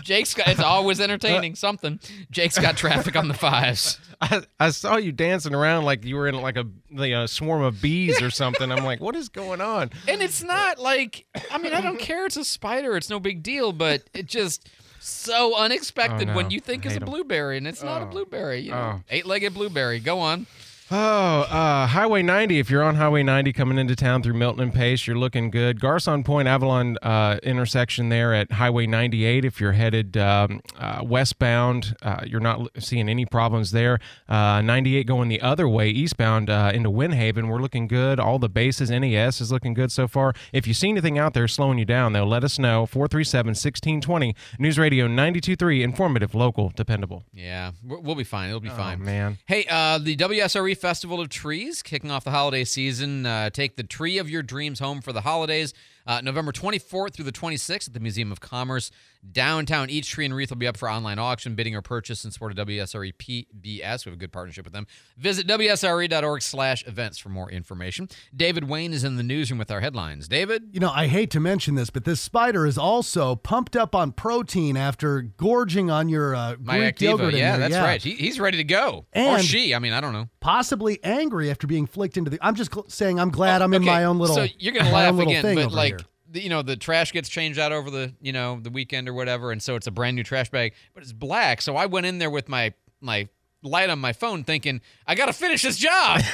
Jake's 0.03 0.33
got. 0.33 0.47
It's 0.49 0.59
always 0.61 0.99
entertaining. 0.99 1.55
Something. 1.67 1.99
Jake's 2.31 2.57
got 2.59 2.75
traffic 2.77 3.15
on 3.15 3.27
the 3.27 3.33
fives. 3.33 3.99
I, 4.21 4.41
I 4.59 4.69
saw 4.71 4.97
you 4.97 5.11
dancing 5.11 5.53
around 5.55 5.85
like 5.85 6.03
you 6.03 6.15
were 6.15 6.27
in 6.27 6.35
like 6.35 6.57
a 6.57 7.27
swarm 7.27 7.61
of 7.61 7.81
bees 7.81 8.21
or 8.21 8.29
something. 8.31 8.71
I'm 8.71 8.83
like, 8.83 8.99
what 8.99 9.15
is 9.15 9.29
going 9.29 9.61
on? 9.61 9.91
And 10.07 10.21
it's 10.21 10.43
not 10.43 10.79
like. 10.79 11.25
I 11.51 11.57
mean, 11.57 11.73
I 11.73 11.81
don't 11.81 11.99
care. 11.99 12.25
It's 12.25 12.37
a 12.37 12.43
spider. 12.43 12.97
It's 12.97 13.09
no 13.09 13.19
big 13.19 13.43
deal. 13.43 13.71
But 13.71 14.03
it 14.13 14.25
just. 14.25 14.69
So 14.99 15.53
oh, 15.55 15.63
unexpected 15.63 16.27
Oh, 16.27 16.31
no. 16.31 16.35
when 16.35 16.51
you 16.51 16.59
think 16.59 16.85
it's 16.85 16.97
a 16.97 16.99
blueberry 16.99 17.57
and 17.57 17.65
it's 17.67 17.83
not 17.83 18.01
a 18.01 18.05
Oh. 18.05 18.09
blueberry. 18.09 18.59
You 18.61 18.71
know, 18.71 18.95
Oh. 18.97 19.01
eight-legged 19.09 19.53
blueberry. 19.53 19.99
Go 19.99 20.19
on. 20.19 20.47
Oh, 20.89 20.95
uh, 21.41 21.85
Highway 21.88 22.21
90. 22.21 22.59
If 22.59 22.69
you're 22.69 22.81
on 22.81 22.95
Highway 22.95 23.21
90 23.21 23.51
coming 23.51 23.77
into 23.77 23.93
town 23.93 24.23
through 24.23 24.35
Milton 24.35 24.61
and 24.63 24.73
Pace, 24.73 25.05
you're 25.05 25.17
looking 25.17 25.49
good. 25.51 25.81
Garcon 25.81 26.23
Point 26.23 26.47
Avalon 26.47 26.97
uh, 27.01 27.39
intersection 27.43 28.07
there 28.07 28.33
at 28.33 28.53
Highway 28.53 28.88
98. 28.88 29.43
If 29.43 29.59
you're 29.59 29.73
headed 29.73 30.15
um, 30.15 30.61
uh, 30.79 31.01
westbound, 31.03 31.93
uh, 32.01 32.21
you're 32.25 32.39
not 32.39 32.69
seeing 32.79 33.09
any 33.09 33.25
problems 33.25 33.71
there. 33.71 33.99
Uh, 34.29 34.61
98 34.61 35.05
going 35.05 35.27
the 35.27 35.41
other 35.41 35.67
way, 35.67 35.89
eastbound 35.89 36.49
uh, 36.49 36.71
into 36.73 36.89
Windhaven, 36.89 37.49
we're 37.49 37.61
looking 37.61 37.88
good. 37.89 38.17
All 38.17 38.39
the 38.39 38.47
bases, 38.47 38.89
NES 38.89 39.41
is 39.41 39.51
looking 39.51 39.73
good 39.73 39.91
so 39.91 40.07
far. 40.07 40.33
If 40.53 40.67
you 40.67 40.73
see 40.73 40.88
anything 40.88 41.17
out 41.17 41.33
there 41.33 41.49
slowing 41.49 41.79
you 41.79 41.85
down, 41.85 42.13
they'll 42.13 42.25
let 42.25 42.45
us 42.45 42.57
know. 42.57 42.85
437 42.85 43.49
1620. 43.49 44.33
News 44.57 44.79
Radio 44.79 45.05
923, 45.07 45.83
informative, 45.83 46.33
local, 46.33 46.71
dependable. 46.77 47.25
Yeah, 47.33 47.71
we'll 47.83 48.15
be 48.15 48.23
fine. 48.23 48.47
It'll 48.47 48.61
be 48.61 48.69
Oh, 48.69 48.75
fine. 48.77 49.03
man. 49.03 49.38
Hey, 49.47 49.65
uh, 49.69 49.97
the 49.97 50.15
WSRE 50.15 50.76
Festival 50.78 51.19
of 51.19 51.30
Trees 51.30 51.82
kicking 51.84 52.11
off 52.11 52.23
the 52.23 52.32
holiday 52.32 52.63
season. 52.63 53.25
Uh, 53.25 53.49
take 53.49 53.75
the 53.75 53.84
tree 53.84 54.17
of 54.17 54.30
your 54.30 54.43
dreams 54.43 54.80
home 54.80 55.01
for 55.01 55.11
the 55.11 55.21
holidays. 55.21 55.73
Uh, 56.05 56.21
November 56.21 56.51
24th 56.51 57.13
through 57.13 57.25
the 57.25 57.32
26th 57.32 57.88
at 57.88 57.93
the 57.93 57.99
Museum 57.99 58.32
of 58.32 58.39
Commerce 58.39 58.91
downtown. 59.32 59.89
Each 59.89 60.09
tree 60.09 60.26
and 60.26 60.34
wreath 60.36 60.49
will 60.49 60.57
be 60.57 60.68
up 60.68 60.78
for 60.78 60.89
online 60.89 61.20
auction, 61.20 61.55
bidding 61.55 61.76
or 61.76 61.82
purchase 61.82 62.24
in 62.26 62.32
support 62.32 62.57
of 62.57 62.68
WSRE 62.68 63.13
PBS. 63.13 64.05
We 64.05 64.09
have 64.09 64.13
a 64.18 64.20
good 64.20 64.32
partnership 64.32 64.65
with 64.65 64.74
them. 64.74 64.88
Visit 65.18 65.47
WSRE.org 65.47 66.41
slash 66.41 66.86
events 66.88 67.18
for 67.18 67.30
more 67.30 67.49
information. 67.51 68.09
David 68.36 68.65
Wayne 68.70 68.93
is 68.93 69.03
in 69.03 69.15
the 69.18 69.24
newsroom 69.24 69.57
with 69.59 69.72
our 69.72 69.82
headlines. 69.82 70.28
David. 70.28 70.70
You 70.72 70.80
know, 70.80 70.91
I 70.93 71.07
hate 71.07 71.32
to 71.32 71.39
mention 71.39 71.76
this, 71.76 71.89
but 71.89 72.05
this 72.05 72.22
spider 72.22 72.65
is 72.65 72.78
also 72.78 73.36
pumped 73.36 73.76
up 73.76 73.93
on 73.95 74.11
protein 74.11 74.78
after 74.78 75.22
gorging 75.22 75.89
on 75.91 76.09
your 76.09 76.36
uh, 76.36 76.55
My 76.61 76.78
Greek 76.80 76.95
Activia, 76.95 77.01
yogurt. 77.09 77.34
yeah, 77.36 77.57
that's 77.57 77.76
right. 77.76 78.01
He, 78.01 78.11
he's 78.11 78.39
ready 78.39 78.57
to 78.57 78.63
go, 78.63 79.05
or 79.15 79.38
And- 79.38 79.43
she. 79.43 79.74
I 79.76 79.80
mean, 79.80 79.93
I 79.93 80.01
don't 80.01 80.13
know. 80.13 80.30
Possibly 80.39 80.99
angry 81.03 81.51
after 81.51 81.68
being 81.68 81.86
flicked 81.86 82.15
into 82.18 82.30
the. 82.30 82.39
I'm 82.41 82.55
just 82.55 82.72
gl- 82.72 82.89
saying 82.89 83.20
I'm 83.20 83.30
glad 83.32 83.61
I'm 83.61 83.74
in 83.74 83.84
my 83.84 84.05
own 84.05 84.18
little. 84.18 84.36
So 84.36 84.45
you're 84.59 84.74
gonna 84.74 84.91
laugh 84.91 85.13
little 85.13 85.32
again, 85.32 85.41
thing 85.43 85.55
but 85.57 85.72
like 85.74 85.89
here. 85.89 85.99
You 86.34 86.49
know 86.49 86.61
the 86.61 86.75
trash 86.75 87.11
gets 87.11 87.30
changed 87.30 87.59
out 87.59 87.71
over 87.71 87.89
the 87.89 88.13
you 88.21 88.34
know 88.34 88.59
the 88.61 88.69
weekend 88.69 89.07
or 89.07 89.13
whatever, 89.13 89.51
and 89.51 89.61
so 89.61 89.75
it's 89.75 89.88
a 89.88 89.91
brand 89.91 90.15
new 90.15 90.23
trash 90.23 90.49
bag, 90.49 90.73
but 90.93 91.03
it's 91.03 91.13
black. 91.13 91.61
So 91.61 91.75
I 91.75 91.86
went 91.86 92.05
in 92.05 92.17
there 92.17 92.30
with 92.30 92.49
my 92.49 92.73
my 93.01 93.28
light 93.63 93.89
on 93.89 93.99
my 93.99 94.13
phone, 94.13 94.43
thinking 94.43 94.82
I 95.05 95.15
got 95.15 95.28
to 95.28 95.34
finish 95.34 95.61
this 95.63 95.78
job. 95.78 96.21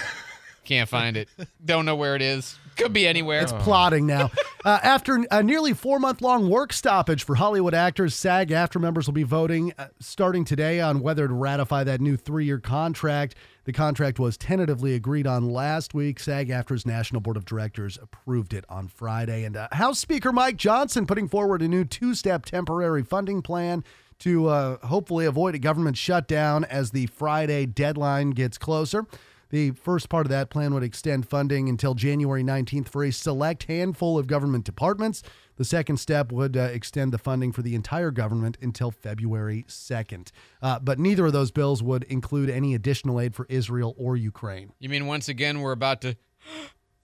Can't 0.65 0.87
find 0.87 1.17
it. 1.17 1.27
Don't 1.63 1.85
know 1.85 1.95
where 1.95 2.15
it 2.15 2.21
is. 2.21 2.57
Could 2.77 2.93
be 2.93 3.05
anywhere. 3.05 3.41
It's 3.41 3.51
plotting 3.51 4.07
now. 4.07 4.31
uh, 4.65 4.79
after 4.81 5.25
a 5.29 5.43
nearly 5.43 5.73
four 5.73 5.99
month 5.99 6.21
long 6.21 6.49
work 6.49 6.73
stoppage 6.73 7.23
for 7.23 7.35
Hollywood 7.35 7.73
actors, 7.73 8.15
SAG-AFTRA 8.15 8.81
members 8.81 9.05
will 9.05 9.13
be 9.13 9.23
voting 9.23 9.73
uh, 9.77 9.87
starting 9.99 10.45
today 10.45 10.79
on 10.79 11.01
whether 11.01 11.27
to 11.27 11.33
ratify 11.33 11.83
that 11.83 12.01
new 12.01 12.15
three 12.15 12.45
year 12.45 12.59
contract. 12.59 13.35
The 13.65 13.71
contract 13.71 14.19
was 14.19 14.37
tentatively 14.37 14.93
agreed 14.93 15.25
on 15.25 15.49
last 15.49 15.93
week. 15.93 16.19
SAG-AFTRA's 16.19 16.85
National 16.85 17.21
Board 17.21 17.37
of 17.37 17.45
Directors 17.45 17.97
approved 18.01 18.53
it 18.53 18.65
on 18.67 18.89
Friday. 18.89 19.45
And 19.45 19.55
uh, 19.55 19.69
House 19.71 19.99
Speaker 19.99 20.33
Mike 20.33 20.57
Johnson 20.57 21.05
putting 21.05 21.29
forward 21.29 21.61
a 21.61 21.67
new 21.69 21.85
two 21.85 22.13
step 22.13 22.45
temporary 22.45 23.03
funding 23.03 23.41
plan 23.41 23.85
to 24.19 24.47
uh, 24.47 24.85
hopefully 24.87 25.25
avoid 25.25 25.55
a 25.55 25.59
government 25.59 25.95
shutdown 25.95 26.65
as 26.65 26.91
the 26.91 27.05
Friday 27.07 27.65
deadline 27.65 28.31
gets 28.31 28.57
closer. 28.57 29.05
The 29.49 29.71
first 29.71 30.09
part 30.09 30.25
of 30.25 30.29
that 30.31 30.49
plan 30.49 30.73
would 30.73 30.83
extend 30.83 31.29
funding 31.29 31.69
until 31.69 31.93
January 31.93 32.43
19th 32.43 32.89
for 32.89 33.03
a 33.03 33.11
select 33.11 33.65
handful 33.65 34.17
of 34.17 34.27
government 34.27 34.65
departments. 34.65 35.23
The 35.55 35.65
second 35.65 35.97
step 35.97 36.31
would 36.31 36.57
uh, 36.57 36.61
extend 36.61 37.13
the 37.13 37.17
funding 37.17 37.51
for 37.51 37.61
the 37.61 37.75
entire 37.75 38.11
government 38.11 38.57
until 38.61 38.91
February 38.91 39.65
2nd. 39.67 40.31
Uh, 40.61 40.79
but 40.79 40.99
neither 40.99 41.25
of 41.25 41.33
those 41.33 41.51
bills 41.51 41.83
would 41.83 42.03
include 42.03 42.49
any 42.49 42.73
additional 42.73 43.19
aid 43.19 43.35
for 43.35 43.45
Israel 43.49 43.95
or 43.97 44.15
Ukraine. 44.17 44.73
You 44.79 44.89
mean 44.89 45.05
once 45.05 45.29
again 45.29 45.61
we're 45.61 45.71
about 45.71 46.01
to 46.01 46.15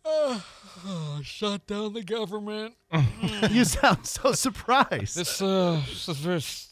shut 1.24 1.68
down 1.68 1.94
the 1.94 2.04
government? 2.04 2.76
you 3.52 3.66
sound 3.66 4.06
so 4.06 4.32
surprised. 4.32 5.16
This 5.16 5.42
uh, 5.42 5.82
this 5.88 6.10
is, 6.10 6.24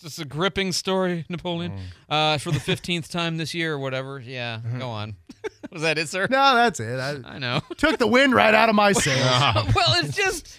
this 0.02 0.14
is 0.14 0.20
a 0.20 0.26
gripping 0.26 0.72
story, 0.72 1.26
Napoleon. 1.30 1.78
Uh, 2.10 2.38
for 2.38 2.52
the 2.52 2.60
fifteenth 2.60 3.10
time 3.10 3.38
this 3.38 3.54
year 3.54 3.74
or 3.74 3.80
whatever. 3.80 4.20
Yeah, 4.20 4.62
go 4.80 4.90
on. 4.90 5.16
Was 5.72 5.82
that 5.82 5.98
it, 5.98 6.10
sir? 6.10 6.28
No, 6.30 6.56
that's 6.56 6.80
it. 6.80 7.00
I, 7.00 7.36
I 7.36 7.40
know. 7.40 7.62
Took 7.78 7.98
the 7.98 8.08
wind 8.08 8.34
right 8.34 8.54
out 8.54 8.70
of 8.70 8.76
my 8.76 8.94
sails. 8.94 9.20
well, 9.76 9.96
it's 10.04 10.16
just, 10.16 10.58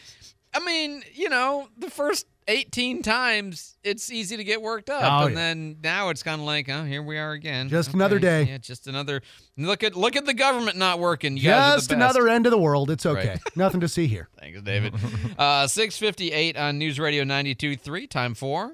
I 0.60 0.64
mean, 0.64 1.02
you 1.14 1.28
know, 1.28 1.68
the 1.78 1.88
first 1.90 2.26
18 2.48 3.02
times 3.02 3.76
it's 3.84 4.10
easy 4.10 4.36
to 4.38 4.42
get 4.44 4.60
worked 4.62 4.90
up, 4.90 5.02
Oh, 5.02 5.26
and 5.26 5.34
yeah. 5.34 5.40
then 5.40 5.76
now 5.82 6.08
it's 6.08 6.22
kind 6.22 6.40
of 6.40 6.46
like, 6.46 6.68
oh, 6.68 6.82
here 6.84 7.02
we 7.02 7.16
are 7.18 7.32
again. 7.32 7.68
Just 7.68 7.94
another 7.94 8.18
day. 8.18 8.44
Yeah, 8.44 8.58
just 8.58 8.86
another. 8.86 9.20
Look 9.56 9.84
at 9.84 9.94
look 9.96 10.16
at 10.16 10.24
the 10.26 10.34
government 10.34 10.76
not 10.76 10.98
working. 10.98 11.36
You 11.36 11.44
guys 11.44 11.72
are 11.72 11.76
Just 11.76 11.90
the 11.90 11.96
best. 11.96 12.16
another 12.16 12.28
end 12.28 12.46
of 12.46 12.50
the 12.52 12.58
world. 12.58 12.90
It's 12.90 13.06
okay. 13.06 13.28
Right. 13.28 13.40
Nothing 13.56 13.80
to 13.80 13.88
see 13.88 14.06
here. 14.06 14.28
Thanks, 14.40 14.60
David. 14.62 14.94
uh, 15.38 15.66
658 15.66 16.56
on 16.56 16.78
News 16.78 16.98
Radio 16.98 17.22
92.3. 17.24 18.08
Time 18.10 18.34
for 18.34 18.72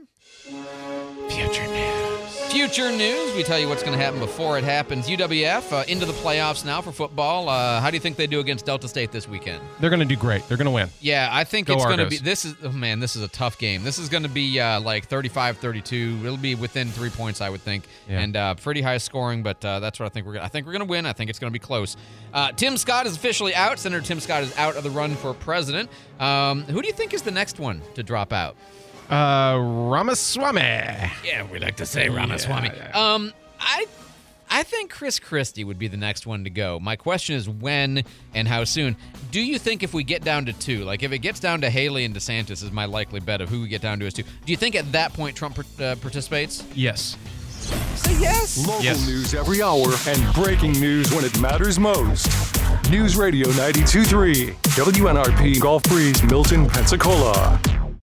Future 1.28 1.66
News. 1.66 1.93
Future 2.54 2.92
News. 2.92 3.34
We 3.34 3.42
tell 3.42 3.58
you 3.58 3.68
what's 3.68 3.82
going 3.82 3.98
to 3.98 4.04
happen 4.04 4.20
before 4.20 4.56
it 4.56 4.62
happens. 4.62 5.08
UWF 5.08 5.72
uh, 5.72 5.84
into 5.88 6.06
the 6.06 6.12
playoffs 6.12 6.64
now 6.64 6.80
for 6.80 6.92
football. 6.92 7.48
Uh, 7.48 7.80
how 7.80 7.90
do 7.90 7.96
you 7.96 8.00
think 8.00 8.16
they 8.16 8.28
do 8.28 8.38
against 8.38 8.64
Delta 8.64 8.86
State 8.86 9.10
this 9.10 9.28
weekend? 9.28 9.60
They're 9.80 9.90
going 9.90 9.98
to 9.98 10.06
do 10.06 10.14
great. 10.14 10.46
They're 10.46 10.56
going 10.56 10.66
to 10.66 10.70
win. 10.70 10.88
Yeah, 11.00 11.28
I 11.32 11.42
think 11.42 11.66
Go 11.66 11.74
it's 11.74 11.84
going 11.84 11.98
to 11.98 12.06
be. 12.06 12.18
This 12.18 12.44
is, 12.44 12.54
oh 12.62 12.70
man, 12.70 13.00
this 13.00 13.16
is 13.16 13.22
a 13.22 13.28
tough 13.28 13.58
game. 13.58 13.82
This 13.82 13.98
is 13.98 14.08
going 14.08 14.22
to 14.22 14.28
be 14.28 14.60
uh, 14.60 14.80
like 14.80 15.08
35 15.08 15.58
32. 15.58 16.20
It'll 16.22 16.36
be 16.36 16.54
within 16.54 16.90
three 16.90 17.10
points, 17.10 17.40
I 17.40 17.50
would 17.50 17.60
think. 17.60 17.88
Yeah. 18.08 18.20
And 18.20 18.36
uh, 18.36 18.54
pretty 18.54 18.82
high 18.82 18.98
scoring, 18.98 19.42
but 19.42 19.62
uh, 19.64 19.80
that's 19.80 19.98
what 19.98 20.06
I 20.06 20.10
think 20.10 20.24
we're 20.24 20.34
going 20.34 20.42
to. 20.42 20.46
I 20.46 20.48
think 20.48 20.66
we're 20.66 20.74
going 20.74 20.86
to 20.86 20.90
win. 20.90 21.06
I 21.06 21.12
think 21.12 21.30
it's 21.30 21.40
going 21.40 21.52
to 21.52 21.58
be 21.58 21.64
close. 21.64 21.96
Uh, 22.32 22.52
Tim 22.52 22.76
Scott 22.76 23.06
is 23.06 23.16
officially 23.16 23.52
out. 23.56 23.80
Senator 23.80 24.06
Tim 24.06 24.20
Scott 24.20 24.44
is 24.44 24.56
out 24.56 24.76
of 24.76 24.84
the 24.84 24.90
run 24.90 25.16
for 25.16 25.34
president. 25.34 25.90
Um, 26.20 26.62
who 26.62 26.80
do 26.82 26.86
you 26.86 26.94
think 26.94 27.14
is 27.14 27.22
the 27.22 27.32
next 27.32 27.58
one 27.58 27.82
to 27.94 28.04
drop 28.04 28.32
out? 28.32 28.54
Uh, 29.10 29.58
Ramaswamy. 29.60 30.60
Yeah, 31.24 31.46
we 31.50 31.58
like 31.58 31.76
to 31.76 31.86
say 31.86 32.08
Ramaswamy. 32.08 32.70
Um, 32.94 33.32
I 33.60 33.86
I 34.50 34.62
think 34.62 34.90
Chris 34.90 35.18
Christie 35.18 35.64
would 35.64 35.78
be 35.78 35.88
the 35.88 35.96
next 35.96 36.26
one 36.26 36.44
to 36.44 36.50
go. 36.50 36.78
My 36.80 36.96
question 36.96 37.34
is 37.36 37.48
when 37.48 38.04
and 38.34 38.46
how 38.46 38.64
soon. 38.64 38.96
Do 39.30 39.40
you 39.40 39.58
think 39.58 39.82
if 39.82 39.92
we 39.92 40.04
get 40.04 40.22
down 40.22 40.46
to 40.46 40.52
two, 40.52 40.84
like 40.84 41.02
if 41.02 41.12
it 41.12 41.18
gets 41.18 41.40
down 41.40 41.60
to 41.62 41.70
Haley 41.70 42.04
and 42.04 42.14
DeSantis, 42.14 42.62
is 42.62 42.70
my 42.70 42.84
likely 42.84 43.20
bet 43.20 43.40
of 43.40 43.48
who 43.48 43.62
we 43.62 43.68
get 43.68 43.82
down 43.82 43.98
to 44.00 44.06
is 44.06 44.14
two. 44.14 44.22
Do 44.22 44.52
you 44.52 44.56
think 44.56 44.74
at 44.74 44.90
that 44.92 45.12
point 45.12 45.36
Trump 45.36 45.58
uh, 45.58 45.96
participates? 45.96 46.62
Yes. 46.74 47.16
Say 47.96 48.20
yes. 48.20 48.66
Local 48.66 48.82
Yes. 48.84 49.06
news 49.06 49.34
every 49.34 49.60
hour 49.62 49.86
and 50.06 50.34
breaking 50.34 50.72
news 50.72 51.12
when 51.12 51.24
it 51.24 51.38
matters 51.40 51.78
most. 51.78 52.28
News 52.90 53.16
Radio 53.16 53.48
92.3, 53.48 54.54
WNRP 54.76 55.58
Gulf 55.60 55.82
Breeze, 55.84 56.22
Milton, 56.24 56.66
Pensacola. 56.68 57.58